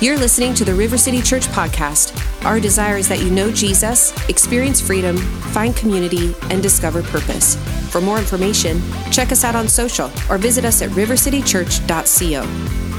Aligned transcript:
You're 0.00 0.16
listening 0.16 0.54
to 0.54 0.64
the 0.64 0.74
River 0.76 0.96
City 0.96 1.20
Church 1.20 1.48
podcast. 1.48 2.14
Our 2.44 2.60
desire 2.60 2.98
is 2.98 3.08
that 3.08 3.18
you 3.18 3.32
know 3.32 3.50
Jesus, 3.50 4.12
experience 4.28 4.80
freedom, 4.80 5.16
find 5.16 5.74
community, 5.74 6.36
and 6.50 6.62
discover 6.62 7.02
purpose. 7.02 7.56
For 7.90 8.00
more 8.00 8.18
information, 8.18 8.80
check 9.10 9.32
us 9.32 9.42
out 9.42 9.56
on 9.56 9.66
social 9.66 10.08
or 10.30 10.38
visit 10.38 10.64
us 10.64 10.82
at 10.82 10.90
rivercitychurch.co. 10.90 12.42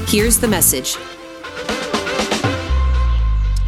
Here's 0.08 0.38
the 0.38 0.48
message. 0.48 0.98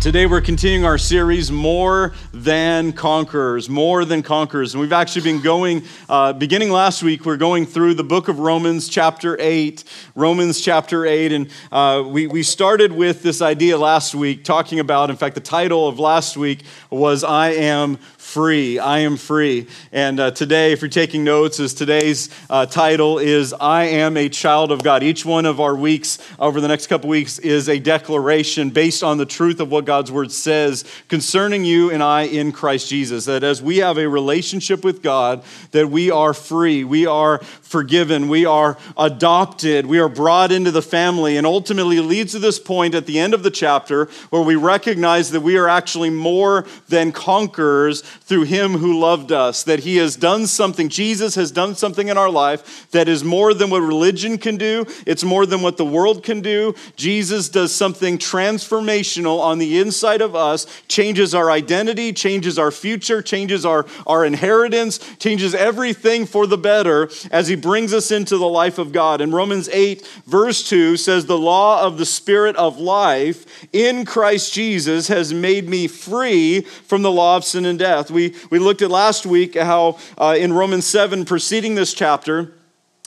Today 0.03 0.27
we're 0.27 0.41
continuing 0.41 0.85
our 0.85 0.99
series, 0.99 1.53
More 1.53 2.13
Than 2.35 2.93
Conquerors, 2.93 3.69
More 3.69 4.05
Than 4.05 4.25
Conquerors. 4.25 4.75
And 4.75 4.81
we've 4.81 4.93
actually 4.93 5.23
been 5.23 5.41
going, 5.41 5.85
uh, 6.09 6.33
beginning 6.33 6.71
last 6.71 7.05
week, 7.05 7.25
we're 7.25 7.37
going 7.37 7.67
through 7.67 7.95
the 7.95 8.03
book 8.03 8.27
of 8.27 8.41
Romans, 8.41 8.89
chapter 8.89 9.37
8. 9.39 9.85
Romans, 10.17 10.61
chapter 10.61 11.07
8. 11.07 11.31
And 11.31 11.51
uh, 11.71 12.03
we, 12.05 12.27
we 12.27 12.43
started 12.43 12.91
with 12.91 13.23
this 13.23 13.41
idea 13.41 13.79
last 13.79 14.13
week, 14.13 14.43
talking 14.43 14.81
about, 14.81 15.09
in 15.09 15.15
fact, 15.15 15.37
the 15.37 15.41
title 15.41 15.87
of 15.87 16.01
last 16.01 16.37
week 16.37 16.65
was 16.91 17.23
I 17.23 17.51
Am 17.51 17.97
free. 18.33 18.79
I 18.79 19.01
am 19.01 19.19
free. 19.19 19.67
And 19.93 20.19
uh, 20.19 20.31
today, 20.31 20.73
if 20.73 20.81
you're 20.81 20.89
taking 20.89 21.23
notes, 21.23 21.61
is 21.61 21.75
today's 21.75 22.31
uh, 22.49 22.65
title 22.65 23.19
is 23.19 23.53
I 23.53 23.85
am 23.85 24.17
a 24.17 24.31
child 24.31 24.73
of 24.73 24.83
God. 24.83 25.03
Each 25.03 25.23
one 25.27 25.45
of 25.45 25.61
our 25.61 25.77
weeks 25.77 26.17
over 26.39 26.59
the 26.59 26.67
next 26.67 26.87
couple 26.87 27.11
weeks 27.11 27.39
is 27.39 27.69
a 27.69 27.79
declaration 27.79 28.71
based 28.71 29.03
on 29.03 29.19
the 29.19 29.27
truth 29.27 29.61
of 29.61 29.71
what 29.71 29.85
God's 29.85 30.11
word 30.11 30.33
says 30.33 30.87
concerning 31.09 31.67
you 31.67 31.91
and 31.91 32.03
I 32.03 32.23
in 32.23 32.53
Christ 32.53 32.89
Jesus. 32.89 33.27
That 33.27 33.45
as 33.45 33.61
we 33.61 33.77
have 33.79 33.99
a 33.99 34.09
relationship 34.09 34.83
with 34.83 35.03
God, 35.03 35.45
that 35.73 35.91
we 35.91 36.11
are 36.11 36.33
free, 36.33 36.85
we 36.85 37.05
are 37.05 37.41
forgiven, 37.41 38.29
we 38.29 38.47
are 38.47 38.79
adopted, 38.97 39.85
we 39.85 39.99
are 39.99 40.09
brought 40.09 40.53
into 40.53 40.71
the 40.71 40.81
family, 40.81 41.37
and 41.37 41.47
ultimately 41.47 42.01
leads 42.01 42.33
to 42.33 42.39
this 42.39 42.59
point 42.59 42.95
at 42.95 43.05
the 43.05 43.19
end 43.19 43.35
of 43.35 43.43
the 43.43 43.51
chapter 43.51 44.07
where 44.31 44.43
we 44.43 44.57
recognize 44.57 45.33
that 45.33 45.43
we 45.43 45.59
are 45.59 45.69
actually 45.69 46.09
more 46.09 46.65
than 46.89 47.13
conquerors 47.13 48.03
through 48.33 48.45
him 48.45 48.79
who 48.79 48.99
loved 48.99 49.31
us, 49.31 49.63
that 49.65 49.81
he 49.81 49.99
has 49.99 50.17
done 50.17 50.47
something, 50.47 50.89
Jesus 50.89 51.35
has 51.35 51.51
done 51.51 51.75
something 51.75 52.09
in 52.09 52.17
our 52.17 52.31
life 52.31 52.91
that 52.93 53.07
is 53.07 53.23
more 53.23 53.53
than 53.53 53.69
what 53.69 53.83
religion 53.83 54.39
can 54.39 54.57
do, 54.57 54.87
it's 55.07 55.23
more 55.23 55.45
than 55.45 55.61
what 55.61 55.77
the 55.77 55.85
world 55.85 56.25
can 56.25 56.41
do. 56.41 56.75
Jesus 56.97 57.51
does 57.51 57.75
something 57.75 58.17
transformational 58.17 59.39
on 59.39 59.59
the 59.59 59.79
inside 59.79 60.23
of 60.23 60.35
us, 60.35 60.67
changes 60.89 61.35
our 61.35 61.51
identity, 61.51 62.11
changes 62.11 62.59
our 62.59 62.71
future, 62.71 63.21
changes 63.21 63.67
our, 63.67 63.85
our 64.07 64.25
inheritance, 64.25 64.99
changes 65.19 65.55
everything 65.55 66.25
for 66.25 66.47
the 66.47 66.57
better 66.57 67.11
as 67.31 67.49
he 67.49 67.55
brings 67.55 67.93
us 67.93 68.11
into 68.11 68.39
the 68.39 68.49
life 68.49 68.79
of 68.79 68.93
God. 68.93 69.21
And 69.21 69.35
Romans 69.35 69.69
8, 69.69 70.23
verse 70.25 70.67
2 70.67 70.97
says, 70.97 71.27
The 71.27 71.37
law 71.37 71.87
of 71.87 71.99
the 71.99 72.07
Spirit 72.07 72.57
of 72.57 72.79
life 72.79 73.45
in 73.75 74.07
Christ 74.07 74.55
Jesus 74.55 75.09
has 75.09 75.35
made 75.35 75.69
me 75.69 75.87
free 75.87 76.63
from 76.63 77.03
the 77.03 77.13
law 77.13 77.37
of 77.37 77.45
sin 77.45 77.67
and 77.67 77.79
death. 77.79 78.11
We, 78.11 78.22
we 78.51 78.59
looked 78.59 78.83
at 78.83 78.91
last 78.91 79.27
week 79.27 79.57
how 79.57 79.99
uh, 80.19 80.37
in 80.39 80.53
Romans 80.53 80.87
7, 80.87 81.25
preceding 81.25 81.75
this 81.75 81.95
chapter, 81.95 82.53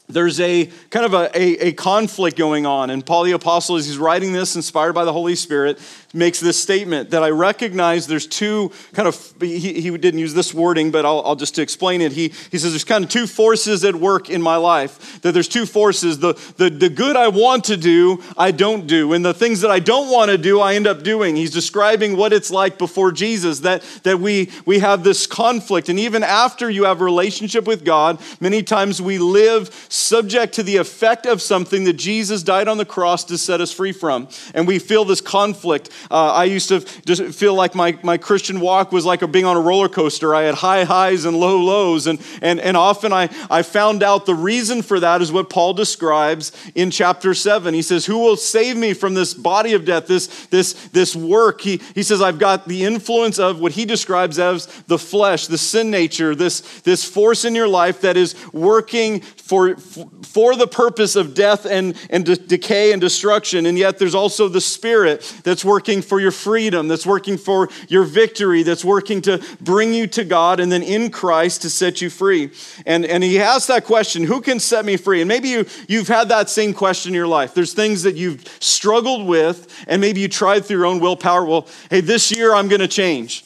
there's 0.08 0.40
a 0.40 0.68
kind 0.92 1.06
of 1.06 1.14
a, 1.14 1.32
a, 1.36 1.68
a, 1.68 1.72
conflict 1.72 2.38
going 2.38 2.66
on. 2.66 2.92
And 2.92 3.04
Paul 3.04 3.24
the 3.24 3.32
Apostle, 3.32 3.76
as 3.76 3.88
he's 3.88 3.98
writing 3.98 4.34
this, 4.34 4.56
inspired 4.56 4.94
by 4.94 5.04
the 5.04 5.14
Holy 5.14 5.36
Spirit, 5.36 5.80
makes 6.14 6.40
this 6.40 6.62
statement 6.62 7.10
that 7.10 7.24
I 7.24 7.32
recognize 7.32 8.06
there's 8.06 8.28
two 8.28 8.72
kind 8.94 9.08
of, 9.08 9.34
he, 9.42 9.82
he 9.82 9.98
didn't 9.98 10.20
use 10.20 10.34
this 10.34 10.54
wording, 10.54 10.92
but 10.92 11.06
I'll, 11.06 11.22
I'll 11.26 11.36
just 11.36 11.56
to 11.56 11.62
explain 11.62 12.02
it. 12.02 12.12
He, 12.12 12.30
he 12.52 12.58
says 12.60 12.72
there's 12.72 12.84
kind 12.84 13.04
of 13.04 13.10
two 13.10 13.26
forces 13.26 13.84
at 13.84 13.96
work 13.96 14.30
in 14.30 14.42
my 14.42 14.58
life. 14.58 15.22
That 15.22 15.34
there's 15.34 15.48
two 15.48 15.66
forces. 15.66 16.20
The, 16.20 16.34
the, 16.58 16.70
the 16.70 16.90
good 16.90 17.16
I 17.16 17.30
want 17.30 17.66
to 17.66 17.78
do, 17.78 18.24
I 18.38 18.52
don't 18.52 18.86
do. 18.86 19.14
And 19.14 19.26
the 19.26 19.34
things 19.34 19.62
that 19.62 19.72
I 19.72 19.80
don't 19.80 20.12
want 20.12 20.30
to 20.30 20.38
do, 20.38 20.60
I 20.60 20.76
end 20.76 20.86
up 20.86 21.02
doing. 21.02 21.36
He's 21.36 21.52
describing 21.52 22.16
what 22.16 22.32
it's 22.32 22.52
like 22.52 22.78
before 22.78 23.12
Jesus, 23.12 23.62
that, 23.62 23.82
that 24.04 24.20
we, 24.20 24.52
we 24.66 24.80
have 24.80 25.04
this 25.04 25.26
conflict. 25.26 25.90
And 25.90 26.00
even 26.00 26.24
after 26.24 26.70
you 26.70 26.84
have 26.84 27.02
a 27.02 27.04
relationship 27.04 27.66
with 27.66 27.84
God, 27.84 28.22
many 28.40 28.62
times 28.62 29.02
we 29.02 29.18
live 29.18 29.74
subject 29.96 30.54
to 30.56 30.64
the 30.64 30.78
effect 30.78 31.26
of 31.26 31.42
something 31.42 31.86
that 31.86 31.94
Jesus 31.94 32.44
died 32.44 32.68
on 32.68 32.78
the 32.78 32.86
cross 32.86 33.24
to 33.26 33.38
set 33.38 33.62
us 33.62 33.72
free 33.72 33.92
from. 33.92 34.28
And 34.54 34.68
we 34.68 34.80
feel 34.80 35.06
this 35.06 35.22
conflict. 35.22 35.90
Uh, 36.12 36.34
I 36.34 36.46
used 36.46 36.70
to 36.70 36.82
just 37.06 37.38
feel 37.38 37.56
like 37.56 37.76
my, 37.76 37.98
my 38.04 38.18
Christian 38.18 38.60
walk 38.60 38.92
was 38.92 39.06
like 39.06 39.30
being 39.32 39.46
on 39.46 39.56
a 39.56 39.62
roller 39.62 39.90
coaster. 39.90 40.36
I 40.36 40.44
had 40.44 40.56
high 40.56 40.84
highs 40.84 41.26
and 41.26 41.38
low 41.38 41.60
lows. 41.60 42.08
And, 42.08 42.22
and, 42.42 42.60
and 42.60 42.76
often 42.76 43.14
I, 43.14 43.30
I 43.50 43.62
found 43.62 44.04
out 44.04 44.26
the 44.26 44.36
reason 44.36 44.82
for 44.82 45.00
that 45.00 45.22
is 45.22 45.32
what 45.32 45.50
Paul 45.50 45.74
describes 45.74 46.52
in 46.76 46.92
chapter 46.92 47.34
7. 47.34 47.74
He 47.74 47.82
says, 47.82 48.06
Who 48.06 48.20
will 48.20 48.38
save 48.38 48.76
me 48.76 48.94
from 48.94 49.14
this 49.14 49.34
body 49.34 49.74
of 49.74 49.86
death, 49.86 50.08
this, 50.08 50.46
this, 50.48 50.74
this 50.90 51.16
work? 51.16 51.62
He, 51.62 51.82
he 51.94 52.04
says, 52.04 52.22
I've 52.22 52.40
got 52.40 52.68
the 52.68 52.84
influence 52.84 53.40
of 53.40 53.60
what 53.60 53.72
he 53.72 53.86
describes 53.86 54.40
as 54.40 54.66
the 54.88 55.00
flesh, 55.00 55.48
the 55.48 55.58
sin 55.58 55.90
nature, 55.90 56.36
this, 56.36 56.62
this 56.82 57.06
force 57.06 57.46
in 57.46 57.56
your 57.56 57.68
life 57.68 58.02
that 58.02 58.18
is 58.18 58.36
working 58.52 59.22
for, 59.22 59.76
for 60.24 60.56
the 60.56 60.68
purpose 60.68 61.16
of 61.16 61.34
death 61.34 61.66
and, 61.66 61.96
and 62.10 62.26
de- 62.26 62.36
decay 62.36 62.92
and 62.92 63.00
destruction. 63.00 63.66
And 63.66 63.78
yet 63.78 64.00
there's 64.00 64.16
also 64.16 64.48
the 64.48 64.62
spirit 64.62 65.22
that's 65.44 65.64
working 65.64 66.02
for 66.02 66.20
your 66.20 66.32
freedom, 66.32 66.88
that's 66.88 67.06
working 67.06 67.38
for 67.38 67.70
your 67.88 68.04
victory, 68.04 68.64
that's 68.64 68.84
working 68.84 69.22
to 69.24 69.44
bring 69.62 69.94
you 69.94 70.08
to 70.08 70.24
God 70.24 70.60
and 70.60 70.72
then 70.72 70.84
in 70.84 71.10
Christ 71.10 71.62
to 71.62 71.70
set 71.70 72.02
you 72.02 72.10
free. 72.10 72.52
And, 72.86 73.06
and 73.06 73.24
he 73.24 73.40
asks 73.40 73.68
that 73.68 73.86
question 73.86 74.24
who 74.24 74.42
can 74.42 74.60
set 74.60 74.86
me 74.86 74.98
free? 74.98 75.22
And 75.22 75.28
maybe 75.28 75.50
you, 75.50 75.66
you've 75.88 76.08
had 76.08 76.30
that 76.30 76.50
same 76.50 76.74
question 76.74 77.12
in 77.12 77.16
your 77.16 77.28
life. 77.28 77.54
There's 77.54 77.74
things 77.74 78.04
that 78.04 78.16
you've 78.16 78.44
struggled 78.60 79.28
with, 79.28 79.86
and 79.88 80.02
maybe 80.02 80.22
you 80.22 80.28
tried 80.28 80.66
through 80.66 80.78
your 80.78 80.86
own 80.86 81.00
willpower. 81.00 81.46
Well, 81.46 81.68
hey, 81.90 82.02
this 82.02 82.36
year 82.36 82.54
I'm 82.54 82.68
going 82.68 82.82
to 82.82 82.88
change. 82.88 83.46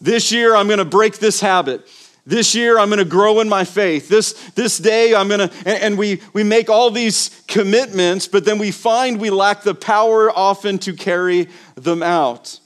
This 0.00 0.32
year 0.32 0.54
I'm 0.54 0.66
going 0.66 0.78
to 0.78 0.84
break 0.84 1.18
this 1.18 1.40
habit. 1.40 1.86
This 2.30 2.54
year, 2.54 2.78
I'm 2.78 2.90
going 2.90 3.00
to 3.00 3.04
grow 3.04 3.40
in 3.40 3.48
my 3.48 3.64
faith. 3.64 4.08
This, 4.08 4.34
this 4.50 4.78
day, 4.78 5.16
I'm 5.16 5.26
going 5.26 5.48
to, 5.48 5.54
and, 5.66 5.82
and, 5.82 5.98
we, 5.98 6.22
we 6.32 6.44
make 6.44 6.70
all 6.70 6.92
these 6.92 7.42
commitments, 7.48 8.28
but 8.28 8.44
then 8.44 8.56
we 8.56 8.70
find 8.70 9.18
we 9.20 9.30
lack 9.30 9.62
the 9.64 9.74
power 9.74 10.30
often 10.30 10.78
to 10.78 10.92
carry 10.92 11.48
them 11.74 12.04
out, 12.04 12.60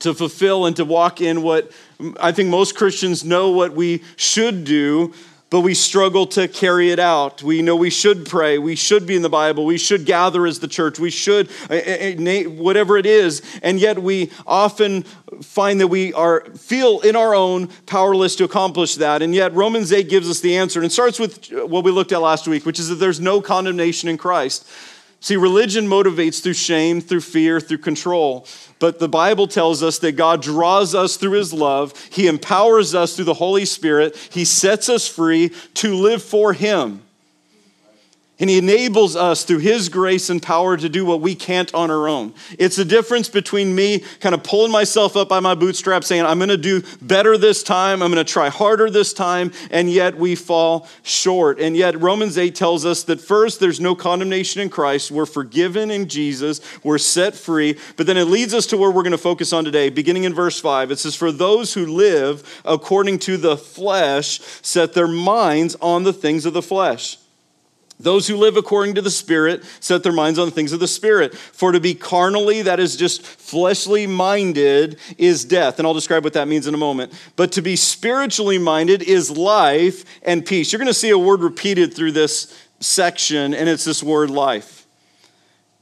to 0.00 0.12
fulfill 0.12 0.66
and 0.66 0.76
to 0.76 0.84
walk 0.84 1.22
in 1.22 1.40
what 1.40 1.72
I 2.20 2.32
think 2.32 2.50
most 2.50 2.76
Christians 2.76 3.24
know 3.24 3.50
what 3.50 3.72
we 3.72 4.02
should 4.16 4.64
do, 4.64 5.14
but 5.50 5.60
we 5.60 5.74
struggle 5.74 6.26
to 6.26 6.48
carry 6.48 6.90
it 6.90 6.98
out. 6.98 7.42
We 7.42 7.62
know 7.62 7.76
we 7.76 7.90
should 7.90 8.26
pray, 8.26 8.58
we 8.58 8.74
should 8.74 9.06
be 9.06 9.14
in 9.16 9.22
the 9.22 9.28
Bible, 9.28 9.64
we 9.64 9.78
should 9.78 10.04
gather 10.04 10.46
as 10.46 10.58
the 10.58 10.68
church, 10.68 10.98
we 10.98 11.10
should, 11.10 11.48
eh, 11.70 11.80
eh, 11.84 12.16
eh, 12.18 12.44
whatever 12.44 12.96
it 12.96 13.06
is, 13.06 13.42
and 13.62 13.78
yet 13.78 13.98
we 14.00 14.30
often 14.46 15.04
find 15.42 15.80
that 15.80 15.88
we 15.88 16.12
are 16.14 16.44
feel 16.56 17.00
in 17.00 17.16
our 17.16 17.34
own 17.34 17.68
powerless 17.86 18.36
to 18.36 18.44
accomplish 18.44 18.96
that. 18.96 19.22
And 19.22 19.34
yet 19.34 19.54
Romans 19.54 19.92
8 19.92 20.08
gives 20.08 20.28
us 20.30 20.40
the 20.40 20.56
answer. 20.56 20.80
And 20.80 20.86
it 20.86 20.92
starts 20.92 21.18
with 21.18 21.52
what 21.52 21.84
we 21.84 21.90
looked 21.90 22.12
at 22.12 22.20
last 22.20 22.48
week, 22.48 22.64
which 22.64 22.78
is 22.78 22.88
that 22.88 22.96
there's 22.96 23.20
no 23.20 23.40
condemnation 23.40 24.08
in 24.08 24.16
Christ. 24.16 24.66
See, 25.26 25.36
religion 25.36 25.88
motivates 25.88 26.40
through 26.40 26.52
shame, 26.52 27.00
through 27.00 27.22
fear, 27.22 27.58
through 27.58 27.78
control. 27.78 28.46
But 28.78 29.00
the 29.00 29.08
Bible 29.08 29.48
tells 29.48 29.82
us 29.82 29.98
that 29.98 30.12
God 30.12 30.40
draws 30.40 30.94
us 30.94 31.16
through 31.16 31.32
his 31.32 31.52
love. 31.52 31.94
He 32.12 32.28
empowers 32.28 32.94
us 32.94 33.16
through 33.16 33.24
the 33.24 33.34
Holy 33.34 33.64
Spirit. 33.64 34.16
He 34.30 34.44
sets 34.44 34.88
us 34.88 35.08
free 35.08 35.50
to 35.74 35.96
live 35.96 36.22
for 36.22 36.52
him. 36.52 37.02
And 38.38 38.50
he 38.50 38.58
enables 38.58 39.16
us 39.16 39.44
through 39.44 39.60
his 39.60 39.88
grace 39.88 40.28
and 40.28 40.42
power 40.42 40.76
to 40.76 40.90
do 40.90 41.06
what 41.06 41.22
we 41.22 41.34
can't 41.34 41.74
on 41.74 41.90
our 41.90 42.06
own. 42.06 42.34
It's 42.58 42.76
the 42.76 42.84
difference 42.84 43.30
between 43.30 43.74
me 43.74 44.00
kind 44.20 44.34
of 44.34 44.42
pulling 44.42 44.70
myself 44.70 45.16
up 45.16 45.26
by 45.26 45.40
my 45.40 45.54
bootstraps 45.54 46.06
saying, 46.06 46.26
I'm 46.26 46.36
going 46.38 46.50
to 46.50 46.58
do 46.58 46.82
better 47.00 47.38
this 47.38 47.62
time, 47.62 48.02
I'm 48.02 48.12
going 48.12 48.22
to 48.22 48.30
try 48.30 48.50
harder 48.50 48.90
this 48.90 49.14
time, 49.14 49.52
and 49.70 49.90
yet 49.90 50.18
we 50.18 50.34
fall 50.34 50.86
short. 51.02 51.58
And 51.60 51.74
yet 51.74 51.98
Romans 51.98 52.36
8 52.36 52.54
tells 52.54 52.84
us 52.84 53.04
that 53.04 53.22
first, 53.22 53.58
there's 53.58 53.80
no 53.80 53.94
condemnation 53.94 54.60
in 54.60 54.68
Christ. 54.68 55.10
We're 55.10 55.24
forgiven 55.24 55.90
in 55.90 56.06
Jesus, 56.06 56.60
we're 56.84 56.98
set 56.98 57.34
free. 57.34 57.78
But 57.96 58.06
then 58.06 58.18
it 58.18 58.26
leads 58.26 58.52
us 58.52 58.66
to 58.66 58.76
where 58.76 58.90
we're 58.90 59.02
going 59.02 59.12
to 59.12 59.18
focus 59.18 59.54
on 59.54 59.64
today, 59.64 59.88
beginning 59.88 60.24
in 60.24 60.34
verse 60.34 60.60
5. 60.60 60.90
It 60.90 60.98
says, 60.98 61.16
For 61.16 61.32
those 61.32 61.72
who 61.72 61.86
live 61.86 62.60
according 62.66 63.20
to 63.20 63.38
the 63.38 63.56
flesh 63.56 64.40
set 64.60 64.92
their 64.92 65.08
minds 65.08 65.74
on 65.80 66.02
the 66.02 66.12
things 66.12 66.44
of 66.44 66.52
the 66.52 66.60
flesh. 66.60 67.16
Those 67.98 68.26
who 68.28 68.36
live 68.36 68.56
according 68.56 68.94
to 68.96 69.02
the 69.02 69.10
Spirit 69.10 69.64
set 69.80 70.02
their 70.02 70.12
minds 70.12 70.38
on 70.38 70.46
the 70.46 70.54
things 70.54 70.72
of 70.72 70.80
the 70.80 70.88
Spirit. 70.88 71.34
For 71.34 71.72
to 71.72 71.80
be 71.80 71.94
carnally, 71.94 72.62
that 72.62 72.78
is 72.78 72.94
just 72.94 73.22
fleshly 73.22 74.06
minded, 74.06 74.98
is 75.16 75.44
death. 75.44 75.78
And 75.78 75.86
I'll 75.86 75.94
describe 75.94 76.22
what 76.22 76.34
that 76.34 76.46
means 76.46 76.66
in 76.66 76.74
a 76.74 76.78
moment. 76.78 77.12
But 77.36 77.52
to 77.52 77.62
be 77.62 77.74
spiritually 77.74 78.58
minded 78.58 79.02
is 79.02 79.30
life 79.30 80.04
and 80.22 80.44
peace. 80.44 80.72
You're 80.72 80.78
going 80.78 80.88
to 80.88 80.94
see 80.94 81.10
a 81.10 81.18
word 81.18 81.40
repeated 81.40 81.94
through 81.94 82.12
this 82.12 82.54
section, 82.80 83.54
and 83.54 83.68
it's 83.68 83.84
this 83.84 84.02
word 84.02 84.30
life. 84.30 84.86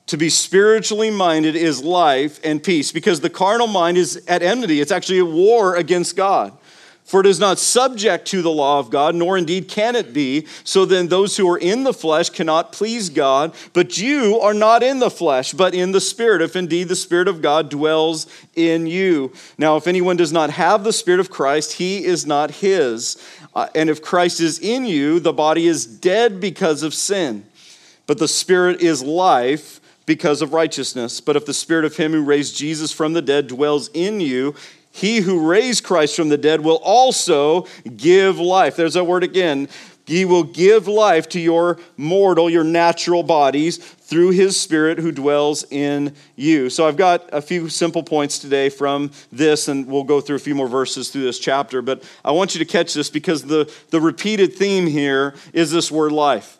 To 0.08 0.16
be 0.16 0.28
spiritually 0.28 1.10
minded 1.10 1.56
is 1.56 1.82
life 1.82 2.38
and 2.44 2.62
peace 2.62 2.92
because 2.92 3.20
the 3.20 3.30
carnal 3.30 3.66
mind 3.66 3.96
is 3.96 4.22
at 4.28 4.42
enmity. 4.42 4.80
It's 4.80 4.92
actually 4.92 5.18
a 5.18 5.24
war 5.24 5.76
against 5.76 6.14
God. 6.14 6.56
For 7.04 7.20
it 7.20 7.26
is 7.26 7.38
not 7.38 7.58
subject 7.58 8.26
to 8.28 8.40
the 8.40 8.50
law 8.50 8.78
of 8.78 8.88
God, 8.88 9.14
nor 9.14 9.36
indeed 9.36 9.68
can 9.68 9.94
it 9.94 10.14
be. 10.14 10.46
So 10.64 10.86
then, 10.86 11.08
those 11.08 11.36
who 11.36 11.48
are 11.50 11.58
in 11.58 11.84
the 11.84 11.92
flesh 11.92 12.30
cannot 12.30 12.72
please 12.72 13.10
God. 13.10 13.54
But 13.74 13.98
you 13.98 14.40
are 14.40 14.54
not 14.54 14.82
in 14.82 15.00
the 15.00 15.10
flesh, 15.10 15.52
but 15.52 15.74
in 15.74 15.92
the 15.92 16.00
Spirit, 16.00 16.40
if 16.40 16.56
indeed 16.56 16.88
the 16.88 16.96
Spirit 16.96 17.28
of 17.28 17.42
God 17.42 17.68
dwells 17.68 18.26
in 18.56 18.86
you. 18.86 19.32
Now, 19.58 19.76
if 19.76 19.86
anyone 19.86 20.16
does 20.16 20.32
not 20.32 20.48
have 20.50 20.82
the 20.82 20.94
Spirit 20.94 21.20
of 21.20 21.30
Christ, 21.30 21.74
he 21.74 22.02
is 22.04 22.24
not 22.24 22.50
his. 22.50 23.22
Uh, 23.54 23.68
and 23.74 23.90
if 23.90 24.02
Christ 24.02 24.40
is 24.40 24.58
in 24.58 24.86
you, 24.86 25.20
the 25.20 25.32
body 25.32 25.66
is 25.66 25.86
dead 25.86 26.40
because 26.40 26.82
of 26.82 26.94
sin, 26.94 27.44
but 28.06 28.18
the 28.18 28.26
Spirit 28.26 28.80
is 28.80 29.02
life 29.02 29.78
because 30.06 30.42
of 30.42 30.52
righteousness. 30.54 31.20
But 31.20 31.36
if 31.36 31.44
the 31.44 31.54
Spirit 31.54 31.84
of 31.84 31.96
him 31.96 32.12
who 32.12 32.24
raised 32.24 32.56
Jesus 32.56 32.92
from 32.92 33.12
the 33.12 33.22
dead 33.22 33.46
dwells 33.46 33.90
in 33.92 34.20
you, 34.20 34.54
he 34.94 35.18
who 35.18 35.44
raised 35.44 35.82
Christ 35.82 36.14
from 36.14 36.28
the 36.28 36.38
dead 36.38 36.60
will 36.60 36.76
also 36.76 37.66
give 37.96 38.38
life. 38.38 38.76
There's 38.76 38.94
that 38.94 39.02
word 39.02 39.24
again. 39.24 39.68
He 40.06 40.24
will 40.24 40.44
give 40.44 40.86
life 40.86 41.28
to 41.30 41.40
your 41.40 41.80
mortal, 41.96 42.48
your 42.48 42.62
natural 42.62 43.24
bodies 43.24 43.78
through 43.78 44.30
his 44.30 44.58
spirit 44.58 44.98
who 45.00 45.10
dwells 45.10 45.64
in 45.72 46.14
you. 46.36 46.70
So 46.70 46.86
I've 46.86 46.96
got 46.96 47.28
a 47.32 47.42
few 47.42 47.68
simple 47.68 48.04
points 48.04 48.38
today 48.38 48.68
from 48.68 49.10
this, 49.32 49.66
and 49.66 49.84
we'll 49.88 50.04
go 50.04 50.20
through 50.20 50.36
a 50.36 50.38
few 50.38 50.54
more 50.54 50.68
verses 50.68 51.10
through 51.10 51.24
this 51.24 51.40
chapter. 51.40 51.82
But 51.82 52.04
I 52.24 52.30
want 52.30 52.54
you 52.54 52.60
to 52.60 52.64
catch 52.64 52.94
this 52.94 53.10
because 53.10 53.42
the, 53.42 53.68
the 53.90 54.00
repeated 54.00 54.54
theme 54.54 54.86
here 54.86 55.34
is 55.52 55.72
this 55.72 55.90
word 55.90 56.12
life. 56.12 56.56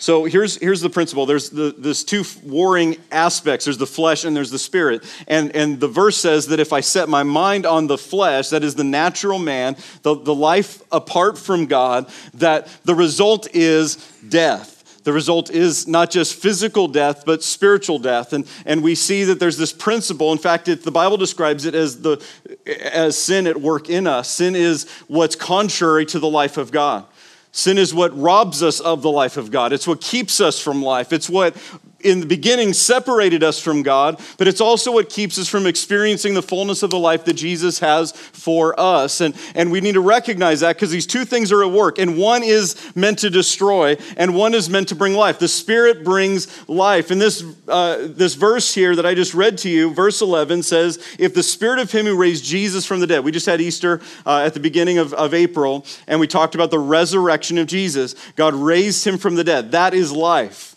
So 0.00 0.26
here's, 0.26 0.56
here's 0.56 0.80
the 0.80 0.88
principle. 0.88 1.26
There's 1.26 1.50
the, 1.50 1.74
there's 1.76 2.04
two 2.04 2.22
warring 2.44 2.98
aspects. 3.10 3.64
There's 3.64 3.78
the 3.78 3.86
flesh 3.86 4.24
and 4.24 4.34
there's 4.34 4.52
the 4.52 4.58
spirit. 4.58 5.04
And, 5.26 5.54
and 5.56 5.80
the 5.80 5.88
verse 5.88 6.16
says 6.16 6.46
that 6.46 6.60
if 6.60 6.72
I 6.72 6.80
set 6.80 7.08
my 7.08 7.24
mind 7.24 7.66
on 7.66 7.88
the 7.88 7.98
flesh, 7.98 8.50
that 8.50 8.62
is 8.62 8.76
the 8.76 8.84
natural 8.84 9.40
man, 9.40 9.76
the, 10.02 10.14
the 10.14 10.34
life 10.34 10.82
apart 10.92 11.36
from 11.36 11.66
God, 11.66 12.08
that 12.34 12.68
the 12.84 12.94
result 12.94 13.48
is 13.52 13.96
death. 14.28 15.02
The 15.02 15.12
result 15.12 15.50
is 15.50 15.88
not 15.88 16.12
just 16.12 16.34
physical 16.34 16.86
death, 16.86 17.24
but 17.26 17.42
spiritual 17.42 17.98
death. 17.98 18.32
And, 18.32 18.46
and 18.66 18.84
we 18.84 18.94
see 18.94 19.24
that 19.24 19.40
there's 19.40 19.56
this 19.56 19.72
principle. 19.72 20.30
In 20.30 20.38
fact, 20.38 20.68
it, 20.68 20.84
the 20.84 20.92
Bible 20.92 21.16
describes 21.16 21.64
it 21.64 21.74
as, 21.74 22.02
the, 22.02 22.24
as 22.66 23.18
sin 23.18 23.48
at 23.48 23.60
work 23.60 23.90
in 23.90 24.06
us. 24.06 24.30
Sin 24.30 24.54
is 24.54 24.88
what's 25.08 25.34
contrary 25.34 26.06
to 26.06 26.20
the 26.20 26.28
life 26.28 26.56
of 26.56 26.70
God. 26.70 27.04
Sin 27.52 27.78
is 27.78 27.94
what 27.94 28.16
robs 28.18 28.62
us 28.62 28.80
of 28.80 29.02
the 29.02 29.10
life 29.10 29.36
of 29.36 29.50
God. 29.50 29.72
It's 29.72 29.86
what 29.86 30.00
keeps 30.00 30.40
us 30.40 30.60
from 30.60 30.82
life. 30.82 31.12
It's 31.12 31.30
what 31.30 31.56
in 32.00 32.20
the 32.20 32.26
beginning 32.26 32.72
separated 32.72 33.42
us 33.42 33.60
from 33.60 33.82
God, 33.82 34.20
but 34.36 34.46
it's 34.46 34.60
also 34.60 34.92
what 34.92 35.10
keeps 35.10 35.38
us 35.38 35.48
from 35.48 35.66
experiencing 35.66 36.34
the 36.34 36.42
fullness 36.42 36.82
of 36.84 36.90
the 36.90 36.98
life 36.98 37.24
that 37.24 37.34
Jesus 37.34 37.80
has 37.80 38.12
for 38.12 38.78
us. 38.78 39.20
And, 39.20 39.34
and 39.54 39.72
we 39.72 39.80
need 39.80 39.94
to 39.94 40.00
recognize 40.00 40.60
that 40.60 40.76
because 40.76 40.90
these 40.90 41.06
two 41.06 41.24
things 41.24 41.50
are 41.50 41.62
at 41.62 41.70
work. 41.70 41.98
And 41.98 42.16
one 42.16 42.44
is 42.44 42.92
meant 42.94 43.18
to 43.20 43.30
destroy, 43.30 43.96
and 44.16 44.34
one 44.34 44.54
is 44.54 44.70
meant 44.70 44.88
to 44.88 44.94
bring 44.94 45.14
life. 45.14 45.40
The 45.40 45.48
Spirit 45.48 46.04
brings 46.04 46.68
life. 46.68 47.10
And 47.10 47.20
this, 47.20 47.44
uh, 47.66 48.06
this 48.08 48.34
verse 48.34 48.72
here 48.72 48.94
that 48.94 49.04
I 49.04 49.14
just 49.14 49.34
read 49.34 49.58
to 49.58 49.68
you, 49.68 49.92
verse 49.92 50.22
11, 50.22 50.62
says, 50.62 51.04
If 51.18 51.34
the 51.34 51.42
Spirit 51.42 51.80
of 51.80 51.90
Him 51.90 52.06
who 52.06 52.16
raised 52.16 52.44
Jesus 52.44 52.86
from 52.86 53.00
the 53.00 53.08
dead, 53.08 53.24
we 53.24 53.32
just 53.32 53.46
had 53.46 53.60
Easter 53.60 54.00
uh, 54.24 54.42
at 54.44 54.54
the 54.54 54.60
beginning 54.60 54.98
of, 54.98 55.12
of 55.14 55.34
April, 55.34 55.84
and 56.06 56.20
we 56.20 56.28
talked 56.28 56.54
about 56.54 56.70
the 56.70 56.78
resurrection 56.78 57.58
of 57.58 57.66
Jesus. 57.66 58.14
God 58.36 58.54
raised 58.54 59.04
Him 59.04 59.18
from 59.18 59.34
the 59.34 59.44
dead. 59.44 59.72
That 59.72 59.94
is 59.94 60.12
life. 60.12 60.76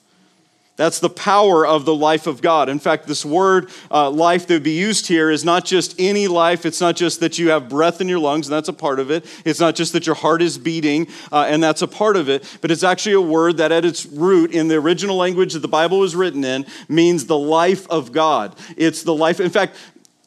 That's 0.82 1.00
the 1.00 1.12
power 1.12 1.64
of 1.64 1.86
the 1.86 1.94
life 1.94 2.26
of 2.26 2.42
God. 2.42 2.68
In 2.68 2.80
fact, 2.80 3.06
this 3.06 3.24
word 3.24 3.70
uh, 3.92 4.10
life 4.10 4.48
that 4.48 4.56
would 4.56 4.64
be 4.64 4.80
used 4.80 5.06
here 5.06 5.30
is 5.30 5.46
not 5.46 5.64
just 5.64 5.94
any 6.00 6.28
life. 6.28 6.66
It's 6.66 6.82
not 6.82 6.96
just 6.96 7.20
that 7.20 7.38
you 7.38 7.52
have 7.52 7.70
breath 7.70 8.02
in 8.02 8.10
your 8.10 8.18
lungs, 8.18 8.48
and 8.48 8.54
that's 8.56 8.68
a 8.68 8.74
part 8.74 9.00
of 9.00 9.12
it. 9.12 9.28
It's 9.46 9.60
not 9.60 9.76
just 9.76 9.94
that 9.94 10.08
your 10.08 10.16
heart 10.16 10.42
is 10.42 10.58
beating, 10.58 11.08
uh, 11.32 11.46
and 11.48 11.62
that's 11.62 11.84
a 11.84 11.88
part 11.88 12.18
of 12.18 12.30
it. 12.30 12.58
But 12.62 12.72
it's 12.72 12.82
actually 12.82 13.14
a 13.14 13.22
word 13.22 13.58
that, 13.58 13.72
at 13.72 13.86
its 13.86 14.08
root, 14.08 14.54
in 14.54 14.70
the 14.70 14.78
original 14.78 15.16
language 15.16 15.54
that 15.54 15.60
the 15.60 15.68
Bible 15.68 16.00
was 16.00 16.16
written 16.16 16.44
in, 16.44 16.66
means 16.90 17.28
the 17.28 17.38
life 17.38 17.88
of 17.92 18.12
God. 18.12 18.56
It's 18.76 19.04
the 19.04 19.14
life. 19.14 19.40
In 19.40 19.52
fact, 19.52 19.78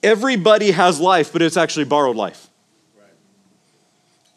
everybody 0.05 0.71
has 0.71 1.01
life, 1.01 1.33
but 1.33 1.43
it's 1.43 1.57
actually 1.57 1.87
borrowed 1.87 2.15
life. 2.15 2.49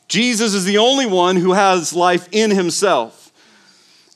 Jesus 0.08 0.56
is 0.56 0.66
the 0.66 0.80
only 0.80 1.06
one 1.06 1.36
who 1.36 1.54
has 1.54 1.94
life 1.94 2.28
in 2.32 2.50
himself. 2.50 3.27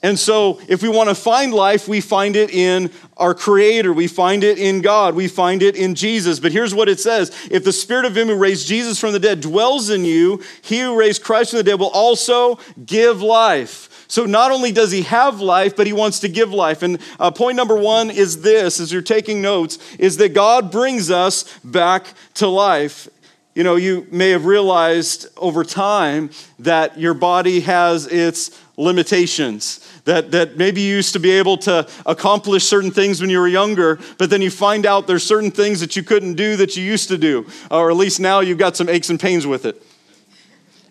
And 0.03 0.18
so, 0.18 0.59
if 0.68 0.81
we 0.81 0.89
want 0.89 1.09
to 1.09 1.15
find 1.15 1.53
life, 1.53 1.88
we 1.88 2.01
find 2.01 2.36
it 2.36 2.50
in 2.50 2.89
our 3.18 3.36
Creator. 3.36 3.94
We 3.94 4.07
find 4.07 4.44
it 4.44 4.57
in 4.57 4.81
God. 4.81 5.13
We 5.13 5.27
find 5.27 5.62
it 5.62 5.75
in 5.75 5.94
Jesus. 5.94 6.39
But 6.39 6.51
here's 6.51 6.74
what 6.74 6.89
it 6.89 7.00
says 7.00 7.30
If 7.51 7.63
the 7.63 7.71
Spirit 7.74 8.06
of 8.06 8.18
Him 8.18 8.27
who 8.27 8.36
raised 8.36 8.68
Jesus 8.68 9.00
from 9.00 9.13
the 9.13 9.19
dead 9.19 9.42
dwells 9.42 9.92
in 9.92 10.03
you, 10.03 10.42
He 10.63 10.80
who 10.80 10.98
raised 10.98 11.24
Christ 11.24 11.51
from 11.51 11.57
the 11.57 11.63
dead 11.63 11.80
will 11.80 11.92
also 11.92 12.57
give 12.83 13.21
life. 13.21 14.06
So, 14.07 14.25
not 14.25 14.51
only 14.51 14.71
does 14.71 14.92
He 14.92 15.03
have 15.03 15.39
life, 15.39 15.75
but 15.75 15.86
He 15.86 15.94
wants 15.94 16.19
to 16.21 16.30
give 16.30 16.51
life. 16.51 16.81
And 16.81 16.98
uh, 17.19 17.30
point 17.30 17.56
number 17.56 17.75
one 17.75 18.09
is 18.09 18.42
this 18.42 18.80
as 18.80 18.92
you're 18.92 19.03
taking 19.03 19.39
notes, 19.39 19.77
is 20.00 20.18
that 20.18 20.33
God 20.33 20.71
brings 20.71 21.12
us 21.12 21.59
back 21.59 22.07
to 22.36 22.48
life. 22.48 23.07
You 23.53 23.63
know, 23.63 23.75
you 23.75 24.07
may 24.09 24.31
have 24.31 24.45
realized 24.45 25.27
over 25.38 25.63
time 25.63 26.31
that 26.57 27.00
your 27.00 27.13
body 27.13 27.59
has 27.59 28.07
its 28.07 28.59
limitations 28.77 29.88
that, 30.06 30.31
that 30.31 30.57
maybe 30.57 30.81
you 30.81 30.95
used 30.95 31.13
to 31.13 31.19
be 31.19 31.31
able 31.31 31.57
to 31.57 31.88
accomplish 32.06 32.63
certain 32.63 32.92
things 32.92 33.21
when 33.21 33.30
you 33.30 33.39
were 33.39 33.48
younger, 33.48 34.00
but 34.18 34.30
then 34.30 34.42
you 34.42 34.50
find 34.50 34.86
out 34.86 35.07
there's 35.07 35.24
certain 35.24 35.51
things 35.51 35.80
that 35.80 35.95
you 35.95 36.03
couldn't 36.03 36.36
do 36.36 36.56
that 36.57 36.75
you 36.75 36.83
used 36.83 37.09
to 37.09 37.18
do, 37.18 37.45
or 37.69 37.92
at 37.92 37.98
least 37.98 38.19
now 38.19 38.39
you've 38.39 38.57
got 38.57 38.75
some 38.75 38.89
aches 38.89 39.09
and 39.09 39.19
pains 39.19 39.45
with 39.45 39.65
it. 39.65 39.81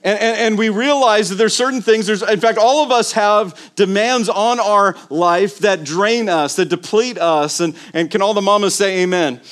And, 0.02 0.18
and, 0.18 0.36
and, 0.38 0.58
we 0.58 0.70
realize 0.70 1.28
that 1.28 1.34
there's 1.34 1.54
certain 1.54 1.82
things, 1.82 2.06
there's, 2.06 2.22
in 2.22 2.40
fact, 2.40 2.56
all 2.56 2.82
of 2.82 2.90
us 2.90 3.12
have 3.12 3.74
demands 3.76 4.30
on 4.30 4.58
our 4.58 4.96
life 5.10 5.58
that 5.58 5.84
drain 5.84 6.30
us, 6.30 6.56
that 6.56 6.70
deplete 6.70 7.18
us. 7.18 7.60
And, 7.60 7.76
and 7.92 8.10
can 8.10 8.22
all 8.22 8.32
the 8.32 8.40
mamas 8.40 8.74
say 8.74 9.02
amen? 9.02 9.42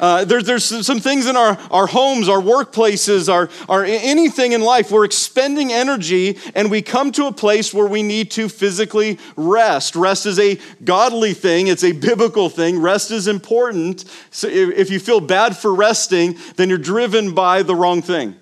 Uh, 0.00 0.24
there, 0.24 0.42
there's 0.42 0.64
some 0.86 1.00
things 1.00 1.26
in 1.26 1.36
our, 1.36 1.58
our 1.70 1.86
homes, 1.86 2.28
our 2.28 2.40
workplaces, 2.40 3.32
our, 3.32 3.48
our 3.68 3.84
anything 3.84 4.52
in 4.52 4.60
life. 4.60 4.90
We're 4.90 5.04
expending 5.04 5.72
energy, 5.72 6.38
and 6.54 6.70
we 6.70 6.82
come 6.82 7.12
to 7.12 7.26
a 7.26 7.32
place 7.32 7.72
where 7.72 7.86
we 7.86 8.02
need 8.02 8.30
to 8.32 8.48
physically 8.48 9.18
rest. 9.36 9.96
Rest 9.96 10.26
is 10.26 10.38
a 10.38 10.58
godly 10.84 11.34
thing, 11.34 11.68
it's 11.68 11.84
a 11.84 11.92
biblical 11.92 12.48
thing. 12.48 12.80
Rest 12.80 13.10
is 13.10 13.28
important. 13.28 14.04
So 14.30 14.48
if, 14.48 14.70
if 14.76 14.90
you 14.90 14.98
feel 14.98 15.20
bad 15.20 15.56
for 15.56 15.74
resting, 15.74 16.38
then 16.56 16.68
you're 16.68 16.78
driven 16.78 17.34
by 17.34 17.62
the 17.62 17.74
wrong 17.74 18.02
thing. 18.02 18.36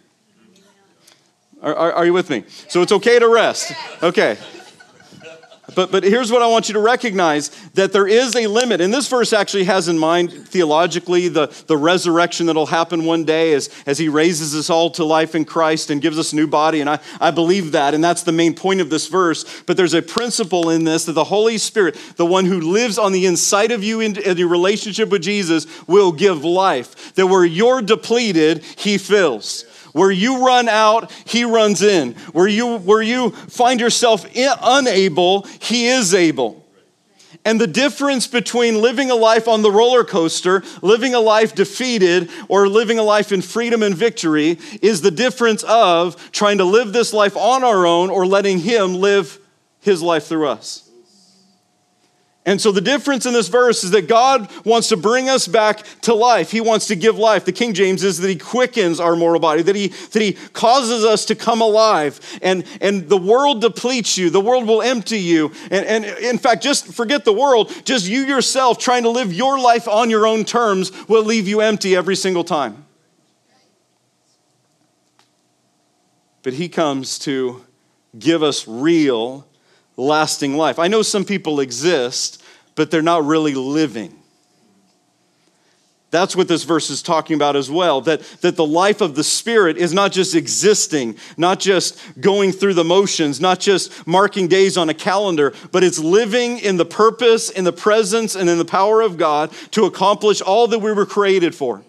Are, 1.62 1.74
are, 1.74 1.92
are 1.92 2.06
you 2.06 2.12
with 2.12 2.28
me? 2.28 2.44
So 2.68 2.82
it's 2.82 2.92
okay 2.92 3.18
to 3.18 3.28
rest. 3.28 3.72
Okay. 4.02 4.36
But, 5.76 5.92
but 5.92 6.02
here's 6.02 6.32
what 6.32 6.42
I 6.42 6.48
want 6.48 6.68
you 6.68 6.72
to 6.72 6.80
recognize 6.80 7.50
that 7.74 7.92
there 7.92 8.08
is 8.08 8.34
a 8.34 8.48
limit. 8.48 8.80
And 8.80 8.92
this 8.92 9.06
verse 9.06 9.32
actually 9.32 9.62
has 9.64 9.86
in 9.86 9.96
mind 9.96 10.32
theologically 10.48 11.28
the, 11.28 11.46
the 11.68 11.76
resurrection 11.76 12.46
that'll 12.46 12.66
happen 12.66 13.04
one 13.04 13.24
day 13.24 13.54
as, 13.54 13.70
as 13.86 13.96
he 13.96 14.08
raises 14.08 14.56
us 14.56 14.70
all 14.70 14.90
to 14.90 15.04
life 15.04 15.36
in 15.36 15.44
Christ 15.44 15.90
and 15.90 16.02
gives 16.02 16.18
us 16.18 16.32
a 16.32 16.36
new 16.36 16.48
body. 16.48 16.80
And 16.80 16.90
I, 16.90 16.98
I 17.20 17.30
believe 17.30 17.72
that. 17.72 17.94
And 17.94 18.02
that's 18.02 18.24
the 18.24 18.32
main 18.32 18.54
point 18.54 18.80
of 18.80 18.90
this 18.90 19.06
verse. 19.06 19.62
But 19.62 19.76
there's 19.76 19.94
a 19.94 20.02
principle 20.02 20.68
in 20.68 20.82
this 20.82 21.04
that 21.04 21.12
the 21.12 21.24
Holy 21.24 21.58
Spirit, 21.58 21.96
the 22.16 22.26
one 22.26 22.44
who 22.44 22.60
lives 22.60 22.98
on 22.98 23.12
the 23.12 23.26
inside 23.26 23.70
of 23.70 23.84
you 23.84 24.00
in, 24.00 24.16
in 24.16 24.36
your 24.38 24.48
relationship 24.48 25.10
with 25.10 25.22
Jesus, 25.22 25.66
will 25.86 26.10
give 26.10 26.44
life. 26.44 27.14
That 27.14 27.28
where 27.28 27.44
you're 27.44 27.82
depleted, 27.82 28.64
he 28.64 28.98
fills. 28.98 29.64
Where 29.92 30.10
you 30.10 30.46
run 30.46 30.68
out, 30.68 31.12
he 31.26 31.44
runs 31.44 31.82
in. 31.82 32.12
Where 32.32 32.48
you, 32.48 32.78
where 32.78 33.02
you 33.02 33.30
find 33.30 33.80
yourself 33.80 34.26
unable, 34.34 35.42
he 35.60 35.88
is 35.88 36.14
able. 36.14 36.62
And 37.44 37.60
the 37.60 37.66
difference 37.66 38.28
between 38.28 38.80
living 38.80 39.10
a 39.10 39.16
life 39.16 39.48
on 39.48 39.62
the 39.62 39.70
roller 39.70 40.04
coaster, 40.04 40.62
living 40.80 41.14
a 41.14 41.20
life 41.20 41.54
defeated, 41.54 42.30
or 42.48 42.68
living 42.68 42.98
a 42.98 43.02
life 43.02 43.32
in 43.32 43.42
freedom 43.42 43.82
and 43.82 43.94
victory 43.94 44.58
is 44.80 45.00
the 45.00 45.10
difference 45.10 45.64
of 45.64 46.30
trying 46.30 46.58
to 46.58 46.64
live 46.64 46.92
this 46.92 47.12
life 47.12 47.36
on 47.36 47.64
our 47.64 47.84
own 47.84 48.10
or 48.10 48.26
letting 48.26 48.60
Him 48.60 48.94
live 48.94 49.38
His 49.80 50.02
life 50.02 50.26
through 50.26 50.46
us. 50.46 50.81
And 52.44 52.60
so 52.60 52.72
the 52.72 52.80
difference 52.80 53.24
in 53.24 53.34
this 53.34 53.46
verse 53.46 53.84
is 53.84 53.92
that 53.92 54.08
God 54.08 54.50
wants 54.64 54.88
to 54.88 54.96
bring 54.96 55.28
us 55.28 55.46
back 55.46 55.84
to 56.02 56.12
life. 56.12 56.50
He 56.50 56.60
wants 56.60 56.88
to 56.88 56.96
give 56.96 57.16
life. 57.16 57.44
The 57.44 57.52
King 57.52 57.72
James 57.72 58.02
is 58.02 58.18
that 58.18 58.28
he 58.28 58.36
quickens 58.36 58.98
our 58.98 59.14
mortal 59.14 59.38
body, 59.38 59.62
that 59.62 59.76
he, 59.76 59.88
that 59.88 60.20
he 60.20 60.32
causes 60.52 61.04
us 61.04 61.24
to 61.26 61.36
come 61.36 61.60
alive. 61.60 62.18
And, 62.42 62.64
and 62.80 63.08
the 63.08 63.16
world 63.16 63.60
depletes 63.60 64.18
you, 64.18 64.28
the 64.28 64.40
world 64.40 64.66
will 64.66 64.82
empty 64.82 65.20
you. 65.20 65.52
And, 65.70 65.86
and 65.86 66.04
in 66.04 66.36
fact, 66.36 66.64
just 66.64 66.92
forget 66.92 67.24
the 67.24 67.32
world, 67.32 67.72
just 67.84 68.08
you 68.08 68.22
yourself 68.22 68.76
trying 68.76 69.04
to 69.04 69.10
live 69.10 69.32
your 69.32 69.60
life 69.60 69.86
on 69.86 70.10
your 70.10 70.26
own 70.26 70.44
terms 70.44 70.90
will 71.06 71.24
leave 71.24 71.46
you 71.46 71.60
empty 71.60 71.94
every 71.94 72.16
single 72.16 72.42
time. 72.42 72.86
But 76.42 76.54
he 76.54 76.68
comes 76.68 77.20
to 77.20 77.64
give 78.18 78.42
us 78.42 78.66
real 78.66 79.46
lasting 79.96 80.56
life. 80.56 80.78
I 80.78 80.88
know 80.88 81.02
some 81.02 81.24
people 81.24 81.60
exist, 81.60 82.42
but 82.74 82.90
they're 82.90 83.02
not 83.02 83.24
really 83.24 83.54
living. 83.54 84.18
That's 86.12 86.36
what 86.36 86.46
this 86.46 86.64
verse 86.64 86.90
is 86.90 87.00
talking 87.00 87.36
about 87.36 87.56
as 87.56 87.70
well. 87.70 88.02
That, 88.02 88.20
that 88.42 88.56
the 88.56 88.66
life 88.66 89.00
of 89.00 89.14
the 89.14 89.24
Spirit 89.24 89.78
is 89.78 89.94
not 89.94 90.12
just 90.12 90.34
existing, 90.34 91.16
not 91.38 91.58
just 91.58 91.98
going 92.20 92.52
through 92.52 92.74
the 92.74 92.84
motions, 92.84 93.40
not 93.40 93.60
just 93.60 94.06
marking 94.06 94.46
days 94.46 94.76
on 94.76 94.90
a 94.90 94.94
calendar, 94.94 95.54
but 95.72 95.82
it's 95.82 95.98
living 95.98 96.58
in 96.58 96.76
the 96.76 96.84
purpose, 96.84 97.48
in 97.48 97.64
the 97.64 97.72
presence, 97.72 98.34
and 98.34 98.50
in 98.50 98.58
the 98.58 98.64
power 98.66 99.00
of 99.00 99.16
God 99.16 99.52
to 99.70 99.86
accomplish 99.86 100.42
all 100.42 100.68
that 100.68 100.80
we 100.80 100.92
were 100.92 101.06
created 101.06 101.54
for. 101.54 101.82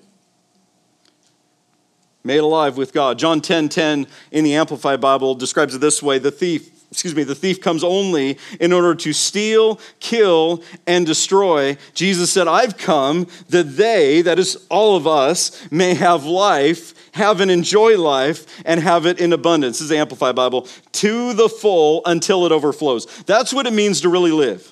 Made 2.23 2.37
alive 2.37 2.77
with 2.77 2.93
God. 2.93 3.19
John 3.19 3.41
10 3.41 3.67
10 3.67 4.07
in 4.31 4.45
the 4.45 4.55
Amplified 4.55 5.01
Bible 5.01 5.35
describes 5.35 5.75
it 5.75 5.79
this 5.79 6.01
way 6.01 6.17
The 6.17 6.31
thief 6.31 6.72
excuse 6.93 7.15
me, 7.15 7.23
the 7.23 7.33
thief 7.33 7.59
comes 7.59 7.83
only 7.83 8.37
in 8.59 8.71
order 8.71 8.93
to 8.93 9.13
steal, 9.13 9.79
kill, 9.99 10.63
and 10.85 11.07
destroy. 11.07 11.75
Jesus 11.95 12.31
said, 12.31 12.47
I've 12.47 12.77
come 12.77 13.25
that 13.49 13.75
they, 13.77 14.21
that 14.21 14.37
is 14.37 14.67
all 14.69 14.95
of 14.95 15.07
us, 15.07 15.71
may 15.71 15.95
have 15.95 16.23
life, 16.23 16.93
have 17.13 17.41
and 17.41 17.49
enjoy 17.49 17.97
life, 17.97 18.45
and 18.63 18.79
have 18.79 19.07
it 19.07 19.19
in 19.19 19.33
abundance. 19.33 19.77
This 19.77 19.85
is 19.85 19.89
the 19.89 19.97
Amplified 19.97 20.35
Bible, 20.35 20.67
to 20.91 21.33
the 21.33 21.49
full 21.49 22.03
until 22.05 22.45
it 22.45 22.51
overflows. 22.51 23.07
That's 23.23 23.51
what 23.51 23.65
it 23.65 23.73
means 23.73 24.01
to 24.01 24.09
really 24.09 24.31
live. 24.31 24.71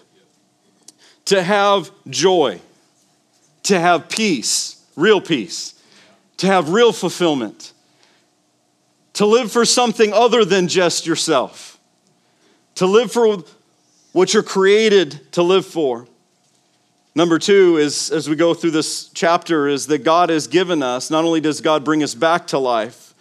To 1.26 1.42
have 1.42 1.90
joy, 2.08 2.62
to 3.64 3.80
have 3.80 4.10
peace, 4.10 4.86
real 4.96 5.22
peace, 5.22 5.74
to 6.38 6.46
have 6.46 6.70
real 6.70 6.94
fulfillment, 6.94 7.74
to 9.14 9.26
live 9.26 9.52
for 9.52 9.66
something 9.66 10.14
other 10.14 10.46
than 10.46 10.68
just 10.68 11.08
yourself 11.08 11.71
to 12.76 12.86
live 12.86 13.12
for 13.12 13.44
what 14.12 14.34
you're 14.34 14.44
created 14.44 15.32
to 15.34 15.44
live 15.44 15.66
for. 15.66 16.08
Number 17.14 17.40
two 17.40 17.78
is, 17.78 18.10
as 18.10 18.30
we 18.30 18.36
go 18.36 18.54
through 18.54 18.72
this 18.72 19.10
chapter, 19.10 19.68
is 19.68 19.88
that 19.88 20.00
God 20.00 20.30
has 20.30 20.48
given 20.48 20.82
us, 20.82 21.10
not 21.10 21.26
only 21.26 21.42
does 21.42 21.60
God 21.60 21.84
bring 21.84 22.04
us 22.04 22.16
back 22.16 22.48
to 22.48 22.58
life, 22.58 23.14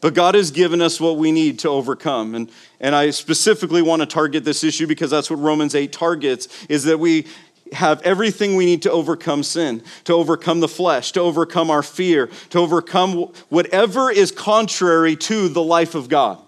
but 0.00 0.14
God 0.14 0.34
has 0.34 0.50
given 0.50 0.80
us 0.80 1.00
what 1.00 1.16
we 1.16 1.30
need 1.30 1.58
to 1.60 1.68
overcome. 1.68 2.34
And, 2.34 2.50
and 2.80 2.94
I 2.94 3.10
specifically 3.10 3.82
want 3.82 4.00
to 4.00 4.06
target 4.06 4.44
this 4.44 4.64
issue 4.64 4.86
because 4.86 5.10
that's 5.10 5.30
what 5.30 5.38
Romans 5.38 5.74
8 5.74 5.92
targets, 5.92 6.48
is 6.68 6.84
that 6.84 6.98
we 6.98 7.26
have 7.72 8.02
everything 8.02 8.56
we 8.56 8.66
need 8.66 8.82
to 8.82 8.90
overcome 8.90 9.44
sin, 9.44 9.82
to 10.04 10.14
overcome 10.14 10.58
the 10.58 10.68
flesh, 10.68 11.12
to 11.12 11.20
overcome 11.20 11.70
our 11.70 11.82
fear, 11.82 12.28
to 12.50 12.58
overcome 12.58 13.32
whatever 13.48 14.10
is 14.10 14.32
contrary 14.32 15.14
to 15.14 15.48
the 15.48 15.62
life 15.62 15.94
of 15.94 16.08
God. 16.08 16.38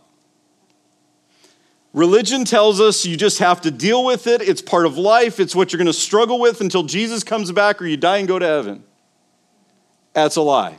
Religion 1.93 2.45
tells 2.45 2.81
us 2.81 3.05
you 3.05 3.17
just 3.17 3.39
have 3.39 3.61
to 3.63 3.71
deal 3.71 4.05
with 4.05 4.27
it. 4.27 4.41
It's 4.41 4.63
part 4.63 4.87
of 4.87 4.97
life. 4.97 5.39
It's 5.39 5.55
what 5.55 5.73
you're 5.73 5.79
going 5.79 5.87
to 5.87 5.93
struggle 5.93 6.41
with 6.41 6.61
until 6.61 6.85
Jesus 6.85 7.23
comes 7.23 7.53
back 7.53 7.83
or 7.83 7.87
you 7.87 7.99
die 7.99 8.19
and 8.19 8.29
go 8.29 8.39
to 8.39 8.47
heaven. 8.47 8.83
That's 10.15 10.37
a 10.37 10.43
lie. 10.43 10.79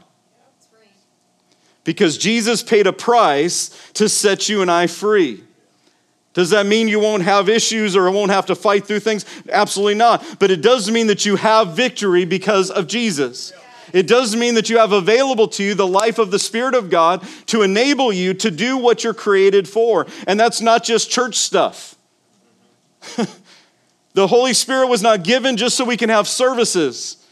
Because 1.84 2.18
Jesus 2.18 2.64
paid 2.64 2.88
a 2.88 2.94
price 2.94 3.70
to 3.94 4.10
set 4.10 4.50
you 4.50 4.62
and 4.62 4.72
I 4.72 4.88
free. 4.88 5.44
Does 6.34 6.50
that 6.50 6.66
mean 6.66 6.88
you 6.88 7.00
won't 7.00 7.24
have 7.24 7.48
issues 7.48 7.96
or 7.96 8.10
won't 8.10 8.32
have 8.32 8.48
to 8.48 8.56
fight 8.56 8.88
through 8.88 9.02
things? 9.02 9.26
Absolutely 9.52 9.96
not. 9.96 10.38
But 10.40 10.50
it 10.50 10.62
does 10.62 10.90
mean 10.90 11.08
that 11.08 11.26
you 11.26 11.36
have 11.36 11.76
victory 11.76 12.26
because 12.26 12.72
of 12.72 12.88
Jesus. 12.88 13.54
It 13.94 14.08
does 14.08 14.36
mean 14.36 14.56
that 14.56 14.70
you 14.70 14.80
have 14.80 14.92
available 14.92 15.48
to 15.50 15.64
you 15.64 15.76
the 15.76 15.88
life 15.88 16.18
of 16.18 16.32
the 16.32 16.40
Spirit 16.40 16.76
of 16.76 16.90
God 16.90 17.24
to 17.46 17.62
enable 17.62 18.12
you 18.12 18.34
to 18.34 18.52
do 18.52 18.78
what 18.78 19.04
you're 19.04 19.14
created 19.14 19.70
for. 19.70 20.08
And 20.28 20.40
that's 20.40 20.60
not 20.60 20.84
just 20.84 21.12
church 21.12 21.36
stuff. 21.36 21.96
the 24.14 24.28
Holy 24.28 24.54
Spirit 24.54 24.88
was 24.88 25.02
not 25.04 25.24
given 25.24 25.56
just 25.56 25.78
so 25.78 25.86
we 25.86 25.96
can 25.96 26.10
have 26.10 26.28
services 26.28 27.23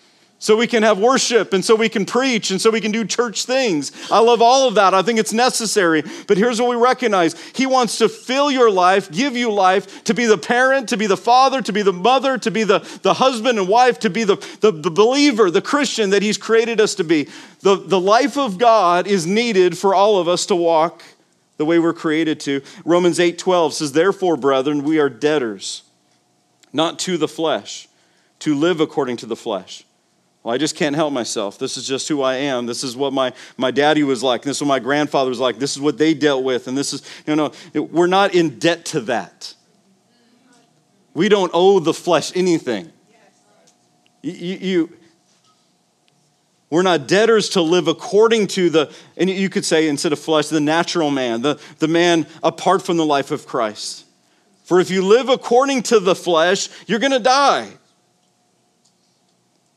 so 0.42 0.58
we 0.58 0.66
can 0.66 0.82
have 0.82 0.98
worship 0.98 1.54
and 1.54 1.64
so 1.64 1.76
we 1.76 1.88
can 1.88 2.04
preach 2.04 2.50
and 2.50 2.60
so 2.60 2.72
we 2.72 2.82
can 2.82 2.92
do 2.92 3.06
church 3.06 3.46
things. 3.46 3.92
I 4.10 4.18
love 4.22 4.42
all 4.42 4.68
of 4.68 4.74
that. 4.74 4.92
I 4.92 5.04
think 5.04 5.20
it's 5.20 5.32
necessary. 5.32 6.04
But 6.26 6.36
here's 6.36 6.60
what 6.60 6.72
we 6.72 6.78
recognize 6.78 7.40
He 7.52 7.68
wants 7.68 8.00
to 8.00 8.10
fill 8.10 8.50
your 8.50 8.72
life, 8.72 9.12
give 9.12 9.38
you 9.38 9.52
life, 9.52 10.04
to 10.06 10.16
be 10.16 10.26
the 10.26 10.40
parent, 10.40 10.90
to 10.90 10.98
be 10.98 11.06
the 11.06 11.16
father, 11.16 11.62
to 11.62 11.72
be 11.72 11.84
the 11.84 11.94
mother, 11.94 12.40
to 12.40 12.50
be 12.50 12.64
the, 12.64 12.80
the 13.04 13.14
husband 13.14 13.60
and 13.60 13.68
wife, 13.68 14.00
to 14.00 14.10
be 14.10 14.24
the, 14.24 14.38
the, 14.62 14.72
the 14.72 14.90
believer, 14.90 15.52
the 15.52 15.62
Christian 15.62 16.10
that 16.10 16.24
He's 16.24 16.40
created 16.40 16.82
us 16.82 16.96
to 16.96 17.04
be. 17.04 17.30
The, 17.60 17.76
the 17.76 18.00
life 18.00 18.36
of 18.36 18.58
God 18.58 19.06
is 19.06 19.28
needed 19.28 19.78
for 19.78 19.94
all 19.94 20.18
of 20.18 20.28
us 20.28 20.48
to 20.48 20.56
walk 20.56 21.04
the 21.58 21.66
way 21.66 21.78
we're 21.78 21.94
created 21.94 22.40
to. 22.40 22.64
Romans 22.84 23.20
8 23.20 23.38
12 23.38 23.76
says, 23.76 23.92
Therefore, 23.92 24.38
brethren, 24.38 24.82
we 24.82 25.00
are 25.00 25.08
debtors, 25.08 25.84
not 26.74 26.98
to 26.98 27.18
the 27.18 27.28
flesh, 27.28 27.88
to 28.40 28.56
live 28.56 28.80
according 28.80 29.18
to 29.18 29.28
the 29.28 29.36
flesh. 29.36 29.84
Well, 30.44 30.56
I 30.56 30.58
just 30.58 30.76
can't 30.76 30.96
help 30.96 31.14
myself. 31.14 31.60
This 31.60 31.78
is 31.78 31.88
just 31.88 32.08
who 32.08 32.24
I 32.24 32.36
am. 32.36 32.66
This 32.66 32.84
is 32.84 32.96
what 32.96 33.14
my, 33.14 33.32
my 33.58 33.70
daddy 33.70 34.04
was 34.04 34.24
like. 34.24 34.42
This 34.42 34.58
is 34.58 34.62
what 34.62 34.70
my 34.70 34.80
grandfather 34.80 35.30
was 35.30 35.40
like. 35.40 35.60
This 35.60 35.76
is 35.76 35.82
what 35.82 36.00
they 36.00 36.16
dealt 36.16 36.44
with. 36.44 36.68
And 36.68 36.76
this 36.76 36.94
is, 36.94 37.04
you 37.28 37.36
know, 37.36 37.52
we're 37.76 38.08
not 38.08 38.34
in 38.34 38.58
debt 38.58 38.86
to 38.86 39.02
that. 39.02 39.54
We 41.14 41.30
don't 41.30 41.52
owe 41.54 41.80
the 41.80 41.94
flesh 41.94 42.32
anything. 42.36 42.92
You, 44.24 44.58
you, 44.58 44.98
we're 46.72 46.84
not 46.84 47.08
debtors 47.08 47.50
to 47.50 47.62
live 47.62 47.88
according 47.88 48.48
to 48.48 48.70
the, 48.70 48.94
and 49.18 49.30
you 49.30 49.50
could 49.50 49.66
say 49.66 49.88
instead 49.88 50.14
of 50.14 50.20
flesh, 50.20 50.48
the 50.48 50.62
natural 50.62 51.12
man, 51.12 51.42
the, 51.42 51.60
the 51.80 51.88
man 51.88 52.26
apart 52.42 52.82
from 52.82 52.98
the 52.98 53.06
life 53.06 53.30
of 53.30 53.46
Christ. 53.46 54.06
For 54.64 54.80
if 54.80 54.90
you 54.90 55.06
live 55.06 55.28
according 55.28 55.84
to 55.84 56.00
the 56.00 56.16
flesh, 56.16 56.70
you're 56.88 57.00
going 57.00 57.12
to 57.12 57.20
die. 57.20 57.68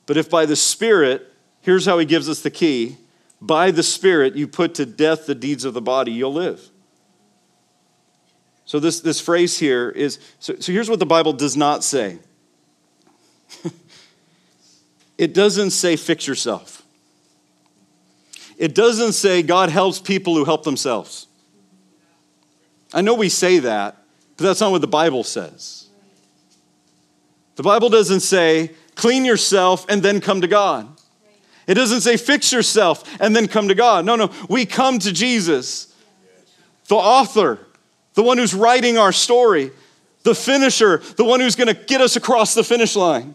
But 0.07 0.17
if 0.17 0.29
by 0.29 0.47
the 0.47 0.57
Spirit, 0.57 1.33
here's 1.61 1.87
how 1.87 1.99
he 1.99 2.05
gives 2.05 2.29
us 2.29 2.41
the 2.41 2.51
key 2.51 2.99
by 3.41 3.71
the 3.71 3.83
Spirit 3.83 4.37
you 4.37 4.49
put 4.49 4.75
to 4.77 4.87
death 4.87 5.27
the 5.27 5.35
deeds 5.35 5.65
of 5.65 5.75
the 5.75 5.83
body, 5.83 6.13
you'll 6.13 6.33
live. 6.33 6.71
So, 8.65 8.81
this, 8.81 9.01
this 9.01 9.21
phrase 9.21 9.59
here 9.59 9.91
is 9.91 10.19
so, 10.39 10.57
so 10.59 10.73
here's 10.73 10.89
what 10.89 10.99
the 10.99 11.07
Bible 11.07 11.35
does 11.35 11.57
not 11.57 11.85
say 11.85 12.19
it 15.19 15.35
doesn't 15.35 15.71
say 15.71 15.97
fix 15.97 16.27
yourself, 16.27 16.83
it 18.57 18.75
doesn't 18.75 19.13
say 19.13 19.43
God 19.43 19.69
helps 19.69 20.01
people 20.01 20.35
who 20.35 20.45
help 20.45 20.65
themselves. 20.65 21.27
I 22.95 23.01
know 23.01 23.15
we 23.15 23.29
say 23.29 23.59
that, 23.59 23.97
but 24.37 24.45
that's 24.45 24.61
not 24.61 24.71
what 24.71 24.81
the 24.81 24.87
Bible 24.87 25.25
says. 25.25 25.89
The 27.57 27.63
Bible 27.63 27.89
doesn't 27.89 28.21
say 28.21 28.71
clean 28.95 29.25
yourself 29.25 29.87
and 29.89 30.03
then 30.03 30.21
come 30.21 30.41
to 30.41 30.49
God. 30.49 30.89
It 31.67 31.75
doesn't 31.75 32.03
say 32.03 32.17
fix 32.17 32.53
yourself 32.53 33.05
and 33.21 33.35
then 33.35 33.49
come 33.49 33.69
to 33.69 33.75
God. 33.75 34.05
No, 34.05 34.17
no, 34.17 34.31
we 34.49 34.67
come 34.67 34.99
to 34.99 35.13
Jesus, 35.13 35.95
the 36.89 36.97
author, 36.97 37.59
the 38.15 38.23
one 38.23 38.39
who's 38.39 38.55
writing 38.55 38.99
our 38.99 39.13
story, 39.13 39.71
the 40.23 40.35
finisher, 40.35 40.99
the 41.17 41.25
one 41.25 41.41
who's 41.41 41.57
going 41.57 41.75
to 41.75 41.75
get 41.75 42.01
us 42.01 42.17
across 42.17 42.55
the 42.55 42.65
finish 42.65 42.97
line, 42.97 43.35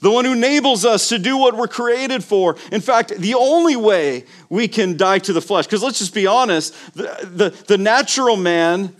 the 0.00 0.10
one 0.10 0.26
who 0.26 0.32
enables 0.32 0.84
us 0.84 1.08
to 1.08 1.18
do 1.18 1.38
what 1.38 1.56
we're 1.56 1.66
created 1.66 2.22
for. 2.22 2.56
In 2.70 2.82
fact, 2.82 3.16
the 3.16 3.34
only 3.34 3.76
way 3.76 4.24
we 4.50 4.68
can 4.68 4.96
die 4.96 5.18
to 5.20 5.32
the 5.32 5.40
flesh, 5.40 5.66
because 5.66 5.82
let's 5.82 5.98
just 5.98 6.14
be 6.14 6.26
honest, 6.26 6.74
the, 6.94 7.04
the, 7.22 7.50
the 7.66 7.78
natural 7.78 8.36
man 8.36 8.94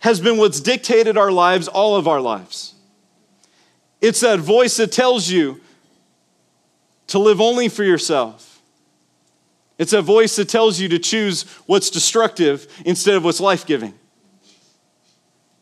has 0.00 0.20
been 0.20 0.36
what's 0.36 0.60
dictated 0.60 1.16
our 1.16 1.30
lives 1.30 1.68
all 1.68 1.96
of 1.96 2.06
our 2.06 2.20
lives. 2.20 2.74
It's 4.02 4.20
that 4.20 4.40
voice 4.40 4.76
that 4.76 4.90
tells 4.90 5.30
you 5.30 5.60
to 7.06 7.20
live 7.20 7.40
only 7.40 7.68
for 7.68 7.84
yourself. 7.84 8.60
It's 9.78 9.92
a 9.92 10.02
voice 10.02 10.36
that 10.36 10.48
tells 10.48 10.80
you 10.80 10.88
to 10.88 10.98
choose 10.98 11.44
what's 11.66 11.88
destructive 11.88 12.66
instead 12.84 13.14
of 13.14 13.24
what's 13.24 13.40
life 13.40 13.64
giving. 13.64 13.94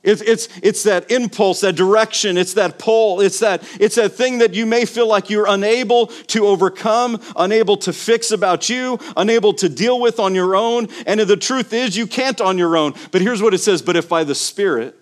It's, 0.02 0.22
it's, 0.22 0.48
it's 0.62 0.84
that 0.84 1.10
impulse, 1.10 1.60
that 1.60 1.76
direction, 1.76 2.38
it's 2.38 2.54
that 2.54 2.78
pull, 2.78 3.20
it's 3.20 3.40
that, 3.40 3.62
it's 3.78 3.96
that 3.96 4.12
thing 4.12 4.38
that 4.38 4.54
you 4.54 4.64
may 4.64 4.86
feel 4.86 5.06
like 5.06 5.28
you're 5.28 5.46
unable 5.46 6.06
to 6.06 6.46
overcome, 6.46 7.20
unable 7.36 7.76
to 7.78 7.92
fix 7.92 8.30
about 8.30 8.70
you, 8.70 8.98
unable 9.18 9.52
to 9.54 9.68
deal 9.68 10.00
with 10.00 10.18
on 10.18 10.34
your 10.34 10.56
own. 10.56 10.88
And 11.06 11.20
the 11.20 11.36
truth 11.36 11.74
is, 11.74 11.98
you 11.98 12.06
can't 12.06 12.40
on 12.40 12.56
your 12.56 12.78
own. 12.78 12.94
But 13.10 13.20
here's 13.20 13.42
what 13.42 13.52
it 13.52 13.58
says 13.58 13.82
But 13.82 13.96
if 13.96 14.08
by 14.08 14.24
the 14.24 14.34
Spirit, 14.34 14.98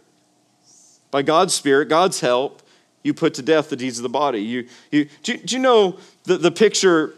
by 1.13 1.23
God's 1.23 1.55
Spirit, 1.55 1.89
God's 1.89 2.19
help, 2.19 2.63
you 3.03 3.15
put 3.15 3.35
to 3.35 3.43
death 3.43 3.71
the 3.71 3.77
deeds 3.77 3.99
of 3.99 4.03
the 4.03 4.09
body. 4.09 4.41
You, 4.41 4.69
you, 4.91 5.09
do, 5.23 5.37
do 5.37 5.57
you 5.57 5.63
know 5.63 5.99
the, 6.25 6.37
the 6.37 6.51
picture 6.51 7.15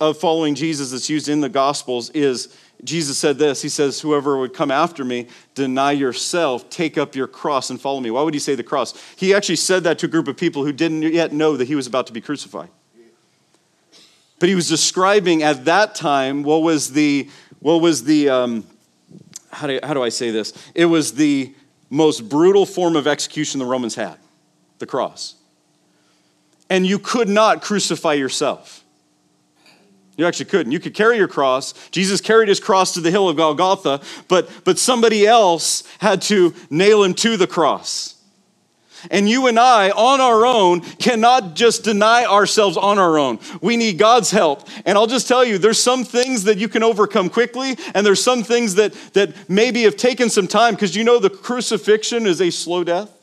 of 0.00 0.18
following 0.18 0.54
Jesus 0.54 0.90
that's 0.90 1.08
used 1.08 1.28
in 1.28 1.40
the 1.40 1.48
Gospels 1.48 2.10
is 2.10 2.56
Jesus 2.84 3.18
said 3.18 3.38
this 3.38 3.62
He 3.62 3.68
says, 3.68 4.00
Whoever 4.00 4.38
would 4.38 4.54
come 4.54 4.70
after 4.70 5.04
me, 5.04 5.28
deny 5.54 5.92
yourself, 5.92 6.68
take 6.70 6.98
up 6.98 7.14
your 7.14 7.28
cross, 7.28 7.70
and 7.70 7.80
follow 7.80 8.00
me. 8.00 8.10
Why 8.10 8.22
would 8.22 8.34
he 8.34 8.40
say 8.40 8.54
the 8.54 8.64
cross? 8.64 8.94
He 9.16 9.34
actually 9.34 9.56
said 9.56 9.84
that 9.84 9.98
to 10.00 10.06
a 10.06 10.08
group 10.08 10.28
of 10.28 10.36
people 10.36 10.64
who 10.64 10.72
didn't 10.72 11.02
yet 11.02 11.32
know 11.32 11.56
that 11.56 11.68
he 11.68 11.74
was 11.74 11.86
about 11.86 12.06
to 12.08 12.12
be 12.12 12.20
crucified. 12.20 12.68
But 14.40 14.48
he 14.48 14.56
was 14.56 14.68
describing 14.68 15.44
at 15.44 15.66
that 15.66 15.94
time 15.94 16.42
what 16.42 16.62
was 16.62 16.92
the, 16.92 17.30
what 17.60 17.80
was 17.80 18.02
the, 18.02 18.28
um, 18.28 18.64
how, 19.52 19.68
do, 19.68 19.78
how 19.84 19.94
do 19.94 20.02
I 20.02 20.08
say 20.08 20.32
this? 20.32 20.52
It 20.74 20.86
was 20.86 21.14
the 21.14 21.54
most 21.90 22.28
brutal 22.28 22.66
form 22.66 22.96
of 22.96 23.06
execution 23.06 23.60
the 23.60 23.66
Romans 23.66 23.94
had 23.94 24.18
the 24.82 24.86
cross. 24.86 25.36
And 26.68 26.84
you 26.84 26.98
could 26.98 27.28
not 27.28 27.62
crucify 27.62 28.14
yourself. 28.14 28.82
You 30.16 30.26
actually 30.26 30.46
couldn't. 30.46 30.72
You 30.72 30.80
could 30.80 30.92
carry 30.92 31.16
your 31.16 31.28
cross. 31.28 31.72
Jesus 31.90 32.20
carried 32.20 32.48
his 32.48 32.58
cross 32.58 32.92
to 32.94 33.00
the 33.00 33.10
hill 33.10 33.28
of 33.28 33.36
Golgotha, 33.36 34.02
but, 34.28 34.50
but 34.64 34.78
somebody 34.78 35.24
else 35.24 35.84
had 35.98 36.20
to 36.22 36.52
nail 36.68 37.04
him 37.04 37.14
to 37.14 37.36
the 37.36 37.46
cross. 37.46 38.16
And 39.10 39.28
you 39.28 39.46
and 39.46 39.58
I, 39.58 39.90
on 39.90 40.20
our 40.20 40.44
own, 40.44 40.80
cannot 40.80 41.54
just 41.54 41.84
deny 41.84 42.24
ourselves 42.24 42.76
on 42.76 42.98
our 42.98 43.18
own. 43.18 43.38
We 43.60 43.76
need 43.76 43.98
God's 43.98 44.30
help. 44.32 44.68
And 44.84 44.98
I'll 44.98 45.06
just 45.06 45.28
tell 45.28 45.44
you, 45.44 45.58
there's 45.58 45.80
some 45.82 46.04
things 46.04 46.44
that 46.44 46.58
you 46.58 46.68
can 46.68 46.82
overcome 46.82 47.28
quickly, 47.28 47.76
and 47.94 48.04
there's 48.04 48.22
some 48.22 48.42
things 48.42 48.74
that, 48.76 48.92
that 49.12 49.48
maybe 49.48 49.82
have 49.84 49.96
taken 49.96 50.28
some 50.28 50.48
time 50.48 50.74
because 50.74 50.96
you 50.96 51.04
know 51.04 51.18
the 51.18 51.30
crucifixion 51.30 52.26
is 52.26 52.40
a 52.40 52.50
slow 52.50 52.84
death. 52.84 53.21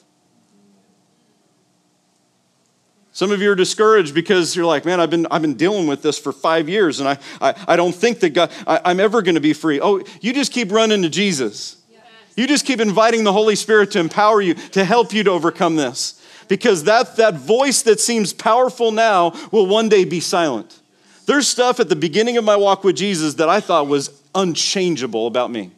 Some 3.19 3.31
of 3.31 3.41
you 3.41 3.51
are 3.51 3.55
discouraged 3.55 4.15
because 4.15 4.55
you're 4.55 4.65
like, 4.65 4.85
man, 4.85 5.01
I've 5.01 5.09
been, 5.09 5.27
I've 5.29 5.41
been 5.41 5.55
dealing 5.55 5.87
with 5.87 6.01
this 6.01 6.17
for 6.17 6.31
five 6.31 6.69
years 6.69 7.01
and 7.01 7.09
I, 7.09 7.17
I, 7.41 7.53
I 7.67 7.75
don't 7.75 7.93
think 7.93 8.21
that 8.21 8.29
God, 8.29 8.49
I, 8.65 8.91
am 8.91 9.01
ever 9.01 9.21
going 9.21 9.35
to 9.35 9.41
be 9.41 9.51
free. 9.51 9.81
Oh, 9.81 10.01
you 10.21 10.31
just 10.31 10.53
keep 10.53 10.71
running 10.71 11.01
to 11.01 11.09
Jesus. 11.09 11.75
Yes. 11.91 12.01
You 12.37 12.47
just 12.47 12.65
keep 12.65 12.79
inviting 12.79 13.25
the 13.25 13.33
Holy 13.33 13.57
Spirit 13.57 13.91
to 13.91 13.99
empower 13.99 14.39
you, 14.39 14.53
to 14.53 14.85
help 14.85 15.11
you 15.11 15.25
to 15.25 15.31
overcome 15.31 15.75
this. 15.75 16.25
Because 16.47 16.85
that, 16.85 17.17
that 17.17 17.33
voice 17.33 17.81
that 17.81 17.99
seems 17.99 18.31
powerful 18.31 18.89
now 18.89 19.33
will 19.51 19.65
one 19.65 19.89
day 19.89 20.05
be 20.05 20.21
silent. 20.21 20.79
There's 21.25 21.45
stuff 21.45 21.81
at 21.81 21.89
the 21.89 21.97
beginning 21.97 22.37
of 22.37 22.45
my 22.45 22.55
walk 22.55 22.85
with 22.85 22.95
Jesus 22.95 23.33
that 23.33 23.49
I 23.49 23.59
thought 23.59 23.87
was 23.87 24.17
unchangeable 24.33 25.27
about 25.27 25.51
me. 25.51 25.71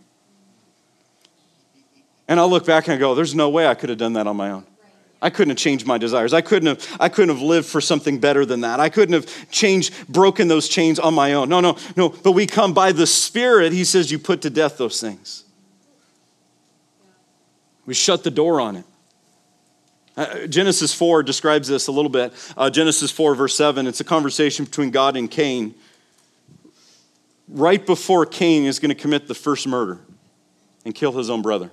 And 2.28 2.40
I'll 2.40 2.52
look 2.52 2.68
back 2.68 2.86
and 2.86 2.94
I 2.94 2.98
go, 2.98 3.16
there's 3.16 3.34
no 3.34 3.50
way 3.50 3.66
I 3.66 3.74
could 3.74 3.90
have 3.90 3.98
done 3.98 4.14
that 4.14 4.28
on 4.28 4.38
my 4.38 4.52
own. 4.52 4.68
I 5.22 5.30
couldn't 5.30 5.52
have 5.52 5.58
changed 5.58 5.86
my 5.86 5.98
desires. 5.98 6.34
I 6.34 6.42
couldn't 6.42 6.68
have, 6.68 6.98
I 7.00 7.08
couldn't 7.08 7.36
have 7.36 7.44
lived 7.44 7.68
for 7.68 7.80
something 7.80 8.20
better 8.20 8.46
than 8.46 8.62
that. 8.62 8.80
I 8.80 8.90
couldn't 8.90 9.14
have 9.14 9.52
changed, 9.52 9.94
broken 10.08 10.48
those 10.48 10.68
chains 10.68 10.98
on 10.98 11.14
my 11.14 11.34
own. 11.34 11.48
No, 11.48 11.60
no, 11.60 11.78
no. 11.96 12.10
But 12.10 12.32
we 12.32 12.48
come 12.48 12.74
by 12.74 12.92
the 12.92 13.06
Spirit, 13.06 13.72
He 13.72 13.84
says, 13.84 14.12
you 14.12 14.18
put 14.18 14.42
to 14.42 14.50
death 14.50 14.78
those 14.78 15.00
things. 15.00 15.44
We 17.86 17.94
shut 17.94 18.24
the 18.24 18.32
door 18.32 18.60
on 18.60 18.78
it. 18.78 18.86
Uh, 20.18 20.48
Genesis 20.48 20.94
4 20.94 21.24
describes 21.24 21.68
this 21.68 21.88
a 21.88 21.92
little 21.92 22.10
bit. 22.10 22.34
Uh, 22.58 22.70
Genesis 22.70 23.12
4, 23.12 23.36
verse 23.36 23.56
7, 23.56 23.88
it's 23.88 24.02
a 24.02 24.04
conversation 24.04 24.66
between 24.66 24.92
God 24.92 25.16
and 25.16 25.30
Cain. 25.30 25.74
Right 27.48 27.86
before 27.86 28.26
Cain 28.26 28.66
is 28.66 28.80
going 28.80 28.90
to 28.90 28.96
commit 28.96 29.28
the 29.28 29.36
first 29.36 29.68
murder 29.68 30.00
and 30.84 30.96
kill 30.96 31.12
his 31.12 31.30
own 31.30 31.42
brother. 31.42 31.72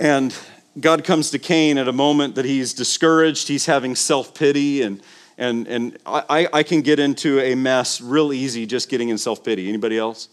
And 0.00 0.34
God 0.80 1.04
comes 1.04 1.30
to 1.30 1.38
Cain 1.38 1.78
at 1.78 1.88
a 1.88 1.92
moment 1.92 2.36
that 2.36 2.44
he's 2.44 2.72
discouraged, 2.72 3.48
he's 3.48 3.66
having 3.66 3.96
self 3.96 4.34
pity, 4.34 4.82
and, 4.82 5.02
and, 5.36 5.66
and 5.66 5.98
I, 6.06 6.48
I 6.52 6.62
can 6.62 6.82
get 6.82 6.98
into 6.98 7.40
a 7.40 7.54
mess 7.54 8.00
real 8.00 8.32
easy 8.32 8.66
just 8.66 8.88
getting 8.88 9.08
in 9.08 9.18
self 9.18 9.42
pity. 9.42 9.68
Anybody 9.68 9.98
else? 9.98 10.28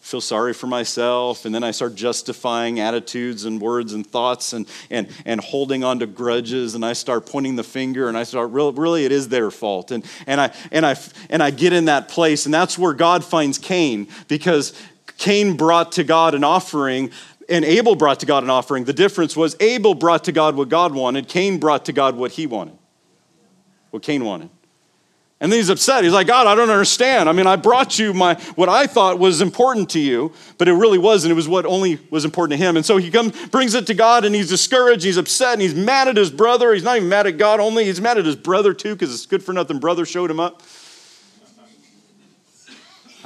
Feel 0.00 0.20
sorry 0.22 0.54
for 0.54 0.66
myself, 0.66 1.44
and 1.44 1.54
then 1.54 1.62
I 1.62 1.70
start 1.70 1.94
justifying 1.94 2.80
attitudes 2.80 3.44
and 3.44 3.60
words 3.60 3.92
and 3.92 4.06
thoughts 4.06 4.54
and, 4.54 4.66
and, 4.90 5.08
and 5.26 5.38
holding 5.38 5.84
on 5.84 5.98
to 5.98 6.06
grudges, 6.06 6.74
and 6.74 6.82
I 6.84 6.94
start 6.94 7.26
pointing 7.26 7.56
the 7.56 7.64
finger, 7.64 8.08
and 8.08 8.16
I 8.16 8.22
start, 8.22 8.50
really, 8.50 8.72
really 8.72 9.04
it 9.04 9.12
is 9.12 9.28
their 9.28 9.50
fault. 9.50 9.90
And, 9.90 10.06
and, 10.26 10.40
I, 10.40 10.54
and, 10.72 10.86
I, 10.86 10.96
and 11.28 11.42
I 11.42 11.50
get 11.50 11.74
in 11.74 11.84
that 11.86 12.08
place, 12.08 12.46
and 12.46 12.54
that's 12.54 12.78
where 12.78 12.94
God 12.94 13.22
finds 13.22 13.58
Cain 13.58 14.08
because 14.28 14.72
Cain 15.18 15.58
brought 15.58 15.92
to 15.92 16.04
God 16.04 16.34
an 16.34 16.42
offering 16.42 17.10
and 17.48 17.64
Abel 17.64 17.94
brought 17.94 18.20
to 18.20 18.26
God 18.26 18.42
an 18.44 18.50
offering. 18.50 18.84
The 18.84 18.92
difference 18.92 19.36
was 19.36 19.56
Abel 19.60 19.94
brought 19.94 20.24
to 20.24 20.32
God 20.32 20.56
what 20.56 20.68
God 20.68 20.94
wanted, 20.94 21.28
Cain 21.28 21.58
brought 21.58 21.84
to 21.86 21.92
God 21.92 22.16
what 22.16 22.32
he 22.32 22.46
wanted, 22.46 22.78
what 23.90 24.02
Cain 24.02 24.24
wanted. 24.24 24.50
And 25.40 25.52
then 25.52 25.60
he's 25.60 25.68
upset. 25.68 26.02
He's 26.02 26.12
like, 26.12 26.26
God, 26.26 26.48
I 26.48 26.56
don't 26.56 26.68
understand. 26.68 27.28
I 27.28 27.32
mean, 27.32 27.46
I 27.46 27.54
brought 27.54 27.96
you 27.96 28.12
my 28.12 28.34
what 28.56 28.68
I 28.68 28.88
thought 28.88 29.20
was 29.20 29.40
important 29.40 29.90
to 29.90 30.00
you, 30.00 30.32
but 30.58 30.66
it 30.66 30.72
really 30.72 30.98
wasn't. 30.98 31.30
It 31.30 31.34
was 31.34 31.46
what 31.46 31.64
only 31.64 32.00
was 32.10 32.24
important 32.24 32.58
to 32.58 32.66
him. 32.66 32.76
And 32.76 32.84
so 32.84 32.96
he 32.96 33.08
comes, 33.08 33.46
brings 33.46 33.74
it 33.74 33.86
to 33.86 33.94
God, 33.94 34.24
and 34.24 34.34
he's 34.34 34.48
discouraged. 34.48 35.04
He's 35.04 35.16
upset, 35.16 35.52
and 35.52 35.62
he's 35.62 35.76
mad 35.76 36.08
at 36.08 36.16
his 36.16 36.32
brother. 36.32 36.74
He's 36.74 36.82
not 36.82 36.96
even 36.96 37.08
mad 37.08 37.28
at 37.28 37.38
God 37.38 37.60
only. 37.60 37.84
He's 37.84 38.00
mad 38.00 38.18
at 38.18 38.24
his 38.24 38.34
brother 38.34 38.74
too, 38.74 38.96
because 38.96 39.14
it's 39.14 39.26
good 39.26 39.44
for 39.44 39.52
nothing. 39.52 39.78
Brother 39.78 40.04
showed 40.04 40.28
him 40.28 40.40
up. 40.40 40.60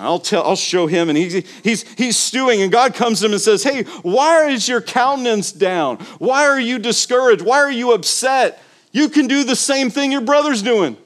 I'll 0.03 0.19
tell, 0.19 0.45
I'll 0.45 0.57
show 0.57 0.87
him. 0.87 1.09
And 1.09 1.17
he's, 1.17 1.47
he's, 1.63 1.91
he's 1.95 2.17
stewing, 2.17 2.63
and 2.63 2.73
God 2.73 2.95
comes 2.95 3.21
to 3.21 3.27
him 3.27 3.33
and 3.33 3.41
says, 3.41 3.63
Hey, 3.63 3.85
why 4.03 4.49
is 4.49 4.69
your 4.69 4.81
countenance 4.81 5.53
down? 5.53 5.99
Why 6.19 6.47
are 6.47 6.61
you 6.61 6.79
discouraged? 6.79 7.43
Why 7.43 7.59
are 7.59 7.71
you 7.71 7.93
upset? 7.93 8.63
You 8.93 9.09
can 9.09 9.27
do 9.27 9.45
the 9.45 9.57
same 9.57 9.91
thing 9.91 10.13
your 10.13 10.21
brother's 10.21 10.63
doing. 10.63 10.97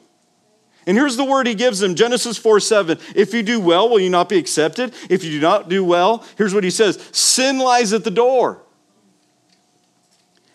And 0.87 0.96
here's 0.96 1.16
the 1.16 1.24
word 1.24 1.46
he 1.46 1.54
gives 1.54 1.82
him 1.82 1.94
Genesis 1.94 2.38
4 2.38 2.61
7. 2.61 2.98
If 3.14 3.35
you 3.35 3.42
do 3.42 3.61
well, 3.61 3.88
will 3.88 3.98
you 3.98 4.11
not 4.11 4.28
be 4.28 4.38
accepted? 4.38 4.94
If 5.11 5.24
you 5.24 5.30
do 5.30 5.40
not 5.40 5.68
do 5.68 5.85
well, 5.85 6.24
here's 6.38 6.54
what 6.54 6.64
he 6.64 6.70
says 6.70 6.96
sin 7.12 7.59
lies 7.59 7.92
at 7.92 8.04
the 8.04 8.11
door. 8.11 8.62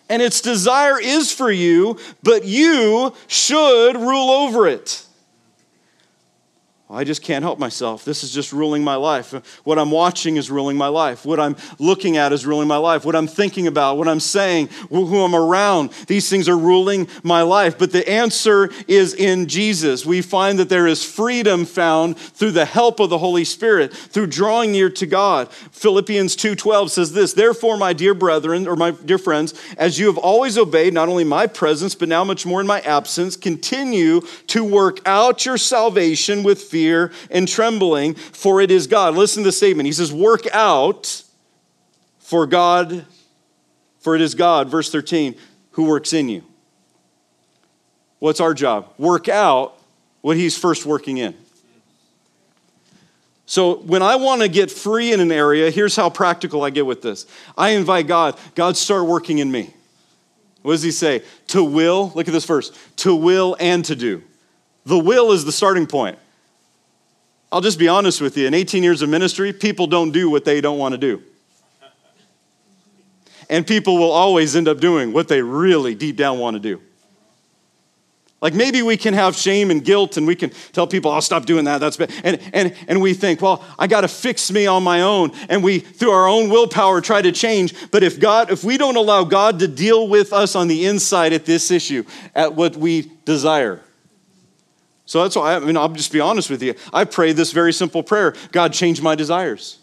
And 0.09 0.21
its 0.21 0.41
desire 0.41 0.99
is 0.99 1.31
for 1.31 1.49
you, 1.49 1.97
but 2.21 2.43
you 2.43 3.13
should 3.27 3.93
rule 3.95 4.29
over 4.29 4.67
it. 4.67 5.05
I 6.93 7.05
just 7.05 7.21
can't 7.21 7.41
help 7.41 7.57
myself. 7.57 8.03
This 8.03 8.21
is 8.21 8.31
just 8.31 8.51
ruling 8.51 8.83
my 8.83 8.95
life. 8.95 9.31
What 9.63 9.79
I'm 9.79 9.91
watching 9.91 10.35
is 10.35 10.51
ruling 10.51 10.75
my 10.75 10.89
life. 10.89 11.25
What 11.25 11.39
I'm 11.39 11.55
looking 11.79 12.17
at 12.17 12.33
is 12.33 12.45
ruling 12.45 12.67
my 12.67 12.75
life. 12.75 13.05
What 13.05 13.15
I'm 13.15 13.27
thinking 13.27 13.65
about, 13.65 13.97
what 13.97 14.09
I'm 14.09 14.19
saying, 14.19 14.67
who 14.89 15.23
I'm 15.23 15.33
around, 15.33 15.91
these 16.07 16.29
things 16.29 16.49
are 16.49 16.57
ruling 16.57 17.07
my 17.23 17.43
life. 17.43 17.77
But 17.77 17.93
the 17.93 18.07
answer 18.09 18.69
is 18.89 19.13
in 19.13 19.47
Jesus. 19.47 20.05
We 20.05 20.21
find 20.21 20.59
that 20.59 20.67
there 20.67 20.85
is 20.85 21.01
freedom 21.01 21.63
found 21.63 22.17
through 22.17 22.51
the 22.51 22.65
help 22.65 22.99
of 22.99 23.09
the 23.09 23.19
Holy 23.19 23.45
Spirit, 23.45 23.93
through 23.93 24.27
drawing 24.27 24.73
near 24.73 24.89
to 24.89 25.05
God. 25.05 25.47
Philippians 25.71 26.35
2:12 26.35 26.91
says 26.91 27.13
this, 27.13 27.31
"Therefore, 27.31 27.77
my 27.77 27.93
dear 27.93 28.13
brethren 28.13 28.67
or 28.67 28.75
my 28.75 28.91
dear 28.91 29.17
friends, 29.17 29.53
as 29.77 29.97
you 29.97 30.07
have 30.07 30.17
always 30.17 30.57
obeyed 30.57 30.93
not 30.93 31.07
only 31.07 31.23
my 31.23 31.47
presence 31.47 31.95
but 31.95 32.09
now 32.09 32.25
much 32.25 32.45
more 32.45 32.59
in 32.59 32.67
my 32.67 32.81
absence, 32.81 33.37
continue 33.37 34.21
to 34.47 34.63
work 34.65 34.99
out 35.05 35.45
your 35.45 35.57
salvation 35.57 36.43
with 36.43 36.61
fear 36.61 36.80
fear 36.81 37.11
and 37.29 37.47
trembling, 37.47 38.15
for 38.15 38.59
it 38.59 38.71
is 38.71 38.87
God. 38.87 39.15
Listen 39.15 39.43
to 39.43 39.49
the 39.49 39.51
statement. 39.51 39.85
He 39.85 39.93
says, 39.93 40.11
Work 40.11 40.47
out 40.51 41.23
for 42.17 42.47
God, 42.47 43.05
for 43.99 44.15
it 44.15 44.21
is 44.21 44.33
God, 44.33 44.67
verse 44.67 44.91
13, 44.91 45.35
who 45.71 45.85
works 45.85 46.11
in 46.11 46.27
you. 46.27 46.43
What's 48.17 48.39
our 48.39 48.55
job? 48.55 48.91
Work 48.97 49.29
out 49.29 49.77
what 50.21 50.37
He's 50.37 50.57
first 50.57 50.87
working 50.87 51.17
in. 51.17 51.35
So 53.45 53.75
when 53.75 54.01
I 54.01 54.15
want 54.15 54.41
to 54.41 54.47
get 54.47 54.71
free 54.71 55.13
in 55.13 55.19
an 55.19 55.31
area, 55.31 55.69
here's 55.69 55.95
how 55.95 56.09
practical 56.09 56.63
I 56.63 56.71
get 56.71 56.85
with 56.85 57.03
this. 57.03 57.27
I 57.55 57.71
invite 57.71 58.07
God, 58.07 58.39
God, 58.55 58.75
start 58.75 59.05
working 59.05 59.37
in 59.37 59.51
me. 59.51 59.73
What 60.61 60.71
does 60.73 60.83
he 60.83 60.91
say? 60.91 61.23
To 61.47 61.63
will, 61.63 62.11
look 62.15 62.27
at 62.27 62.33
this 62.33 62.45
verse, 62.45 62.71
to 62.97 63.13
will 63.13 63.55
and 63.59 63.83
to 63.85 63.95
do. 63.95 64.23
The 64.85 64.97
will 64.97 65.31
is 65.31 65.45
the 65.45 65.51
starting 65.51 65.85
point. 65.85 66.17
I'll 67.51 67.61
just 67.61 67.79
be 67.79 67.87
honest 67.87 68.21
with 68.21 68.37
you. 68.37 68.47
In 68.47 68.53
18 68.53 68.81
years 68.81 69.01
of 69.01 69.09
ministry, 69.09 69.51
people 69.51 69.87
don't 69.87 70.11
do 70.11 70.29
what 70.29 70.45
they 70.45 70.61
don't 70.61 70.77
want 70.77 70.93
to 70.93 70.97
do. 70.97 71.21
And 73.49 73.67
people 73.67 73.97
will 73.97 74.11
always 74.11 74.55
end 74.55 74.69
up 74.69 74.79
doing 74.79 75.11
what 75.11 75.27
they 75.27 75.41
really 75.41 75.93
deep 75.93 76.15
down 76.15 76.39
want 76.39 76.55
to 76.55 76.59
do. 76.59 76.81
Like 78.41 78.55
maybe 78.55 78.81
we 78.81 78.97
can 78.97 79.13
have 79.13 79.35
shame 79.35 79.69
and 79.69 79.83
guilt 79.83 80.17
and 80.17 80.25
we 80.25 80.35
can 80.35 80.49
tell 80.71 80.87
people, 80.87 81.11
I'll 81.11 81.21
stop 81.21 81.45
doing 81.45 81.65
that, 81.65 81.77
that's 81.77 81.97
bad. 81.97 82.11
And, 82.23 82.39
and, 82.53 82.75
and 82.87 83.01
we 83.01 83.13
think, 83.13 83.39
well, 83.39 83.63
I 83.77 83.85
got 83.85 84.01
to 84.01 84.07
fix 84.07 84.51
me 84.51 84.65
on 84.65 84.81
my 84.81 85.01
own. 85.01 85.31
And 85.47 85.63
we, 85.63 85.77
through 85.79 86.11
our 86.11 86.27
own 86.27 86.49
willpower, 86.49 87.01
try 87.01 87.21
to 87.21 87.31
change. 87.31 87.91
But 87.91 88.01
if 88.01 88.19
God, 88.19 88.49
if 88.49 88.63
we 88.63 88.77
don't 88.77 88.95
allow 88.95 89.25
God 89.25 89.59
to 89.59 89.67
deal 89.67 90.07
with 90.07 90.33
us 90.33 90.55
on 90.55 90.67
the 90.67 90.85
inside 90.87 91.33
at 91.33 91.45
this 91.45 91.69
issue, 91.69 92.03
at 92.33 92.55
what 92.55 92.75
we 92.75 93.11
desire, 93.25 93.81
so 95.11 95.21
that's 95.23 95.35
why, 95.35 95.55
I 95.55 95.59
mean, 95.59 95.75
I'll 95.75 95.89
just 95.89 96.13
be 96.13 96.21
honest 96.21 96.49
with 96.49 96.63
you. 96.63 96.73
I 96.93 97.03
pray 97.03 97.33
this 97.33 97.51
very 97.51 97.73
simple 97.73 98.01
prayer 98.01 98.33
God, 98.53 98.71
change 98.71 99.01
my 99.01 99.13
desires. 99.13 99.77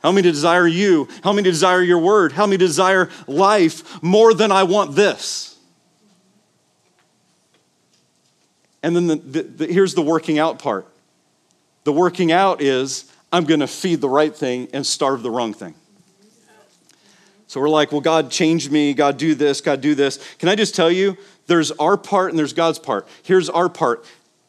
Help 0.00 0.14
me 0.14 0.22
to 0.22 0.30
desire 0.30 0.68
you. 0.68 1.08
Help 1.24 1.34
me 1.34 1.42
to 1.42 1.50
desire 1.50 1.82
your 1.82 1.98
word. 1.98 2.30
Help 2.30 2.50
me 2.50 2.56
to 2.56 2.64
desire 2.64 3.10
life 3.26 4.00
more 4.00 4.32
than 4.32 4.52
I 4.52 4.62
want 4.62 4.94
this. 4.94 5.58
And 8.84 8.94
then 8.94 9.08
the, 9.08 9.16
the, 9.16 9.42
the, 9.42 9.66
here's 9.66 9.94
the 9.94 10.02
working 10.02 10.38
out 10.38 10.60
part 10.60 10.86
the 11.82 11.92
working 11.92 12.30
out 12.30 12.62
is 12.62 13.10
I'm 13.32 13.42
going 13.42 13.58
to 13.58 13.66
feed 13.66 14.00
the 14.00 14.08
right 14.08 14.32
thing 14.32 14.68
and 14.72 14.86
starve 14.86 15.24
the 15.24 15.32
wrong 15.32 15.52
thing. 15.52 15.74
So 17.52 17.60
we're 17.60 17.68
like, 17.68 17.92
well, 17.92 18.00
God, 18.00 18.30
change 18.30 18.70
me. 18.70 18.94
God, 18.94 19.18
do 19.18 19.34
this. 19.34 19.60
God, 19.60 19.82
do 19.82 19.94
this. 19.94 20.18
Can 20.38 20.48
I 20.48 20.54
just 20.54 20.74
tell 20.74 20.90
you, 20.90 21.18
there's 21.46 21.70
our 21.72 21.96
part 21.96 22.30
and 22.30 22.38
there's 22.38 22.52
God's 22.52 22.78
part. 22.78 23.06
Here's 23.22 23.48
our 23.50 23.68
part 23.68 24.04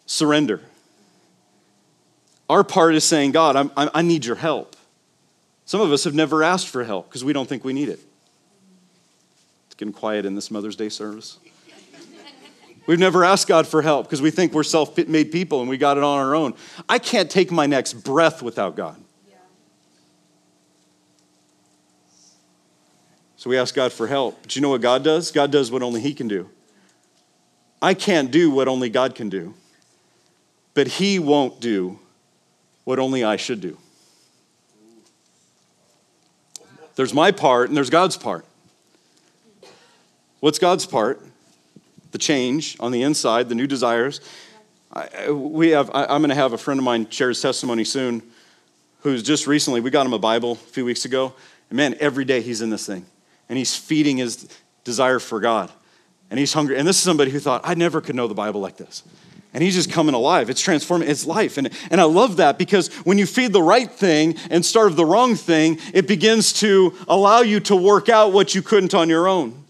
surrender. 0.06 0.62
Our 2.50 2.64
part 2.64 2.96
is 2.96 3.04
saying, 3.04 3.32
God, 3.32 3.56
I'm, 3.56 3.72
i 3.76 4.02
need 4.02 4.26
your 4.26 4.36
help. 4.36 4.76
Some 5.66 5.82
of 5.82 5.92
us 5.92 6.04
have 6.04 6.14
never 6.14 6.44
asked 6.44 6.68
for 6.68 6.84
help 6.84 7.08
because 7.08 7.24
we 7.24 7.34
don't 7.34 7.48
think 7.48 7.64
we 7.64 7.74
need 7.74 7.90
it. 7.90 8.00
It's 9.68 9.76
getting 9.76 9.94
quiet 9.94 10.26
in 10.26 10.36
this 10.36 10.52
Mother's 10.52 10.76
Day 10.76 10.90
service. 10.90 11.40
We've 12.86 13.00
never 13.00 13.24
asked 13.24 13.48
God 13.48 13.66
for 13.66 13.82
help 13.82 14.06
because 14.06 14.22
we 14.22 14.30
think 14.30 14.54
we're 14.54 14.64
self 14.64 14.98
made 15.08 15.32
people 15.32 15.62
and 15.62 15.70
we 15.70 15.78
got 15.78 15.98
it 15.98 16.04
on 16.04 16.20
our 16.20 16.36
own. 16.36 16.54
I 16.90 17.00
can't 17.00 17.32
take 17.32 17.50
my 17.50 17.66
next 17.66 17.94
breath 17.94 18.42
without 18.42 18.76
God. 18.76 19.02
So 23.38 23.50
we 23.50 23.58
ask 23.58 23.74
God 23.76 23.92
for 23.92 24.08
help. 24.08 24.42
But 24.42 24.56
you 24.56 24.62
know 24.62 24.70
what 24.70 24.82
God 24.82 25.04
does? 25.04 25.32
God 25.32 25.52
does 25.52 25.72
what 25.72 25.82
only 25.82 26.02
He 26.02 26.14
can 26.14 26.28
do. 26.28 26.50
I 27.84 27.94
can't 27.94 28.32
do 28.32 28.50
what 28.50 28.70
only 28.70 28.90
God 28.90 29.14
can 29.14 29.28
do, 29.28 29.56
but 30.74 30.88
He 30.88 31.20
won't 31.20 31.60
do 31.60 32.00
what 32.86 32.98
only 32.98 33.26
I 33.26 33.36
should 33.36 33.60
do. 33.60 33.78
There's 36.96 37.14
my 37.14 37.32
part 37.32 37.68
and 37.68 37.76
there's 37.76 37.90
God's 37.90 38.16
part. 38.16 38.46
What's 40.40 40.60
God's 40.60 40.86
part? 40.86 41.22
The 42.12 42.18
change 42.18 42.78
on 42.80 42.94
the 42.94 43.02
inside, 43.02 43.50
the 43.50 43.56
new 43.56 43.68
desires. 43.68 44.22
I, 44.94 45.32
we 45.32 45.72
have, 45.72 45.90
I, 45.94 46.06
I'm 46.06 46.22
going 46.22 46.30
to 46.30 46.36
have 46.36 46.54
a 46.54 46.58
friend 46.58 46.80
of 46.80 46.86
mine 46.86 47.10
share 47.10 47.30
his 47.30 47.42
testimony 47.42 47.84
soon 47.84 48.24
who's 49.02 49.24
just 49.24 49.46
recently, 49.46 49.82
we 49.82 49.90
got 49.90 50.06
him 50.06 50.14
a 50.14 50.20
Bible 50.20 50.54
a 50.54 50.56
few 50.56 50.86
weeks 50.86 51.04
ago. 51.04 51.34
And 51.70 51.76
man, 51.76 51.96
every 52.00 52.24
day 52.24 52.40
he's 52.40 52.62
in 52.62 52.70
this 52.70 52.88
thing 52.88 53.06
and 53.50 53.58
he's 53.58 53.76
feeding 53.76 54.18
his 54.18 54.48
desire 54.86 55.20
for 55.20 55.42
God. 55.42 55.70
And 56.34 56.40
he's 56.40 56.52
hungry. 56.52 56.80
And 56.80 56.88
this 56.88 56.98
is 56.98 57.04
somebody 57.04 57.30
who 57.30 57.40
thought, 57.40 57.62
I 57.64 57.76
never 57.76 58.02
could 58.02 58.16
know 58.16 58.28
the 58.28 58.34
Bible 58.34 58.60
like 58.60 58.78
this 58.78 59.04
and 59.54 59.62
he's 59.62 59.76
just 59.76 59.92
coming 59.92 60.16
alive. 60.16 60.50
It's 60.50 60.62
transforming 60.62 61.08
his 61.08 61.26
life. 61.26 61.58
And, 61.58 61.70
and 61.92 62.02
I 62.02 62.06
love 62.06 62.38
that 62.38 62.58
because 62.58 62.92
when 63.06 63.18
you 63.18 63.26
feed 63.26 63.54
the 63.54 63.62
right 63.62 63.90
thing 63.90 64.36
and 64.50 64.66
starve 64.66 64.96
the 64.96 65.06
wrong 65.06 65.36
thing, 65.36 65.80
it 65.94 66.08
begins 66.08 66.54
to 66.54 66.96
allow 67.08 67.42
you 67.42 67.60
to 67.62 67.76
work 67.76 68.10
out 68.10 68.34
what 68.34 68.56
you 68.56 68.64
couldn't 68.64 68.96
on 68.96 69.10
your 69.10 69.28
own. 69.28 69.64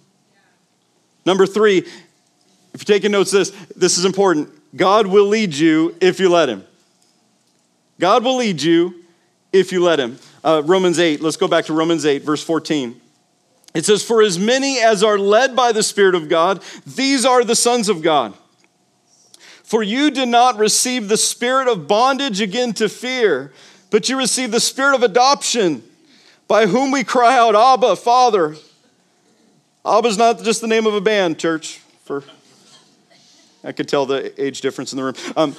Number 1.25 1.45
three, 1.45 1.79
if 1.79 2.87
you're 2.87 2.95
taking 2.95 3.11
notes, 3.11 3.31
this, 3.31 3.49
this 3.75 3.97
is 3.97 4.05
important. 4.05 4.49
God 4.75 5.05
will 5.05 5.27
lead 5.27 5.53
you 5.53 5.95
if 5.99 6.19
you 6.19 6.29
let 6.29 6.47
him. 6.47 6.63
God 7.99 8.23
will 8.23 8.37
lead 8.37 8.61
you 8.61 9.03
if 9.51 9.71
you 9.71 9.83
let 9.83 9.99
him. 9.99 10.17
Uh, 10.43 10.61
Romans 10.65 10.97
8, 10.97 11.21
let's 11.21 11.37
go 11.37 11.47
back 11.47 11.65
to 11.65 11.73
Romans 11.73 12.05
8, 12.05 12.23
verse 12.23 12.43
14. 12.43 12.99
It 13.73 13.85
says, 13.85 14.03
For 14.03 14.21
as 14.21 14.37
many 14.37 14.79
as 14.79 15.03
are 15.03 15.17
led 15.17 15.55
by 15.55 15.71
the 15.71 15.83
Spirit 15.83 16.15
of 16.15 16.29
God, 16.29 16.63
these 16.85 17.25
are 17.25 17.43
the 17.43 17.55
sons 17.55 17.89
of 17.89 18.01
God. 18.01 18.33
For 19.63 19.81
you 19.81 20.11
did 20.11 20.27
not 20.27 20.57
receive 20.57 21.09
the 21.09 21.17
spirit 21.17 21.67
of 21.67 21.87
bondage 21.87 22.41
again 22.41 22.73
to 22.73 22.87
fear, 22.87 23.51
but 23.89 24.07
you 24.07 24.17
received 24.17 24.51
the 24.51 24.59
spirit 24.59 24.93
of 24.93 25.01
adoption, 25.01 25.81
by 26.47 26.67
whom 26.67 26.91
we 26.91 27.03
cry 27.03 27.35
out, 27.35 27.55
Abba, 27.55 27.95
Father. 27.95 28.55
Abba 29.83 30.07
is 30.09 30.17
not 30.17 30.43
just 30.43 30.61
the 30.61 30.67
name 30.67 30.85
of 30.85 30.93
a 30.93 31.01
band, 31.01 31.39
church. 31.39 31.79
For 32.03 32.23
I 33.63 33.71
could 33.71 33.87
tell 33.87 34.05
the 34.05 34.39
age 34.39 34.61
difference 34.61 34.93
in 34.93 34.97
the 34.97 35.03
room. 35.05 35.15
Um, 35.35 35.55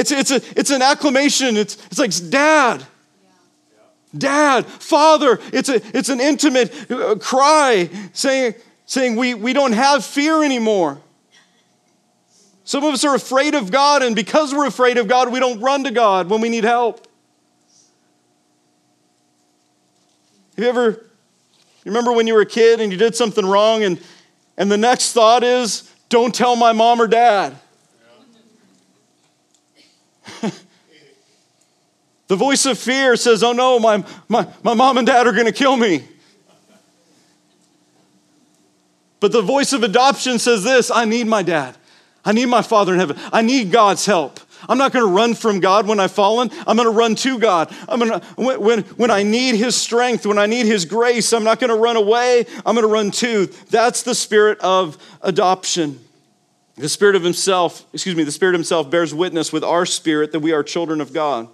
it's, 0.00 0.10
it's, 0.10 0.30
a, 0.30 0.58
it's 0.58 0.70
an 0.70 0.80
acclamation. 0.80 1.56
It's, 1.56 1.76
it's 1.86 1.98
like, 1.98 2.12
Dad, 2.30 2.84
Dad, 4.16 4.64
Father, 4.64 5.38
it's, 5.52 5.68
a, 5.68 5.80
it's 5.96 6.08
an 6.08 6.20
intimate 6.20 6.90
uh, 6.90 7.16
cry 7.16 7.90
saying, 8.12 8.54
saying 8.86 9.16
we, 9.16 9.34
we 9.34 9.52
don't 9.52 9.72
have 9.72 10.04
fear 10.04 10.42
anymore. 10.42 11.00
Some 12.64 12.82
of 12.84 12.94
us 12.94 13.04
are 13.04 13.14
afraid 13.14 13.54
of 13.54 13.70
God, 13.70 14.02
and 14.02 14.16
because 14.16 14.54
we're 14.54 14.66
afraid 14.66 14.96
of 14.96 15.06
God, 15.06 15.30
we 15.30 15.38
don't 15.38 15.60
run 15.60 15.84
to 15.84 15.90
God 15.90 16.30
when 16.30 16.40
we 16.40 16.48
need 16.48 16.64
help. 16.64 17.06
Have 20.56 20.64
you 20.64 20.68
ever, 20.68 20.90
you 21.84 21.86
remember 21.86 22.12
when 22.12 22.26
you 22.26 22.34
were 22.34 22.42
a 22.42 22.46
kid 22.46 22.80
and 22.80 22.90
you 22.90 22.98
did 22.98 23.14
something 23.14 23.44
wrong, 23.44 23.82
and, 23.82 24.00
and 24.56 24.70
the 24.70 24.78
next 24.78 25.12
thought 25.12 25.44
is, 25.44 25.92
don't 26.08 26.34
tell 26.34 26.56
my 26.56 26.72
mom 26.72 27.00
or 27.00 27.06
dad? 27.06 27.56
The 32.30 32.36
voice 32.36 32.64
of 32.64 32.78
fear 32.78 33.16
says, 33.16 33.42
Oh 33.42 33.50
no, 33.50 33.80
my, 33.80 34.04
my, 34.28 34.46
my 34.62 34.72
mom 34.72 34.98
and 34.98 35.04
dad 35.04 35.26
are 35.26 35.32
going 35.32 35.46
to 35.46 35.52
kill 35.52 35.76
me. 35.76 36.04
But 39.18 39.32
the 39.32 39.42
voice 39.42 39.72
of 39.72 39.82
adoption 39.82 40.38
says 40.38 40.62
this 40.62 40.92
I 40.92 41.06
need 41.06 41.26
my 41.26 41.42
dad. 41.42 41.76
I 42.24 42.30
need 42.30 42.46
my 42.46 42.62
father 42.62 42.92
in 42.92 43.00
heaven. 43.00 43.18
I 43.32 43.42
need 43.42 43.72
God's 43.72 44.06
help. 44.06 44.38
I'm 44.68 44.78
not 44.78 44.92
going 44.92 45.04
to 45.04 45.10
run 45.12 45.34
from 45.34 45.58
God 45.58 45.88
when 45.88 45.98
I've 45.98 46.12
fallen. 46.12 46.52
I'm 46.68 46.76
going 46.76 46.86
to 46.86 46.96
run 46.96 47.16
to 47.16 47.36
God. 47.40 47.74
I'm 47.88 47.98
going 47.98 48.20
to, 48.20 48.26
when, 48.60 48.82
when 48.82 49.10
I 49.10 49.24
need 49.24 49.56
His 49.56 49.74
strength, 49.74 50.24
when 50.24 50.38
I 50.38 50.46
need 50.46 50.66
His 50.66 50.84
grace, 50.84 51.32
I'm 51.32 51.42
not 51.42 51.58
going 51.58 51.70
to 51.70 51.76
run 51.76 51.96
away. 51.96 52.46
I'm 52.64 52.76
going 52.76 52.86
to 52.86 52.92
run 52.92 53.10
to. 53.10 53.46
That's 53.70 54.04
the 54.04 54.14
spirit 54.14 54.60
of 54.60 54.98
adoption. 55.20 55.98
The 56.80 56.88
Spirit 56.88 57.16
of 57.16 57.22
Himself, 57.22 57.84
excuse 57.92 58.16
me, 58.16 58.24
the 58.24 58.32
Spirit 58.32 58.54
Himself 58.54 58.90
bears 58.90 59.14
witness 59.14 59.52
with 59.52 59.64
our 59.64 59.86
spirit 59.86 60.32
that 60.32 60.40
we 60.40 60.52
are 60.52 60.62
children 60.62 61.00
of 61.00 61.12
God 61.12 61.48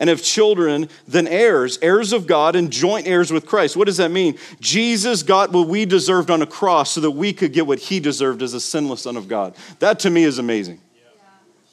and 0.00 0.08
if 0.08 0.24
children, 0.24 0.88
then 1.06 1.28
heirs, 1.28 1.78
heirs 1.82 2.14
of 2.14 2.26
God 2.26 2.56
and 2.56 2.72
joint 2.72 3.06
heirs 3.06 3.30
with 3.30 3.44
Christ. 3.44 3.76
What 3.76 3.84
does 3.84 3.98
that 3.98 4.10
mean? 4.10 4.38
Jesus 4.58 5.22
got 5.22 5.52
what 5.52 5.68
we 5.68 5.84
deserved 5.84 6.30
on 6.30 6.40
a 6.40 6.46
cross 6.46 6.92
so 6.92 7.02
that 7.02 7.10
we 7.10 7.34
could 7.34 7.52
get 7.52 7.66
what 7.66 7.78
he 7.78 8.00
deserved 8.00 8.40
as 8.40 8.54
a 8.54 8.60
sinless 8.60 9.02
son 9.02 9.18
of 9.18 9.28
God. 9.28 9.54
That 9.78 10.00
to 10.00 10.10
me 10.10 10.24
is 10.24 10.38
amazing. 10.38 10.80
Yeah. 10.96 11.02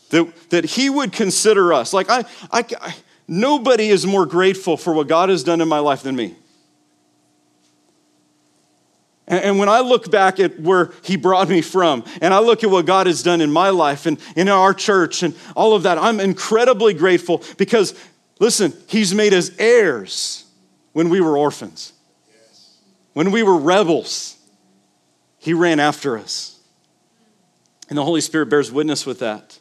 That, 0.10 0.50
that 0.50 0.66
he 0.66 0.90
would 0.90 1.14
consider 1.14 1.72
us. 1.72 1.94
Like, 1.94 2.10
I, 2.10 2.26
I, 2.52 2.66
I, 2.82 2.96
nobody 3.30 3.88
is 3.88 4.06
more 4.06 4.26
grateful 4.26 4.76
for 4.76 4.94
what 4.94 5.08
God 5.08 5.30
has 5.30 5.46
done 5.46 5.62
in 5.62 5.70
my 5.70 5.80
life 5.80 6.04
than 6.04 6.18
me. 6.18 6.36
And 9.28 9.60
when 9.60 9.68
I 9.68 9.82
look 9.82 10.10
back 10.10 10.40
at 10.40 10.58
where 10.60 10.92
he 11.04 11.18
brought 11.18 11.50
me 11.50 11.62
from, 11.62 12.06
and 12.22 12.34
I 12.34 12.40
look 12.40 12.64
at 12.64 12.70
what 12.70 12.86
God 12.86 13.08
has 13.08 13.22
done 13.22 13.42
in 13.42 13.52
my 13.52 13.72
life 13.72 14.06
and 14.06 14.18
in 14.38 14.48
our 14.48 14.74
church 14.74 15.22
and 15.22 15.36
all 15.54 15.74
of 15.74 15.84
that, 15.84 15.98
I'm 15.98 16.22
incredibly 16.22 16.94
grateful 16.94 17.44
because 17.58 17.94
Listen, 18.40 18.74
He's 18.88 19.14
made 19.14 19.34
us 19.34 19.52
heirs 19.58 20.46
when 20.94 21.10
we 21.10 21.22
were 21.22 21.38
orphans. 21.38 21.94
When 23.14 23.32
we 23.32 23.44
were 23.44 23.58
rebels, 23.58 24.38
He 25.40 25.54
ran 25.54 25.80
after 25.80 26.18
us. 26.18 26.60
And 27.90 27.98
the 27.98 28.04
Holy 28.04 28.22
Spirit 28.22 28.50
bears 28.50 28.72
witness 28.72 29.06
with 29.06 29.20
that 29.20 29.60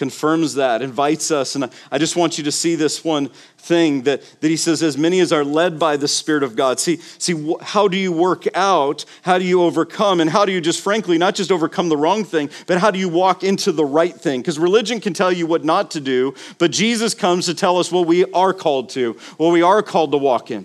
confirms 0.00 0.54
that, 0.54 0.80
invites 0.80 1.30
us. 1.30 1.54
And 1.54 1.70
I 1.92 1.98
just 1.98 2.16
want 2.16 2.38
you 2.38 2.44
to 2.44 2.50
see 2.50 2.74
this 2.74 3.04
one 3.04 3.28
thing 3.58 4.04
that, 4.04 4.22
that 4.40 4.48
he 4.48 4.56
says, 4.56 4.82
as 4.82 4.96
many 4.96 5.20
as 5.20 5.30
are 5.30 5.44
led 5.44 5.78
by 5.78 5.98
the 5.98 6.08
Spirit 6.08 6.42
of 6.42 6.56
God. 6.56 6.80
See, 6.80 6.96
see, 6.96 7.54
how 7.60 7.86
do 7.86 7.98
you 7.98 8.10
work 8.10 8.46
out? 8.56 9.04
How 9.20 9.36
do 9.36 9.44
you 9.44 9.62
overcome? 9.62 10.22
And 10.22 10.30
how 10.30 10.46
do 10.46 10.52
you 10.52 10.62
just 10.62 10.80
frankly 10.80 11.18
not 11.18 11.34
just 11.34 11.52
overcome 11.52 11.90
the 11.90 11.98
wrong 11.98 12.24
thing, 12.24 12.48
but 12.66 12.78
how 12.78 12.90
do 12.90 12.98
you 12.98 13.10
walk 13.10 13.44
into 13.44 13.72
the 13.72 13.84
right 13.84 14.14
thing? 14.14 14.40
Because 14.40 14.58
religion 14.58 15.00
can 15.00 15.12
tell 15.12 15.30
you 15.30 15.46
what 15.46 15.66
not 15.66 15.90
to 15.90 16.00
do, 16.00 16.34
but 16.56 16.70
Jesus 16.70 17.12
comes 17.12 17.44
to 17.44 17.54
tell 17.54 17.76
us 17.76 17.92
what 17.92 18.06
we 18.06 18.24
are 18.32 18.54
called 18.54 18.88
to, 18.90 19.12
what 19.36 19.52
we 19.52 19.60
are 19.60 19.82
called 19.82 20.12
to 20.12 20.18
walk 20.18 20.50
in. 20.50 20.64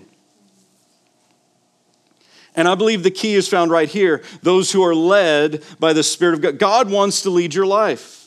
And 2.54 2.66
I 2.66 2.74
believe 2.74 3.02
the 3.02 3.10
key 3.10 3.34
is 3.34 3.48
found 3.48 3.70
right 3.70 3.90
here 3.90 4.22
those 4.42 4.72
who 4.72 4.82
are 4.82 4.94
led 4.94 5.62
by 5.78 5.92
the 5.92 6.02
Spirit 6.02 6.36
of 6.36 6.40
God. 6.40 6.58
God 6.58 6.90
wants 6.90 7.20
to 7.20 7.28
lead 7.30 7.52
your 7.52 7.66
life. 7.66 8.25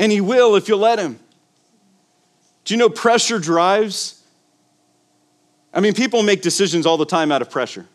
And 0.00 0.10
He 0.10 0.22
will 0.22 0.56
if 0.56 0.66
you 0.66 0.76
let 0.76 0.98
Him. 0.98 1.20
Do 2.64 2.72
you 2.72 2.78
know 2.78 2.88
pressure 2.88 3.38
drives? 3.38 4.24
I 5.74 5.80
mean, 5.80 5.92
people 5.92 6.22
make 6.22 6.40
decisions 6.40 6.86
all 6.86 6.96
the 6.96 7.04
time 7.04 7.30
out 7.30 7.42
of 7.42 7.50
pressure. 7.50 7.86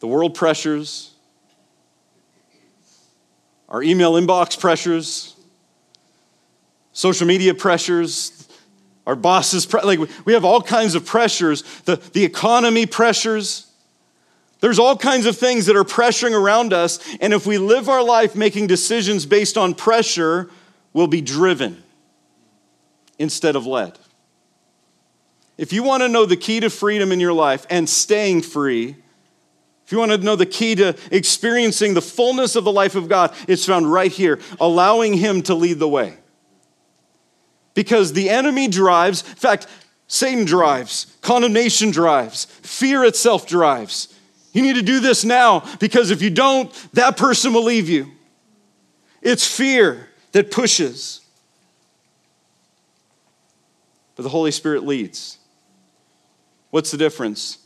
The 0.00 0.08
world 0.08 0.34
pressures, 0.34 1.12
our 3.68 3.82
email 3.84 4.14
inbox 4.14 4.58
pressures, 4.58 5.36
social 6.92 7.26
media 7.26 7.54
pressures, 7.54 8.48
our 9.06 9.14
bosses, 9.14 9.64
pre- 9.64 9.82
like 9.82 10.00
we 10.24 10.32
have 10.32 10.44
all 10.44 10.60
kinds 10.60 10.96
of 10.96 11.06
pressures, 11.06 11.62
the, 11.84 11.96
the 12.12 12.24
economy 12.24 12.84
pressures. 12.84 13.69
There's 14.60 14.78
all 14.78 14.96
kinds 14.96 15.26
of 15.26 15.36
things 15.36 15.66
that 15.66 15.76
are 15.76 15.84
pressuring 15.84 16.38
around 16.38 16.72
us, 16.72 16.98
and 17.20 17.32
if 17.32 17.46
we 17.46 17.58
live 17.58 17.88
our 17.88 18.02
life 18.02 18.34
making 18.34 18.66
decisions 18.66 19.24
based 19.24 19.56
on 19.56 19.74
pressure, 19.74 20.50
we'll 20.92 21.06
be 21.06 21.22
driven 21.22 21.82
instead 23.18 23.56
of 23.56 23.66
led. 23.66 23.98
If 25.56 25.72
you 25.72 25.82
want 25.82 26.02
to 26.02 26.08
know 26.08 26.26
the 26.26 26.36
key 26.36 26.60
to 26.60 26.70
freedom 26.70 27.12
in 27.12 27.20
your 27.20 27.32
life 27.32 27.66
and 27.70 27.88
staying 27.88 28.42
free, 28.42 28.96
if 29.84 29.92
you 29.92 29.98
want 29.98 30.12
to 30.12 30.18
know 30.18 30.36
the 30.36 30.46
key 30.46 30.74
to 30.76 30.96
experiencing 31.10 31.94
the 31.94 32.00
fullness 32.00 32.54
of 32.54 32.64
the 32.64 32.72
life 32.72 32.94
of 32.94 33.08
God, 33.08 33.34
it's 33.48 33.66
found 33.66 33.90
right 33.90 34.12
here, 34.12 34.38
allowing 34.60 35.14
Him 35.14 35.42
to 35.42 35.54
lead 35.54 35.78
the 35.78 35.88
way. 35.88 36.16
Because 37.74 38.12
the 38.12 38.30
enemy 38.30 38.68
drives, 38.68 39.28
in 39.28 39.34
fact, 39.34 39.66
Satan 40.06 40.44
drives, 40.44 41.16
condemnation 41.22 41.90
drives, 41.90 42.44
fear 42.44 43.04
itself 43.04 43.46
drives. 43.46 44.14
You 44.52 44.62
need 44.62 44.74
to 44.74 44.82
do 44.82 45.00
this 45.00 45.24
now 45.24 45.64
because 45.78 46.10
if 46.10 46.22
you 46.22 46.30
don't, 46.30 46.72
that 46.92 47.16
person 47.16 47.52
will 47.52 47.64
leave 47.64 47.88
you. 47.88 48.10
It's 49.22 49.46
fear 49.46 50.08
that 50.32 50.50
pushes. 50.50 51.20
But 54.16 54.24
the 54.24 54.28
Holy 54.28 54.50
Spirit 54.50 54.84
leads. 54.84 55.38
What's 56.70 56.90
the 56.90 56.98
difference? 56.98 57.58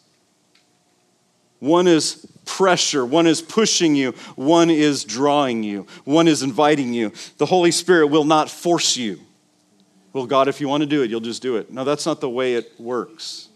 One 1.59 1.87
is 1.87 2.27
pressure, 2.45 3.07
one 3.07 3.27
is 3.27 3.41
pushing 3.41 3.97
you, 3.97 4.13
one 4.37 4.69
is 4.69 5.05
drawing 5.05 5.63
you, 5.63 5.87
one 6.05 6.29
is 6.29 6.43
inviting 6.43 6.93
you. 6.93 7.13
The 7.39 7.47
Holy 7.47 7.71
Spirit 7.71 8.09
will 8.09 8.25
not 8.25 8.51
force 8.51 8.97
you. 8.97 9.21
Well, 10.13 10.27
God, 10.27 10.47
if 10.49 10.61
you 10.61 10.69
want 10.69 10.83
to 10.83 10.87
do 10.87 11.03
it, 11.03 11.11
you'll 11.11 11.21
just 11.21 11.43
do 11.43 11.57
it. 11.57 11.73
No, 11.73 11.85
that's 11.85 12.07
not 12.07 12.21
the 12.21 12.31
way 12.31 12.55
it 12.55 12.73
works. 12.79 13.49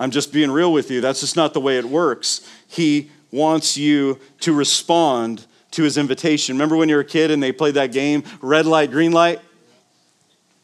I'm 0.00 0.10
just 0.10 0.32
being 0.32 0.50
real 0.50 0.72
with 0.72 0.90
you. 0.90 1.02
That's 1.02 1.20
just 1.20 1.36
not 1.36 1.52
the 1.52 1.60
way 1.60 1.76
it 1.76 1.84
works. 1.84 2.50
He 2.66 3.10
wants 3.30 3.76
you 3.76 4.18
to 4.40 4.54
respond 4.54 5.46
to 5.72 5.82
his 5.82 5.98
invitation. 5.98 6.56
Remember 6.56 6.74
when 6.74 6.88
you 6.88 6.94
were 6.94 7.02
a 7.02 7.04
kid 7.04 7.30
and 7.30 7.42
they 7.42 7.52
played 7.52 7.74
that 7.74 7.92
game, 7.92 8.24
red 8.40 8.64
light, 8.64 8.90
green 8.90 9.12
light? 9.12 9.40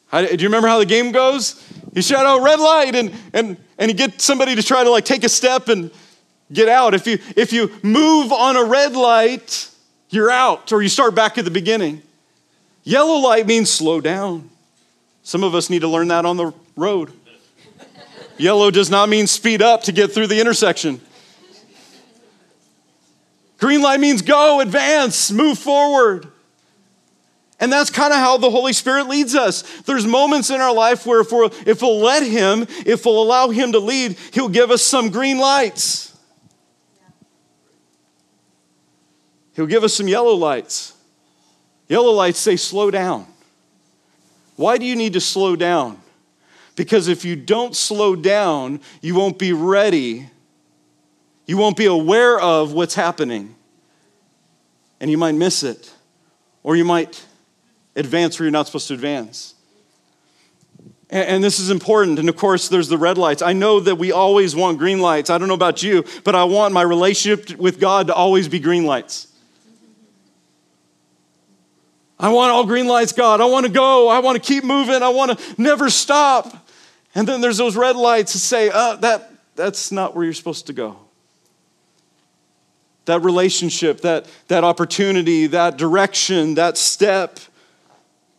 How, 0.09 0.23
do 0.23 0.33
you 0.35 0.49
remember 0.49 0.69
how 0.69 0.79
the 0.79 0.87
game 0.87 1.13
goes? 1.13 1.63
You 1.93 2.01
shout 2.01 2.25
out 2.25 2.43
red 2.43 2.59
light 2.59 2.95
and, 2.95 3.13
and, 3.35 3.59
and 3.77 3.91
you 3.91 3.97
get 3.97 4.23
somebody 4.23 4.55
to 4.55 4.63
try 4.63 4.83
to 4.83 4.91
like 4.91 5.05
take 5.05 5.23
a 5.23 5.29
step 5.29 5.69
and 5.69 5.91
get 6.51 6.69
out. 6.69 6.95
If 6.95 7.07
you, 7.07 7.19
if 7.37 7.53
you 7.53 7.71
move 7.83 8.33
on 8.33 8.57
a 8.57 8.65
red 8.65 8.95
light, 8.95 9.69
you're 10.09 10.31
out 10.31 10.73
or 10.73 10.81
you 10.81 10.89
start 10.89 11.15
back 11.15 11.37
at 11.37 11.45
the 11.45 11.51
beginning. 11.51 12.01
Yellow 12.85 13.19
light 13.19 13.47
means 13.47 13.71
slow 13.71 14.01
down. 14.01 14.49
Some 15.23 15.45
of 15.45 15.55
us 15.55 15.69
need 15.69 15.81
to 15.81 15.89
learn 15.89 16.09
that 16.09 16.25
on 16.25 16.39
the 16.39 16.55
road. 16.75 17.13
Yellow 18.39 18.71
does 18.71 18.91
not 18.91 19.09
mean 19.09 19.27
speed 19.27 19.63
up 19.63 19.83
to 19.85 19.93
get 19.93 20.13
through 20.13 20.27
the 20.27 20.41
intersection. 20.41 21.01
Green 23.59 23.81
light 23.81 24.01
means 24.01 24.23
go, 24.23 24.61
advance, 24.61 25.31
move 25.31 25.59
forward. 25.59 26.29
And 27.59 27.73
that's 27.73 27.89
kind 27.89 28.13
of 28.13 28.19
how 28.19 28.37
the 28.37 28.51
Holy 28.51 28.75
Spirit 28.75 29.09
leads 29.09 29.35
us. 29.35 29.63
There's 29.83 30.07
moments 30.07 30.51
in 30.51 30.61
our 30.61 30.75
life 30.75 31.07
where 31.07 31.21
if, 31.21 31.33
we 31.33 31.47
if 31.65 31.81
we'll 31.81 32.01
let 32.01 32.23
Him, 32.23 32.67
if 32.85 33.07
we'll 33.07 33.23
allow 33.23 33.49
Him 33.49 33.73
to 33.73 33.79
lead, 33.79 34.19
He'll 34.33 34.51
give 34.51 34.71
us 34.71 34.83
some 34.83 35.09
green 35.09 35.39
lights. 35.39 36.15
He'll 39.55 39.67
give 39.67 39.85
us 39.85 39.95
some 39.95 40.07
yellow 40.07 40.35
lights. 40.35 40.93
Yellow 41.89 42.13
lights 42.13 42.39
say, 42.39 42.57
slow 42.57 42.91
down. 42.91 43.27
Why 44.57 44.77
do 44.77 44.85
you 44.85 44.97
need 44.97 45.15
to 45.15 45.21
slow 45.21 45.57
down? 45.57 45.99
Because 46.77 47.09
if 47.09 47.25
you 47.25 47.35
don't 47.35 47.75
slow 47.75 48.15
down, 48.15 48.81
you 49.01 49.15
won't 49.15 49.39
be 49.39 49.53
ready. 49.53 50.29
You 51.47 51.57
won't 51.57 51.77
be 51.77 51.87
aware 51.87 52.39
of 52.39 52.73
what's 52.73 52.95
happening. 52.95 53.57
And 55.01 55.11
you 55.11 55.19
might 55.19 55.35
miss 55.35 55.63
it. 55.63 55.93
Or 56.63 56.77
you 56.77 56.85
might 56.85 57.25
advance 57.97 58.39
where 58.39 58.45
you're 58.45 58.53
not 58.53 58.67
supposed 58.67 58.89
to 58.89 58.95
advance. 58.95 59.55
And, 61.09 61.43
this 61.43 61.61
is 61.61 61.71
important. 61.71 62.19
And 62.19 62.29
of 62.29 62.37
course, 62.37 62.69
there's 62.69 62.89
the 62.89 62.99
red 62.99 63.17
lights. 63.17 63.41
I 63.41 63.53
know 63.53 63.79
that 63.79 63.95
we 63.95 64.11
always 64.11 64.57
want 64.57 64.79
green 64.79 65.01
lights. 65.01 65.31
I 65.31 65.39
don't 65.39 65.47
know 65.47 65.55
about 65.55 65.83
you, 65.83 66.05
but 66.25 66.35
I 66.35 66.45
want 66.45 66.75
my 66.75 66.83
relationship 66.83 67.57
with 67.59 67.79
God 67.79 68.09
to 68.09 68.15
always 68.15 68.49
be 68.49 68.59
green 68.59 68.85
lights. 68.85 69.29
I 72.19 72.31
want 72.31 72.51
all 72.51 72.67
green 72.67 72.89
lights, 72.89 73.13
God. 73.13 73.41
I 73.41 73.45
want 73.45 73.67
to 73.67 73.73
go. 73.73 74.09
I 74.09 74.19
want 74.19 74.43
to 74.43 74.47
keep 74.47 74.65
moving. 74.65 75.01
I 75.03 75.11
want 75.11 75.39
to 75.39 75.63
never 75.63 75.91
stop. 75.91 76.66
And 77.17 77.27
then 77.27 77.41
there's 77.41 77.57
those 77.57 77.75
red 77.75 77.97
lights 77.97 78.35
that 78.35 78.39
say, 78.39 78.71
uh, 78.73 78.95
that, 78.97 79.33
that's 79.57 79.91
not 79.91 80.15
where 80.15 80.25
you're 80.25 80.35
supposed 80.35 80.69
to 80.69 80.73
go 80.73 80.99
that 83.07 83.23
relationship, 83.23 84.03
that, 84.03 84.27
that 84.49 84.65
opportunity, 84.65 85.47
that 85.47 85.77
direction, 85.79 86.55
that 86.55 86.77
step? 86.77 87.41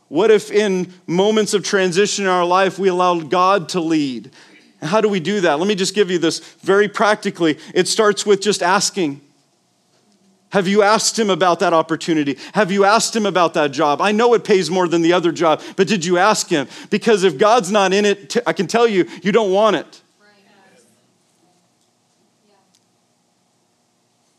What 0.09 0.29
if 0.29 0.51
in 0.51 0.93
moments 1.07 1.53
of 1.53 1.63
transition 1.63 2.25
in 2.25 2.31
our 2.31 2.45
life 2.45 2.77
we 2.77 2.89
allowed 2.89 3.29
God 3.29 3.69
to 3.69 3.81
lead? 3.81 4.31
How 4.81 5.01
do 5.01 5.09
we 5.09 5.19
do 5.19 5.41
that? 5.41 5.57
Let 5.57 5.67
me 5.67 5.75
just 5.75 5.95
give 5.95 6.11
you 6.11 6.19
this 6.19 6.39
very 6.59 6.87
practically. 6.87 7.57
It 7.73 7.87
starts 7.87 8.25
with 8.25 8.41
just 8.41 8.61
asking. 8.61 9.21
Have 10.51 10.67
you 10.67 10.81
asked 10.81 11.19
him 11.19 11.29
about 11.29 11.59
that 11.59 11.73
opportunity? 11.73 12.37
Have 12.53 12.71
you 12.71 12.85
asked 12.85 13.15
him 13.15 13.25
about 13.25 13.53
that 13.55 13.71
job? 13.71 14.01
I 14.01 14.13
know 14.13 14.33
it 14.33 14.45
pays 14.45 14.71
more 14.71 14.87
than 14.87 15.01
the 15.01 15.11
other 15.11 15.31
job, 15.31 15.61
but 15.75 15.87
did 15.87 16.05
you 16.05 16.17
ask 16.17 16.47
him? 16.47 16.67
Because 16.89 17.23
if 17.23 17.37
God's 17.37 17.69
not 17.69 17.91
in 17.91 18.05
it, 18.05 18.37
I 18.47 18.53
can 18.53 18.67
tell 18.67 18.87
you, 18.87 19.09
you 19.21 19.33
don't 19.33 19.51
want 19.51 19.75
it. 19.75 20.01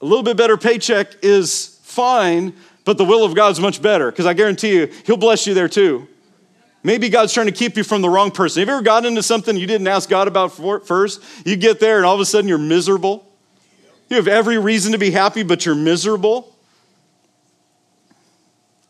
A 0.00 0.04
little 0.04 0.22
bit 0.22 0.36
better 0.36 0.56
paycheck 0.56 1.22
is 1.22 1.78
fine, 1.82 2.54
but 2.84 2.96
the 2.96 3.04
will 3.04 3.24
of 3.24 3.34
God's 3.34 3.60
much 3.60 3.82
better 3.82 4.10
because 4.10 4.26
I 4.26 4.32
guarantee 4.32 4.74
you, 4.74 4.92
He'll 5.04 5.16
bless 5.16 5.46
you 5.46 5.54
there 5.54 5.68
too. 5.68 6.08
Maybe 6.84 7.08
God's 7.08 7.34
trying 7.34 7.46
to 7.46 7.52
keep 7.52 7.76
you 7.76 7.82
from 7.82 8.00
the 8.02 8.08
wrong 8.08 8.30
person. 8.30 8.60
Have 8.60 8.68
you 8.68 8.74
ever 8.74 8.82
gotten 8.82 9.08
into 9.08 9.22
something 9.22 9.56
you 9.56 9.66
didn't 9.66 9.88
ask 9.88 10.08
God 10.08 10.28
about 10.28 10.52
first? 10.52 11.22
You 11.44 11.56
get 11.56 11.80
there 11.80 11.96
and 11.96 12.06
all 12.06 12.14
of 12.14 12.20
a 12.20 12.24
sudden 12.24 12.48
you're 12.48 12.56
miserable. 12.56 13.27
You 14.08 14.16
have 14.16 14.28
every 14.28 14.58
reason 14.58 14.92
to 14.92 14.98
be 14.98 15.10
happy, 15.10 15.42
but 15.42 15.66
you're 15.66 15.74
miserable. 15.74 16.54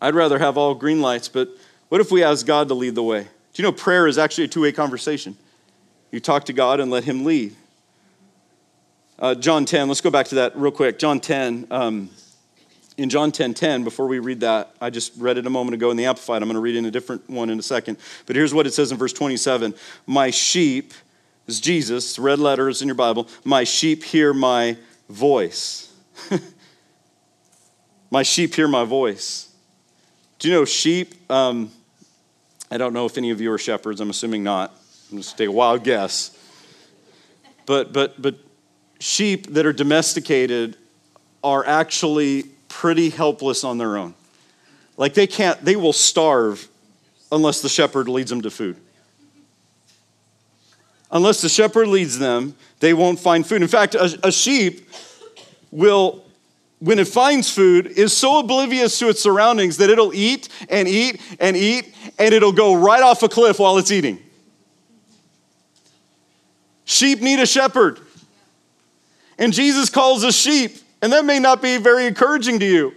I'd 0.01 0.15
rather 0.15 0.39
have 0.39 0.57
all 0.57 0.75
green 0.75 1.01
lights, 1.01 1.29
but 1.29 1.49
what 1.89 2.01
if 2.01 2.13
we 2.13 2.23
ask 2.23 2.47
God 2.47 2.69
to 2.69 2.75
lead 2.75 2.95
the 2.95 3.03
way? 3.03 3.23
Do 3.23 3.63
you 3.63 3.65
know 3.65 3.73
prayer 3.73 4.07
is 4.07 4.17
actually 4.17 4.45
a 4.45 4.49
two 4.49 4.61
way 4.61 4.71
conversation? 4.71 5.37
You 6.13 6.21
talk 6.21 6.45
to 6.45 6.53
God 6.53 6.79
and 6.79 6.91
let 6.91 7.05
Him 7.05 7.25
lead. 7.25 7.57
Uh, 9.19 9.35
John 9.35 9.65
10, 9.65 9.89
let's 9.89 10.01
go 10.01 10.11
back 10.11 10.27
to 10.27 10.37
that 10.37 10.57
real 10.57 10.71
quick. 10.71 11.01
John 11.01 11.19
10, 11.19 11.67
um, 11.73 12.11
in 12.97 13.11
John 13.11 13.33
10 13.33 13.55
10, 13.55 13.83
before 13.83 14.07
we 14.07 14.21
read 14.21 14.41
that, 14.41 14.75
I 14.81 14.91
just 14.91 15.13
read 15.19 15.39
it 15.39 15.47
a 15.47 15.51
moment 15.51 15.75
ago 15.75 15.91
in 15.91 15.97
the 15.97 16.05
Amplified. 16.05 16.43
I'm 16.43 16.49
going 16.49 16.55
to 16.55 16.61
read 16.61 16.77
in 16.77 16.85
a 16.85 16.91
different 16.93 17.29
one 17.29 17.51
in 17.51 17.59
a 17.59 17.63
second. 17.63 17.99
But 18.27 18.37
here's 18.37 18.55
what 18.55 18.69
it 18.69 18.75
says 18.75 18.93
in 18.93 18.99
verse 18.99 19.13
27 19.13 19.75
My 20.07 20.31
sheep, 20.31 20.93
is 21.49 21.61
Jesus, 21.61 22.19
red 22.19 22.39
letters 22.39 22.83
in 22.83 22.87
your 22.87 22.95
Bible, 22.95 23.27
my 23.43 23.65
sheep 23.65 24.05
hear 24.05 24.33
my 24.33 24.77
voice. 25.09 25.93
my 28.11 28.23
sheep 28.23 28.55
hear 28.55 28.69
my 28.69 28.85
voice. 28.85 29.53
Do 30.39 30.49
you 30.49 30.55
know 30.55 30.65
sheep? 30.65 31.15
Um, 31.31 31.71
I 32.71 32.79
don't 32.79 32.93
know 32.93 33.07
if 33.07 33.19
any 33.19 33.31
of 33.31 33.41
you 33.41 33.53
are 33.53 33.59
shepherds. 33.59 34.01
I'm 34.01 34.11
assuming 34.11 34.43
not. 34.43 34.75
I'm 35.11 35.19
just 35.19 35.39
take 35.39 35.49
a 35.49 35.53
wild 35.53 35.85
guess. 35.85 36.37
But 37.67 37.93
but 37.93 38.21
but 38.21 38.37
sheep 39.01 39.49
that 39.55 39.67
are 39.67 39.73
domesticated 39.73 40.77
are 41.43 41.65
actually 41.67 42.45
pretty 42.69 43.11
helpless 43.11 43.65
on 43.65 43.79
their 43.79 43.97
own. 43.97 44.15
Like 44.97 45.15
they 45.15 45.27
can't, 45.27 45.65
they 45.65 45.77
will 45.77 45.93
starve 45.93 46.69
unless 47.31 47.63
the 47.63 47.69
shepherd 47.69 48.09
leads 48.09 48.31
them 48.31 48.43
to 48.43 48.51
food. 48.51 48.77
Unless 51.11 51.41
the 51.41 51.49
shepherd 51.49 51.89
leads 51.89 52.19
them, 52.19 52.55
they 52.81 52.93
won't 52.93 53.19
find 53.19 53.47
food. 53.47 53.63
In 53.63 53.69
fact, 53.69 53.95
a, 53.95 54.19
a 54.25 54.33
sheep 54.33 54.91
will, 55.71 56.25
when 56.81 56.99
it 56.99 57.09
finds 57.09 57.51
food, 57.51 57.87
is 57.87 58.15
so 58.15 58.41
oblivious 58.41 58.99
to 58.99 59.09
its 59.09 59.23
surroundings 59.23 59.79
that 59.79 59.91
it'll 59.91 60.15
eat 60.15 60.49
and 60.69 60.87
eat 60.87 61.21
and 61.41 61.57
eat, 61.57 61.95
and 62.19 62.35
it'll 62.35 62.53
go 62.53 62.75
right 62.75 63.03
off 63.03 63.23
a 63.23 63.29
cliff 63.29 63.59
while 63.59 63.79
it's 63.79 63.91
eating. 63.91 64.19
Sheep 66.85 67.21
need 67.21 67.39
a 67.39 67.47
shepherd. 67.47 68.01
And 69.39 69.53
Jesus 69.53 69.89
calls 69.89 70.25
us 70.25 70.35
sheep, 70.35 70.79
and 71.01 71.13
that 71.13 71.25
may 71.25 71.39
not 71.39 71.63
be 71.63 71.79
very 71.79 72.07
encouraging 72.07 72.59
to 72.59 72.67
you. 72.67 72.95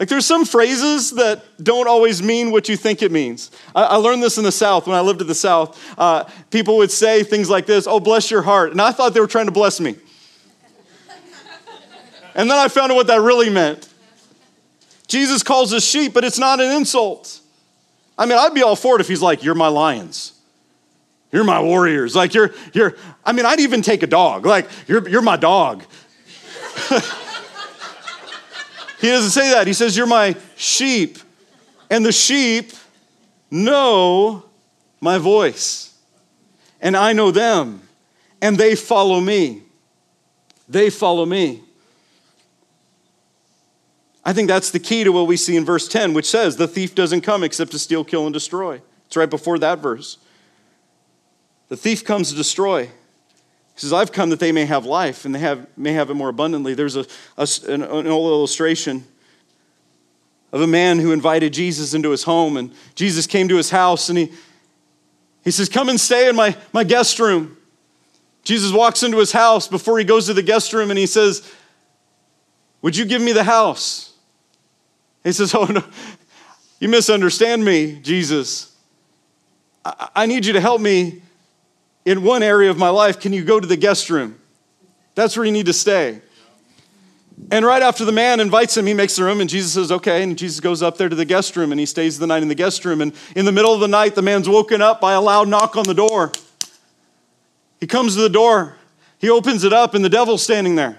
Like, 0.00 0.08
there's 0.08 0.24
some 0.24 0.46
phrases 0.46 1.10
that 1.10 1.44
don't 1.62 1.86
always 1.86 2.22
mean 2.22 2.50
what 2.52 2.70
you 2.70 2.76
think 2.78 3.02
it 3.02 3.12
means. 3.12 3.50
I, 3.74 3.82
I 3.82 3.96
learned 3.96 4.22
this 4.22 4.38
in 4.38 4.44
the 4.44 4.50
South 4.50 4.86
when 4.86 4.96
I 4.96 5.02
lived 5.02 5.20
in 5.20 5.26
the 5.26 5.34
South. 5.34 5.78
Uh, 5.98 6.24
people 6.50 6.78
would 6.78 6.90
say 6.90 7.22
things 7.22 7.50
like 7.50 7.66
this, 7.66 7.86
oh, 7.86 8.00
bless 8.00 8.30
your 8.30 8.40
heart. 8.40 8.72
And 8.72 8.80
I 8.80 8.92
thought 8.92 9.12
they 9.12 9.20
were 9.20 9.26
trying 9.26 9.44
to 9.44 9.52
bless 9.52 9.78
me. 9.78 9.96
and 12.34 12.50
then 12.50 12.56
I 12.56 12.68
found 12.68 12.90
out 12.90 12.94
what 12.94 13.08
that 13.08 13.20
really 13.20 13.50
meant. 13.50 13.90
Jesus 15.06 15.42
calls 15.42 15.74
us 15.74 15.84
sheep, 15.84 16.14
but 16.14 16.24
it's 16.24 16.38
not 16.38 16.60
an 16.60 16.74
insult. 16.74 17.38
I 18.16 18.24
mean, 18.24 18.38
I'd 18.38 18.54
be 18.54 18.62
all 18.62 18.76
for 18.76 18.94
it 18.94 19.02
if 19.02 19.08
he's 19.08 19.20
like, 19.20 19.44
you're 19.44 19.54
my 19.54 19.68
lions. 19.68 20.32
You're 21.30 21.44
my 21.44 21.60
warriors. 21.60 22.16
Like 22.16 22.32
you're, 22.32 22.54
you're, 22.72 22.96
I 23.22 23.32
mean, 23.32 23.44
I'd 23.44 23.60
even 23.60 23.82
take 23.82 24.02
a 24.02 24.06
dog. 24.06 24.46
Like, 24.46 24.66
you're, 24.88 25.06
you're 25.06 25.20
my 25.20 25.36
dog. 25.36 25.84
he 29.00 29.08
doesn't 29.08 29.30
say 29.30 29.50
that. 29.52 29.66
He 29.66 29.72
says, 29.72 29.96
You're 29.96 30.06
my 30.06 30.36
sheep. 30.56 31.18
And 31.88 32.04
the 32.04 32.12
sheep 32.12 32.72
know 33.50 34.44
my 35.00 35.18
voice. 35.18 35.94
And 36.80 36.96
I 36.96 37.12
know 37.12 37.30
them. 37.30 37.82
And 38.42 38.56
they 38.56 38.74
follow 38.74 39.20
me. 39.20 39.62
They 40.68 40.90
follow 40.90 41.26
me. 41.26 41.62
I 44.24 44.32
think 44.32 44.48
that's 44.48 44.70
the 44.70 44.78
key 44.78 45.02
to 45.04 45.10
what 45.12 45.26
we 45.26 45.36
see 45.36 45.56
in 45.56 45.64
verse 45.64 45.88
10, 45.88 46.12
which 46.12 46.28
says, 46.28 46.56
The 46.56 46.68
thief 46.68 46.94
doesn't 46.94 47.22
come 47.22 47.42
except 47.42 47.72
to 47.72 47.78
steal, 47.78 48.04
kill, 48.04 48.26
and 48.26 48.34
destroy. 48.34 48.80
It's 49.06 49.16
right 49.16 49.30
before 49.30 49.58
that 49.58 49.78
verse. 49.78 50.18
The 51.68 51.76
thief 51.76 52.04
comes 52.04 52.30
to 52.30 52.36
destroy. 52.36 52.90
Says, 53.80 53.94
I've 53.94 54.12
come 54.12 54.28
that 54.28 54.40
they 54.40 54.52
may 54.52 54.66
have 54.66 54.84
life 54.84 55.24
and 55.24 55.34
they 55.34 55.38
have, 55.38 55.66
may 55.74 55.94
have 55.94 56.10
it 56.10 56.14
more 56.14 56.28
abundantly. 56.28 56.74
There's 56.74 56.96
a, 56.96 57.06
a 57.38 57.48
an, 57.66 57.82
an 57.82 58.06
old 58.08 58.30
illustration 58.30 59.04
of 60.52 60.60
a 60.60 60.66
man 60.66 60.98
who 60.98 61.12
invited 61.12 61.54
Jesus 61.54 61.94
into 61.94 62.10
his 62.10 62.24
home, 62.24 62.58
and 62.58 62.74
Jesus 62.94 63.26
came 63.26 63.48
to 63.48 63.56
his 63.56 63.70
house 63.70 64.10
and 64.10 64.18
he, 64.18 64.32
He 65.44 65.50
says, 65.50 65.70
Come 65.70 65.88
and 65.88 65.98
stay 65.98 66.28
in 66.28 66.36
my, 66.36 66.54
my 66.74 66.84
guest 66.84 67.18
room. 67.18 67.56
Jesus 68.42 68.70
walks 68.70 69.02
into 69.02 69.16
his 69.16 69.32
house 69.32 69.66
before 69.66 69.98
he 69.98 70.04
goes 70.04 70.26
to 70.26 70.34
the 70.34 70.42
guest 70.42 70.74
room 70.74 70.90
and 70.90 70.98
he 70.98 71.06
says, 71.06 71.50
Would 72.82 72.94
you 72.98 73.06
give 73.06 73.22
me 73.22 73.32
the 73.32 73.44
house? 73.44 74.12
He 75.24 75.32
says, 75.32 75.54
Oh, 75.58 75.64
no, 75.64 75.82
you 76.80 76.90
misunderstand 76.90 77.64
me, 77.64 77.98
Jesus. 78.02 78.76
I, 79.86 80.10
I 80.16 80.26
need 80.26 80.44
you 80.44 80.52
to 80.52 80.60
help 80.60 80.82
me 80.82 81.22
in 82.10 82.24
one 82.24 82.42
area 82.42 82.68
of 82.68 82.76
my 82.76 82.88
life. 82.88 83.20
Can 83.20 83.32
you 83.32 83.44
go 83.44 83.60
to 83.60 83.66
the 83.68 83.76
guest 83.76 84.10
room? 84.10 84.36
That's 85.14 85.36
where 85.36 85.46
you 85.46 85.52
need 85.52 85.66
to 85.66 85.72
stay. 85.72 86.20
And 87.52 87.64
right 87.64 87.82
after 87.82 88.04
the 88.04 88.10
man 88.10 88.40
invites 88.40 88.76
him, 88.76 88.84
he 88.84 88.94
makes 88.94 89.14
the 89.14 89.22
room, 89.22 89.40
and 89.40 89.48
Jesus 89.48 89.74
says, 89.74 89.92
Okay. 89.92 90.24
And 90.24 90.36
Jesus 90.36 90.58
goes 90.58 90.82
up 90.82 90.98
there 90.98 91.08
to 91.08 91.14
the 91.14 91.24
guest 91.24 91.56
room, 91.56 91.70
and 91.70 91.78
he 91.78 91.86
stays 91.86 92.18
the 92.18 92.26
night 92.26 92.42
in 92.42 92.48
the 92.48 92.54
guest 92.56 92.84
room. 92.84 93.00
And 93.00 93.12
in 93.36 93.44
the 93.44 93.52
middle 93.52 93.72
of 93.72 93.78
the 93.78 93.88
night, 93.88 94.16
the 94.16 94.22
man's 94.22 94.48
woken 94.48 94.82
up 94.82 95.00
by 95.00 95.12
a 95.12 95.20
loud 95.20 95.46
knock 95.46 95.76
on 95.76 95.84
the 95.84 95.94
door. 95.94 96.32
He 97.78 97.86
comes 97.86 98.16
to 98.16 98.22
the 98.22 98.28
door, 98.28 98.76
he 99.18 99.30
opens 99.30 99.62
it 99.62 99.72
up, 99.72 99.94
and 99.94 100.04
the 100.04 100.10
devil's 100.10 100.42
standing 100.42 100.74
there. 100.74 100.98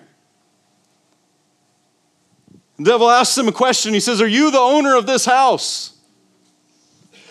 The 2.77 2.85
devil 2.85 3.09
asks 3.09 3.37
him 3.37 3.49
a 3.49 3.51
question. 3.51 3.93
He 3.93 3.99
says, 3.99 4.21
Are 4.21 4.27
you 4.27 4.49
the 4.49 4.59
owner 4.59 4.95
of 4.95 5.05
this 5.05 5.25
house? 5.25 5.97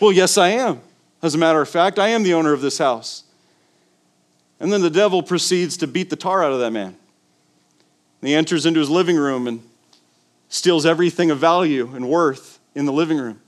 Well, 0.00 0.12
yes, 0.12 0.36
I 0.36 0.48
am. 0.48 0.82
As 1.22 1.34
a 1.34 1.38
matter 1.38 1.62
of 1.62 1.68
fact, 1.68 1.98
I 1.98 2.08
am 2.08 2.22
the 2.22 2.34
owner 2.34 2.52
of 2.52 2.60
this 2.60 2.76
house. 2.76 3.24
And 4.60 4.72
then 4.72 4.82
the 4.82 4.90
devil 4.90 5.22
proceeds 5.22 5.78
to 5.78 5.86
beat 5.86 6.10
the 6.10 6.16
tar 6.16 6.44
out 6.44 6.52
of 6.52 6.60
that 6.60 6.70
man. 6.70 6.94
And 8.20 8.28
he 8.28 8.34
enters 8.34 8.66
into 8.66 8.78
his 8.78 8.90
living 8.90 9.16
room 9.16 9.48
and 9.48 9.62
steals 10.50 10.84
everything 10.84 11.30
of 11.30 11.38
value 11.38 11.90
and 11.94 12.08
worth 12.08 12.58
in 12.74 12.84
the 12.84 12.92
living 12.92 13.18
room. 13.18 13.40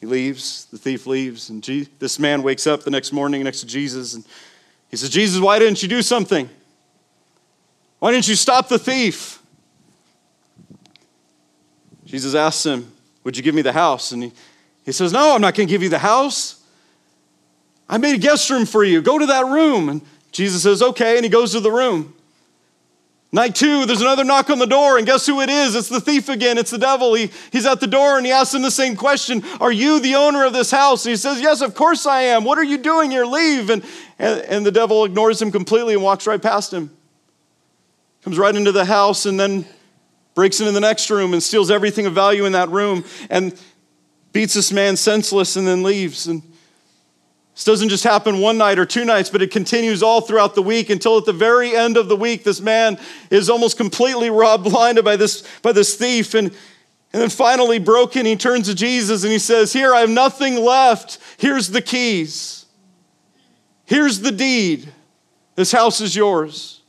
He 0.00 0.06
leaves, 0.06 0.66
the 0.66 0.78
thief 0.78 1.06
leaves, 1.06 1.50
and 1.50 1.62
this 1.98 2.18
man 2.18 2.42
wakes 2.42 2.66
up 2.66 2.82
the 2.82 2.90
next 2.90 3.12
morning 3.12 3.42
next 3.44 3.60
to 3.60 3.66
Jesus 3.66 4.14
and 4.14 4.24
he 4.88 4.96
says, 4.96 5.10
Jesus, 5.10 5.40
why 5.40 5.58
didn't 5.58 5.82
you 5.82 5.88
do 5.88 6.02
something? 6.02 6.48
Why 7.98 8.12
didn't 8.12 8.28
you 8.28 8.34
stop 8.34 8.68
the 8.68 8.78
thief? 8.78 9.42
Jesus 12.04 12.34
asks 12.34 12.64
him, 12.64 12.92
Would 13.24 13.36
you 13.36 13.42
give 13.42 13.54
me 13.54 13.62
the 13.62 13.72
house? 13.72 14.12
And 14.12 14.24
he, 14.24 14.32
he 14.84 14.92
says, 14.92 15.12
No, 15.12 15.34
I'm 15.34 15.40
not 15.40 15.54
going 15.54 15.66
to 15.66 15.70
give 15.70 15.82
you 15.82 15.88
the 15.88 15.98
house. 15.98 16.62
I 17.88 17.98
made 17.98 18.14
a 18.14 18.18
guest 18.18 18.50
room 18.50 18.66
for 18.66 18.82
you. 18.84 19.00
Go 19.00 19.18
to 19.18 19.26
that 19.26 19.46
room. 19.46 19.88
And 19.88 20.02
Jesus 20.32 20.62
says, 20.62 20.82
Okay. 20.82 21.16
And 21.16 21.24
he 21.24 21.30
goes 21.30 21.52
to 21.52 21.60
the 21.60 21.70
room. 21.70 22.16
Night 23.32 23.54
two, 23.54 23.84
there's 23.86 24.00
another 24.00 24.24
knock 24.24 24.48
on 24.50 24.58
the 24.58 24.66
door, 24.66 24.96
and 24.96 25.06
guess 25.06 25.26
who 25.26 25.40
it 25.40 25.50
is? 25.50 25.74
It's 25.74 25.88
the 25.88 26.00
thief 26.00 26.28
again. 26.28 26.58
It's 26.58 26.70
the 26.70 26.78
devil. 26.78 27.12
He, 27.12 27.30
he's 27.50 27.66
at 27.66 27.80
the 27.80 27.86
door 27.86 28.16
and 28.16 28.24
he 28.24 28.30
asks 28.32 28.54
him 28.54 28.62
the 28.62 28.70
same 28.70 28.96
question 28.96 29.42
Are 29.60 29.72
you 29.72 30.00
the 30.00 30.14
owner 30.14 30.44
of 30.44 30.52
this 30.52 30.70
house? 30.70 31.04
And 31.04 31.10
he 31.10 31.16
says, 31.16 31.40
Yes, 31.40 31.60
of 31.60 31.74
course 31.74 32.06
I 32.06 32.22
am. 32.22 32.44
What 32.44 32.56
are 32.56 32.64
you 32.64 32.78
doing 32.78 33.10
here? 33.10 33.26
Leave. 33.26 33.68
And, 33.68 33.84
and, 34.18 34.40
and 34.42 34.64
the 34.64 34.72
devil 34.72 35.04
ignores 35.04 35.42
him 35.42 35.50
completely 35.50 35.94
and 35.94 36.02
walks 36.02 36.26
right 36.26 36.40
past 36.40 36.72
him. 36.72 36.96
Comes 38.22 38.38
right 38.38 38.54
into 38.54 38.72
the 38.72 38.84
house 38.84 39.26
and 39.26 39.38
then 39.38 39.66
breaks 40.34 40.60
into 40.60 40.72
the 40.72 40.80
next 40.80 41.10
room 41.10 41.32
and 41.32 41.42
steals 41.42 41.70
everything 41.70 42.06
of 42.06 42.12
value 42.12 42.44
in 42.44 42.52
that 42.52 42.70
room 42.70 43.04
and 43.28 43.58
beats 44.32 44.54
this 44.54 44.72
man 44.72 44.96
senseless 44.96 45.56
and 45.56 45.66
then 45.66 45.82
leaves. 45.82 46.26
And 46.26 46.42
this 47.56 47.64
doesn't 47.64 47.88
just 47.88 48.04
happen 48.04 48.40
one 48.40 48.58
night 48.58 48.78
or 48.78 48.84
two 48.84 49.06
nights, 49.06 49.30
but 49.30 49.40
it 49.40 49.50
continues 49.50 50.02
all 50.02 50.20
throughout 50.20 50.54
the 50.54 50.60
week 50.60 50.90
until 50.90 51.16
at 51.16 51.24
the 51.24 51.32
very 51.32 51.74
end 51.74 51.96
of 51.96 52.06
the 52.06 52.14
week, 52.14 52.44
this 52.44 52.60
man 52.60 52.98
is 53.30 53.48
almost 53.48 53.78
completely 53.78 54.28
robbed, 54.28 54.64
blinded 54.70 55.06
by 55.06 55.16
this, 55.16 55.42
by 55.62 55.72
this 55.72 55.94
thief. 55.94 56.34
And, 56.34 56.48
and 57.14 57.22
then 57.22 57.30
finally, 57.30 57.78
broken, 57.78 58.26
he 58.26 58.36
turns 58.36 58.68
to 58.68 58.74
Jesus 58.74 59.22
and 59.22 59.32
he 59.32 59.38
says, 59.38 59.72
Here, 59.72 59.94
I 59.94 60.00
have 60.00 60.10
nothing 60.10 60.62
left. 60.62 61.18
Here's 61.38 61.70
the 61.70 61.80
keys. 61.80 62.66
Here's 63.86 64.20
the 64.20 64.32
deed. 64.32 64.92
This 65.54 65.72
house 65.72 66.02
is 66.02 66.14
yours. 66.14 66.82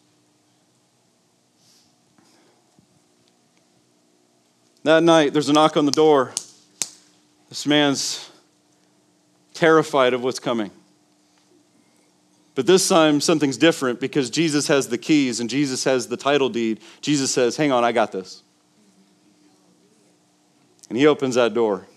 That 4.84 5.01
night, 5.01 5.32
there's 5.32 5.47
a 5.47 5.53
knock 5.53 5.77
on 5.77 5.86
the 5.86 5.93
door. 5.93 6.34
This 7.47 7.65
man's 7.65 8.30
terrified 9.58 10.13
of 10.13 10.24
what's 10.24 10.39
coming. 10.39 10.70
But 12.54 12.65
this 12.65 12.88
time, 12.88 13.22
something's 13.22 13.58
different 13.58 14.00
because 14.00 14.30
Jesus 14.30 14.67
has 14.67 14.88
the 14.88 14.98
keys 14.98 15.39
and 15.39 15.50
Jesus 15.50 15.84
has 15.84 16.08
the 16.08 16.17
title 16.17 16.50
deed. 16.50 16.80
Jesus 17.02 17.32
says, 17.32 17.58
Hang 17.58 17.72
on, 17.72 17.84
I 17.84 17.91
got 17.91 18.12
this. 18.12 18.43
And 20.89 20.98
he 20.98 21.06
opens 21.08 21.36
that 21.36 21.54
door. 21.54 21.88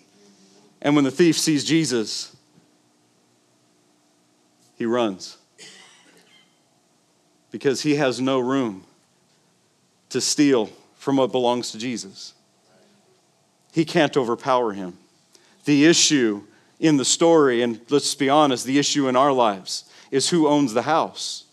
And 0.82 0.94
when 0.94 1.04
the 1.04 1.10
thief 1.10 1.38
sees 1.38 1.64
Jesus, 1.64 2.34
he 4.76 4.86
runs 4.86 5.36
because 7.50 7.82
he 7.82 7.96
has 7.96 8.20
no 8.20 8.38
room 8.38 8.84
to 10.08 10.20
steal 10.20 10.70
from 10.96 11.16
what 11.16 11.32
belongs 11.32 11.72
to 11.72 11.78
Jesus. 11.78 12.34
He 13.72 13.84
can't 13.84 14.16
overpower 14.16 14.72
him. 14.72 14.96
The 15.64 15.84
issue 15.84 16.42
in 16.80 16.96
the 16.96 17.04
story, 17.04 17.62
and 17.62 17.80
let's 17.90 18.14
be 18.14 18.28
honest, 18.28 18.64
the 18.64 18.78
issue 18.78 19.06
in 19.06 19.14
our 19.14 19.32
lives 19.32 19.84
is 20.10 20.30
who 20.30 20.48
owns 20.48 20.72
the 20.72 20.82
house, 20.82 21.44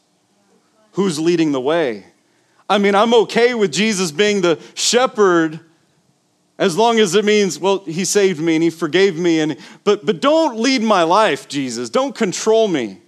who's 0.94 1.20
leading 1.20 1.52
the 1.52 1.62
way. 1.62 2.06
I 2.70 2.78
mean, 2.80 2.96
I'm 2.96 3.14
okay 3.14 3.54
with 3.54 3.72
Jesus 3.72 4.12
being 4.12 4.42
the 4.42 4.60
shepherd 4.74 5.60
as 6.58 6.76
long 6.76 7.00
as 7.00 7.14
it 7.14 7.24
means 7.24 7.60
well 7.60 7.84
he 7.86 8.04
saved 8.04 8.40
me 8.40 8.56
and 8.56 8.64
he 8.64 8.72
forgave 8.72 9.16
me 9.16 9.40
and 9.40 9.58
but 9.84 10.04
but 10.06 10.20
don't 10.20 10.58
lead 10.58 10.82
my 10.82 11.04
life 11.04 11.48
jesus. 11.48 11.88
Don't 11.90 12.16
control 12.16 12.68
me. 12.68 13.00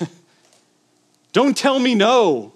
Don't 1.32 1.56
tell 1.56 1.78
me 1.78 1.94
no. 1.94 2.54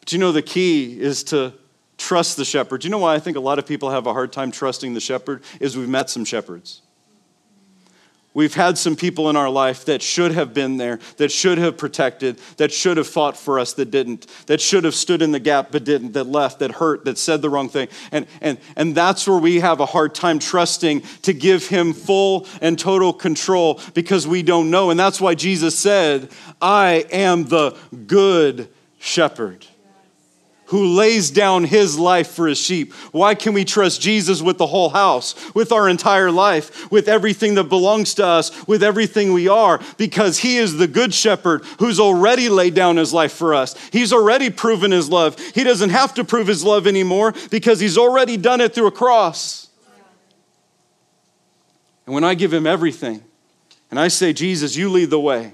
But 0.00 0.12
you 0.12 0.18
know 0.18 0.32
the 0.32 0.42
key 0.42 1.00
is 1.00 1.22
to 1.24 1.54
trust 2.00 2.36
the 2.36 2.44
shepherd. 2.44 2.82
You 2.82 2.90
know 2.90 2.98
why 2.98 3.14
I 3.14 3.18
think 3.18 3.36
a 3.36 3.40
lot 3.40 3.58
of 3.58 3.66
people 3.66 3.90
have 3.90 4.06
a 4.06 4.12
hard 4.12 4.32
time 4.32 4.50
trusting 4.50 4.94
the 4.94 5.00
shepherd? 5.00 5.42
Is 5.60 5.76
we've 5.76 5.88
met 5.88 6.10
some 6.10 6.24
shepherds. 6.24 6.82
We've 8.32 8.54
had 8.54 8.78
some 8.78 8.94
people 8.94 9.28
in 9.28 9.34
our 9.34 9.50
life 9.50 9.86
that 9.86 10.02
should 10.02 10.30
have 10.32 10.54
been 10.54 10.76
there, 10.76 11.00
that 11.16 11.32
should 11.32 11.58
have 11.58 11.76
protected, 11.76 12.38
that 12.58 12.72
should 12.72 12.96
have 12.96 13.08
fought 13.08 13.36
for 13.36 13.58
us 13.58 13.72
that 13.72 13.90
didn't, 13.90 14.28
that 14.46 14.60
should 14.60 14.84
have 14.84 14.94
stood 14.94 15.20
in 15.20 15.32
the 15.32 15.40
gap 15.40 15.72
but 15.72 15.82
didn't, 15.82 16.12
that 16.12 16.24
left, 16.24 16.60
that 16.60 16.70
hurt, 16.70 17.04
that 17.06 17.18
said 17.18 17.42
the 17.42 17.50
wrong 17.50 17.68
thing. 17.68 17.88
And, 18.12 18.28
and, 18.40 18.58
and 18.76 18.94
that's 18.94 19.26
where 19.26 19.38
we 19.38 19.58
have 19.58 19.80
a 19.80 19.86
hard 19.86 20.14
time 20.14 20.38
trusting 20.38 21.00
to 21.22 21.32
give 21.32 21.66
him 21.66 21.92
full 21.92 22.46
and 22.60 22.78
total 22.78 23.12
control 23.12 23.80
because 23.94 24.28
we 24.28 24.44
don't 24.44 24.70
know. 24.70 24.90
And 24.90 25.00
that's 25.00 25.20
why 25.20 25.34
Jesus 25.34 25.76
said, 25.76 26.30
I 26.62 27.06
am 27.10 27.46
the 27.46 27.76
good 28.06 28.68
shepherd 29.00 29.66
who 30.70 30.94
lays 30.94 31.32
down 31.32 31.64
his 31.64 31.98
life 31.98 32.28
for 32.28 32.46
his 32.46 32.56
sheep. 32.58 32.92
Why 33.10 33.34
can 33.34 33.54
we 33.54 33.64
trust 33.64 34.00
Jesus 34.00 34.40
with 34.40 34.56
the 34.56 34.68
whole 34.68 34.90
house, 34.90 35.34
with 35.52 35.72
our 35.72 35.88
entire 35.88 36.30
life, 36.30 36.92
with 36.92 37.08
everything 37.08 37.56
that 37.56 37.64
belongs 37.64 38.14
to 38.14 38.26
us, 38.26 38.66
with 38.68 38.84
everything 38.84 39.32
we 39.32 39.48
are? 39.48 39.80
Because 39.96 40.38
he 40.38 40.58
is 40.58 40.76
the 40.76 40.86
good 40.86 41.12
shepherd 41.12 41.64
who's 41.80 41.98
already 41.98 42.48
laid 42.48 42.74
down 42.74 42.98
his 42.98 43.12
life 43.12 43.32
for 43.32 43.52
us. 43.52 43.74
He's 43.90 44.12
already 44.12 44.48
proven 44.48 44.92
his 44.92 45.08
love. 45.08 45.36
He 45.40 45.64
doesn't 45.64 45.90
have 45.90 46.14
to 46.14 46.24
prove 46.24 46.46
his 46.46 46.62
love 46.62 46.86
anymore 46.86 47.34
because 47.50 47.80
he's 47.80 47.98
already 47.98 48.36
done 48.36 48.60
it 48.60 48.72
through 48.72 48.86
a 48.86 48.92
cross. 48.92 49.68
And 52.06 52.14
when 52.14 52.22
I 52.22 52.34
give 52.34 52.52
him 52.52 52.68
everything, 52.68 53.24
and 53.90 53.98
I 53.98 54.06
say, 54.06 54.32
Jesus, 54.32 54.76
you 54.76 54.88
lead 54.88 55.10
the 55.10 55.18
way, 55.18 55.52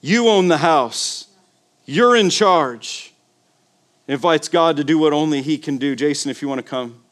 you 0.00 0.28
own 0.28 0.46
the 0.46 0.58
house, 0.58 1.26
you're 1.84 2.14
in 2.14 2.30
charge 2.30 3.11
invites 4.12 4.48
God 4.48 4.76
to 4.76 4.84
do 4.84 4.98
what 4.98 5.12
only 5.14 5.40
He 5.42 5.58
can 5.58 5.78
do. 5.78 5.96
Jason, 5.96 6.30
if 6.30 6.42
you 6.42 6.48
want 6.48 6.58
to 6.58 6.62
come. 6.62 7.02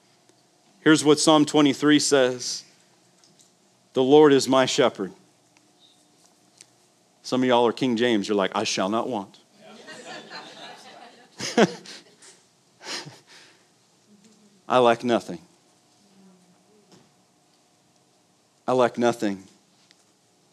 Here's 0.80 1.02
what 1.04 1.18
Psalm 1.18 1.46
23 1.46 1.98
says 1.98 2.64
The 3.94 4.02
Lord 4.02 4.32
is 4.32 4.46
my 4.46 4.66
shepherd. 4.66 5.12
Some 7.22 7.42
of 7.42 7.48
y'all 7.48 7.66
are 7.66 7.72
King 7.72 7.96
James. 7.96 8.28
You're 8.28 8.36
like, 8.36 8.52
I 8.54 8.64
shall 8.64 8.90
not 8.90 9.08
want. 9.08 9.38
I 14.68 14.78
lack 14.78 15.02
nothing. 15.02 15.38
I 18.68 18.72
lack 18.72 18.98
nothing 18.98 19.44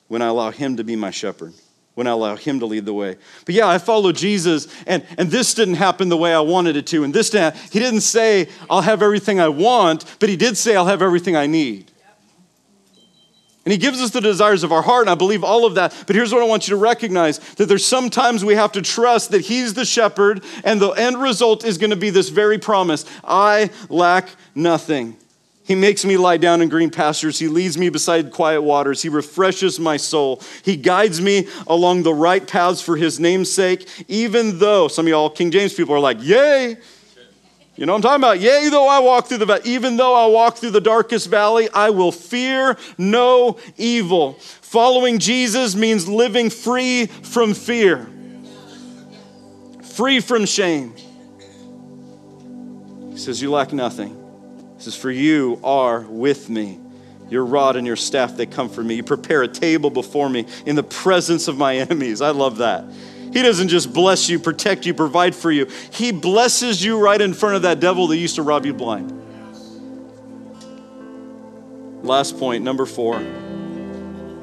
when 0.08 0.22
I 0.22 0.28
allow 0.28 0.52
Him 0.52 0.78
to 0.78 0.84
be 0.86 0.96
my 0.96 1.12
shepherd 1.12 1.54
when 1.98 2.06
I 2.06 2.12
allow 2.12 2.36
Him 2.36 2.60
to 2.60 2.68
lead 2.68 2.86
the 2.86 2.94
way. 2.94 3.16
But 3.44 3.56
yeah, 3.56 3.68
I 3.68 3.80
followed 3.80 4.16
Jesus, 4.16 4.68
and, 4.86 5.04
and 5.18 5.32
this 5.32 5.56
didn't 5.56 5.76
happen 5.76 6.10
the 6.10 6.18
way 6.18 6.32
I 6.32 6.42
wanted 6.42 6.76
it 6.76 6.86
to. 6.88 7.04
And 7.04 7.12
this 7.12 7.32
didn't, 7.32 7.56
He 7.72 7.80
didn't 7.80 8.02
say, 8.02 8.50
I'll 8.70 8.84
have 8.84 9.02
everything 9.02 9.40
I 9.40 9.48
want, 9.48 10.06
but 10.20 10.30
He 10.30 10.36
did 10.36 10.58
say, 10.58 10.76
I'll 10.76 10.86
have 10.86 11.02
everything 11.02 11.36
I 11.36 11.48
need. 11.48 11.92
And 13.66 13.72
he 13.74 13.78
gives 13.78 14.00
us 14.00 14.12
the 14.12 14.22
desires 14.22 14.64
of 14.64 14.72
our 14.72 14.82
heart, 14.82 15.02
and 15.02 15.10
I 15.10 15.16
believe 15.16 15.44
all 15.44 15.66
of 15.66 15.76
that. 15.76 15.94
But 16.08 16.16
here's 16.16 16.32
what 16.32 16.42
I 16.42 16.46
want 16.46 16.70
you 16.70 16.76
to 16.76 16.80
recognize 16.82 17.40
that 17.56 17.66
there's 17.66 17.84
sometimes 17.84 18.46
we 18.46 18.54
have 18.54 18.72
to 18.74 18.82
trust 18.82 19.32
that 19.32 19.42
he's 19.42 19.74
the 19.74 19.84
shepherd, 19.84 20.42
and 20.64 20.80
the 20.80 20.92
end 20.92 21.22
result 21.22 21.66
is 21.66 21.78
going 21.78 21.90
to 21.90 21.98
be 21.98 22.10
this 22.10 22.30
very 22.30 22.60
promise 22.60 23.04
I 23.26 23.72
lack 23.90 24.30
nothing. 24.56 25.18
He 25.68 25.76
makes 25.76 26.06
me 26.06 26.16
lie 26.16 26.38
down 26.38 26.62
in 26.62 26.70
green 26.70 26.90
pastures. 26.90 27.38
He 27.38 27.50
leads 27.50 27.78
me 27.78 27.90
beside 27.90 28.32
quiet 28.32 28.62
waters. 28.62 29.02
He 29.02 29.10
refreshes 29.10 29.82
my 29.82 29.98
soul. 29.98 30.42
He 30.64 30.78
guides 30.78 31.20
me 31.20 31.50
along 31.68 32.04
the 32.04 32.14
right 32.14 32.48
paths 32.48 32.82
for 32.82 32.96
his 32.96 33.20
name's 33.20 33.52
sake, 33.52 33.86
even 34.08 34.60
though 34.60 34.88
some 34.88 35.08
of 35.08 35.10
y'all 35.10 35.30
King 35.30 35.52
James 35.52 35.74
people 35.74 35.94
are 35.94 36.00
like, 36.00 36.24
Yay! 36.24 36.78
You 37.76 37.86
know 37.86 37.92
what 37.92 37.98
I'm 37.98 38.02
talking 38.02 38.24
about? 38.24 38.40
Yea, 38.40 38.70
though 38.70 38.88
I 38.88 39.00
walk 39.00 39.28
through 39.28 39.40
the 39.40 39.46
valley, 39.46 39.62
even 39.66 39.98
though 39.98 40.16
I 40.16 40.26
walk 40.28 40.58
through 40.58 40.72
the 40.72 40.82
darkest 40.82 41.30
valley, 41.30 41.68
I 41.74 41.90
will 41.90 42.14
fear 42.14 42.78
no 42.98 43.60
evil. 43.76 44.34
Following 44.40 45.20
Jesus 45.20 45.76
means 45.76 46.08
living 46.08 46.50
free 46.50 47.08
from 47.08 47.54
fear, 47.54 48.10
free 49.84 50.22
from 50.22 50.46
shame. 50.46 50.96
He 53.12 53.18
says, 53.18 53.42
You 53.42 53.52
lack 53.52 53.74
nothing. 53.74 54.27
He 54.78 54.84
says, 54.84 54.96
For 54.96 55.12
you 55.12 55.60
are 55.64 56.02
with 56.02 56.50
me. 56.50 56.80
Your 57.30 57.46
rod 57.46 57.76
and 57.76 57.86
your 57.86 57.98
staff, 57.98 58.38
they 58.38 58.46
comfort 58.46 58.86
me. 58.86 58.96
You 58.96 59.04
prepare 59.04 59.44
a 59.44 59.48
table 59.48 59.90
before 59.90 60.30
me 60.30 60.46
in 60.66 60.76
the 60.76 60.84
presence 60.84 61.48
of 61.48 61.58
my 61.58 61.76
enemies. 61.78 62.22
I 62.22 62.30
love 62.30 62.58
that. 62.58 62.86
He 63.34 63.42
doesn't 63.42 63.68
just 63.68 63.92
bless 63.92 64.30
you, 64.30 64.40
protect 64.40 64.86
you, 64.86 64.94
provide 64.94 65.36
for 65.36 65.52
you. 65.52 65.66
He 65.92 66.12
blesses 66.12 66.84
you 66.84 66.98
right 66.98 67.20
in 67.20 67.34
front 67.34 67.58
of 67.58 67.64
that 67.64 67.80
devil 67.80 68.08
that 68.08 68.18
used 68.18 68.36
to 68.36 68.44
rob 68.44 68.66
you 68.66 68.74
blind. 68.74 69.14
Last 72.04 72.38
point, 72.40 72.64
number 72.64 72.86
four, 72.86 73.20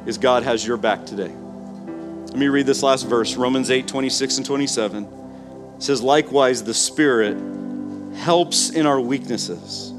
is 0.05 0.18
God 0.18 0.43
has 0.43 0.66
your 0.66 0.76
back 0.76 1.07
today. 1.07 1.32
Let 1.32 2.37
me 2.37 2.49
read 2.49 2.66
this 2.66 2.82
last 2.82 3.05
verse 3.05 3.37
Romans 3.37 3.70
8 3.70 3.89
26 3.89 4.39
and 4.39 4.47
27. 4.47 5.05
It 5.76 5.82
says, 5.82 6.03
Likewise, 6.03 6.62
the 6.62 6.74
Spirit 6.74 7.39
helps 8.16 8.70
in 8.70 8.85
our 8.87 9.01
weaknesses. 9.01 9.94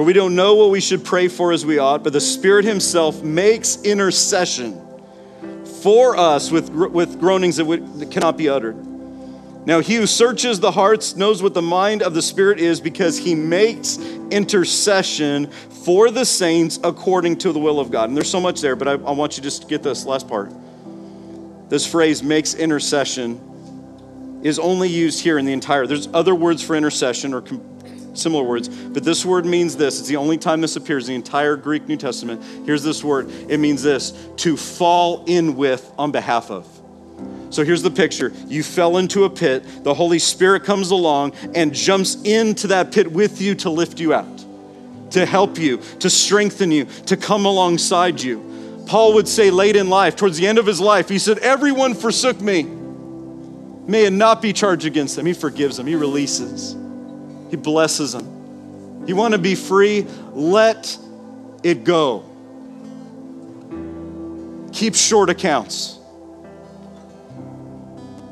For 0.00 0.04
we 0.04 0.14
don't 0.14 0.34
know 0.34 0.54
what 0.54 0.70
we 0.70 0.80
should 0.80 1.04
pray 1.04 1.28
for 1.28 1.52
as 1.52 1.66
we 1.66 1.76
ought, 1.76 2.02
but 2.02 2.14
the 2.14 2.22
Spirit 2.22 2.64
Himself 2.64 3.22
makes 3.22 3.82
intercession 3.82 4.80
for 5.82 6.16
us 6.16 6.50
with, 6.50 6.70
with 6.70 7.20
groanings 7.20 7.58
that, 7.58 7.66
would, 7.66 7.98
that 7.98 8.10
cannot 8.10 8.38
be 8.38 8.48
uttered. 8.48 8.76
Now, 9.66 9.80
he 9.80 9.96
who 9.96 10.06
searches 10.06 10.58
the 10.58 10.70
hearts 10.70 11.16
knows 11.16 11.42
what 11.42 11.52
the 11.52 11.60
mind 11.60 12.02
of 12.02 12.14
the 12.14 12.22
Spirit 12.22 12.60
is 12.60 12.80
because 12.80 13.18
he 13.18 13.34
makes 13.34 13.98
intercession 14.30 15.50
for 15.84 16.10
the 16.10 16.24
saints 16.24 16.80
according 16.82 17.36
to 17.40 17.52
the 17.52 17.58
will 17.58 17.78
of 17.78 17.90
God. 17.90 18.08
And 18.08 18.16
there's 18.16 18.30
so 18.30 18.40
much 18.40 18.62
there, 18.62 18.76
but 18.76 18.88
I, 18.88 18.92
I 18.92 19.12
want 19.12 19.36
you 19.36 19.42
just 19.42 19.60
to 19.60 19.68
get 19.68 19.82
this 19.82 20.06
last 20.06 20.26
part. 20.26 20.50
This 21.68 21.86
phrase 21.86 22.22
makes 22.22 22.54
intercession 22.54 24.40
is 24.42 24.58
only 24.58 24.88
used 24.88 25.22
here 25.22 25.36
in 25.36 25.44
the 25.44 25.52
entire. 25.52 25.86
There's 25.86 26.08
other 26.14 26.34
words 26.34 26.62
for 26.62 26.74
intercession 26.74 27.34
or 27.34 27.42
com- 27.42 27.69
similar 28.14 28.42
words, 28.42 28.68
but 28.68 29.04
this 29.04 29.24
word 29.24 29.46
means 29.46 29.76
this. 29.76 29.98
It's 29.98 30.08
the 30.08 30.16
only 30.16 30.38
time 30.38 30.60
this 30.60 30.76
appears 30.76 31.08
in 31.08 31.12
the 31.12 31.16
entire 31.16 31.56
Greek 31.56 31.86
New 31.86 31.96
Testament. 31.96 32.42
Here's 32.66 32.82
this 32.82 33.04
word 33.04 33.30
it 33.48 33.58
means 33.58 33.82
this 33.82 34.12
to 34.38 34.56
fall 34.56 35.24
in 35.26 35.56
with 35.56 35.90
on 35.98 36.12
behalf 36.12 36.50
of. 36.50 36.66
So 37.50 37.64
here's 37.64 37.82
the 37.82 37.90
picture. 37.90 38.32
You 38.46 38.62
fell 38.62 38.96
into 38.96 39.24
a 39.24 39.30
pit, 39.30 39.64
the 39.84 39.94
Holy 39.94 40.18
Spirit 40.20 40.64
comes 40.64 40.90
along 40.90 41.32
and 41.54 41.74
jumps 41.74 42.16
into 42.22 42.68
that 42.68 42.92
pit 42.92 43.10
with 43.10 43.40
you 43.40 43.56
to 43.56 43.70
lift 43.70 43.98
you 43.98 44.14
out, 44.14 44.44
to 45.10 45.26
help 45.26 45.58
you, 45.58 45.78
to 45.98 46.08
strengthen 46.08 46.70
you, 46.70 46.84
to 47.06 47.16
come 47.16 47.44
alongside 47.46 48.20
you. 48.22 48.46
Paul 48.86 49.14
would 49.14 49.28
say 49.28 49.50
late 49.50 49.76
in 49.76 49.88
life, 49.88 50.16
towards 50.16 50.36
the 50.36 50.46
end 50.46 50.58
of 50.58 50.66
his 50.66 50.80
life, 50.80 51.08
he 51.08 51.18
said, 51.18 51.38
Everyone 51.38 51.94
forsook 51.94 52.40
me. 52.40 52.62
May 52.62 54.04
it 54.04 54.12
not 54.12 54.40
be 54.40 54.52
charged 54.52 54.86
against 54.86 55.16
them. 55.16 55.26
He 55.26 55.32
forgives 55.32 55.76
them, 55.76 55.86
he 55.86 55.96
releases. 55.96 56.76
He 57.50 57.56
blesses 57.56 58.12
them. 58.12 59.04
You 59.06 59.16
want 59.16 59.32
to 59.32 59.38
be 59.38 59.54
free? 59.54 60.06
Let 60.32 60.96
it 61.62 61.84
go. 61.84 62.24
Keep 64.72 64.94
short 64.94 65.28
accounts. 65.30 65.98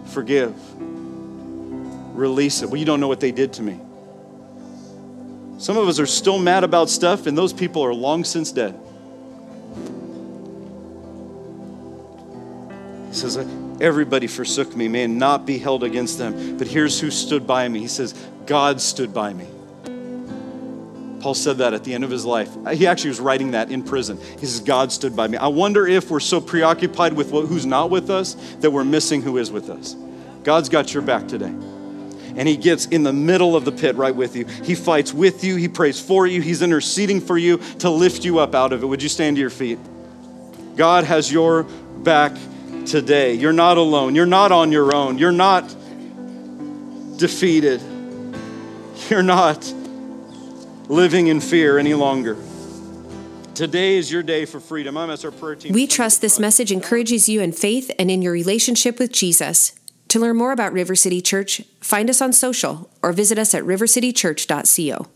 Forgive. 0.07 0.55
Release 2.17 2.63
it. 2.63 2.71
Well, 2.71 2.77
you 2.77 2.85
don't 2.85 3.01
know 3.01 3.09
what 3.09 3.21
they 3.21 3.33
did 3.33 3.53
to 3.55 3.63
me. 3.63 3.81
Some 5.59 5.77
of 5.77 5.89
us 5.89 5.99
are 5.99 6.07
still 6.07 6.39
mad 6.39 6.63
about 6.63 6.89
stuff, 6.89 7.27
and 7.27 7.37
those 7.37 7.53
people 7.53 7.83
are 7.83 7.93
long 7.93 8.25
since 8.25 8.53
dead. 8.53 8.79
He 13.09 13.15
says, 13.15 13.37
Everybody 13.81 14.27
forsook 14.27 14.75
me, 14.77 14.89
may 14.89 15.07
not 15.07 15.47
be 15.47 15.59
held 15.59 15.85
against 15.85 16.19
them. 16.19 16.59
But 16.59 16.67
here's 16.67 17.01
who 17.01 17.11
stood 17.11 17.47
by 17.47 17.69
me. 17.69 17.81
He 17.81 17.89
says, 17.89 18.15
God 18.47 18.81
stood 18.81 19.15
by 19.15 19.33
me. 19.33 19.47
Paul 21.21 21.35
said 21.35 21.59
that 21.59 21.75
at 21.75 21.85
the 21.85 21.95
end 21.95 22.05
of 22.05 22.11
his 22.11 22.25
life. 22.25 22.51
He 22.73 22.87
actually 22.87 23.11
was 23.11 23.21
writing 23.21 23.53
that 23.53 23.71
in 23.71 23.83
prison. 23.83 24.19
He 24.39 24.47
says, 24.47 24.61
God 24.61 24.93
stood 24.93 25.17
by 25.17 25.27
me. 25.27 25.37
I 25.37 25.49
wonder 25.49 25.87
if 25.87 26.11
we're 26.11 26.21
so 26.21 26.41
preoccupied 26.41 27.13
with 27.13 27.31
who's 27.31 27.67
not 27.67 27.91
with 27.91 28.11
us 28.11 28.35
that 28.61 28.71
we're 28.71 28.85
missing 28.85 29.23
who 29.23 29.37
is 29.39 29.51
with 29.51 29.69
us. 29.69 29.97
God's 30.45 30.69
got 30.69 30.95
your 30.95 31.03
back 31.03 31.27
today. 31.29 31.53
And 32.37 32.47
he 32.47 32.57
gets 32.57 32.87
in 32.87 33.03
the 33.03 33.13
middle 33.13 33.57
of 33.57 33.65
the 33.65 33.73
pit 33.73 33.97
right 33.97 34.15
with 34.15 34.37
you. 34.37 34.45
He 34.45 34.75
fights 34.75 35.13
with 35.13 35.43
you, 35.43 35.57
he 35.57 35.67
prays 35.67 36.01
for 36.01 36.27
you, 36.27 36.41
he's 36.41 36.63
interceding 36.63 37.21
for 37.21 37.37
you 37.37 37.59
to 37.81 37.91
lift 37.91 38.25
you 38.25 38.39
up 38.39 38.55
out 38.55 38.73
of 38.73 38.83
it. 38.83 38.87
Would 38.87 39.03
you 39.03 39.09
stand 39.09 39.37
to 39.37 39.41
your 39.41 39.51
feet? 39.51 39.79
God 40.77 41.03
has 41.05 41.33
your 41.33 41.65
back 41.65 42.33
today. 42.89 43.35
You're 43.35 43.53
not 43.53 43.77
alone. 43.77 44.15
You're 44.15 44.27
not 44.27 44.53
on 44.53 44.73
your 44.73 44.95
own. 44.95 45.19
You're 45.19 45.33
not 45.33 45.69
defeated. 47.19 47.81
You're 49.09 49.23
not 49.23 49.73
living 50.89 51.29
in 51.29 51.41
fear 51.41 51.79
any 51.79 51.95
longer. 51.95 52.37
Today 53.55 53.97
is 53.97 54.11
your 54.11 54.23
day 54.23 54.45
for 54.45 54.61
freedom. 54.61 54.97
I'm 54.97 55.11
as 55.11 55.25
our 55.25 55.31
prayer 55.31 55.57
team. 55.57 55.73
We 55.73 55.87
trust 55.87 56.21
this 56.21 56.39
message 56.39 56.71
encourages 56.71 57.29
you 57.29 57.41
in 57.41 57.53
faith 57.53 57.91
and 57.99 58.11
in 58.11 58.23
your 58.23 58.33
relationship 58.33 58.99
with 58.99 59.13
Jesus. 59.13 59.73
To 60.09 60.21
learn 60.21 60.37
more 60.37 60.53
about 60.53 60.73
River 60.73 60.95
City 60.95 61.21
Church, 61.21 61.63
find 61.81 62.09
us 62.09 62.23
on 62.23 62.33
social 62.33 62.89
or 63.03 63.13
visit 63.13 63.39
us 63.39 63.55
at 63.55 63.65
rivercitychurch.co. 63.65 65.07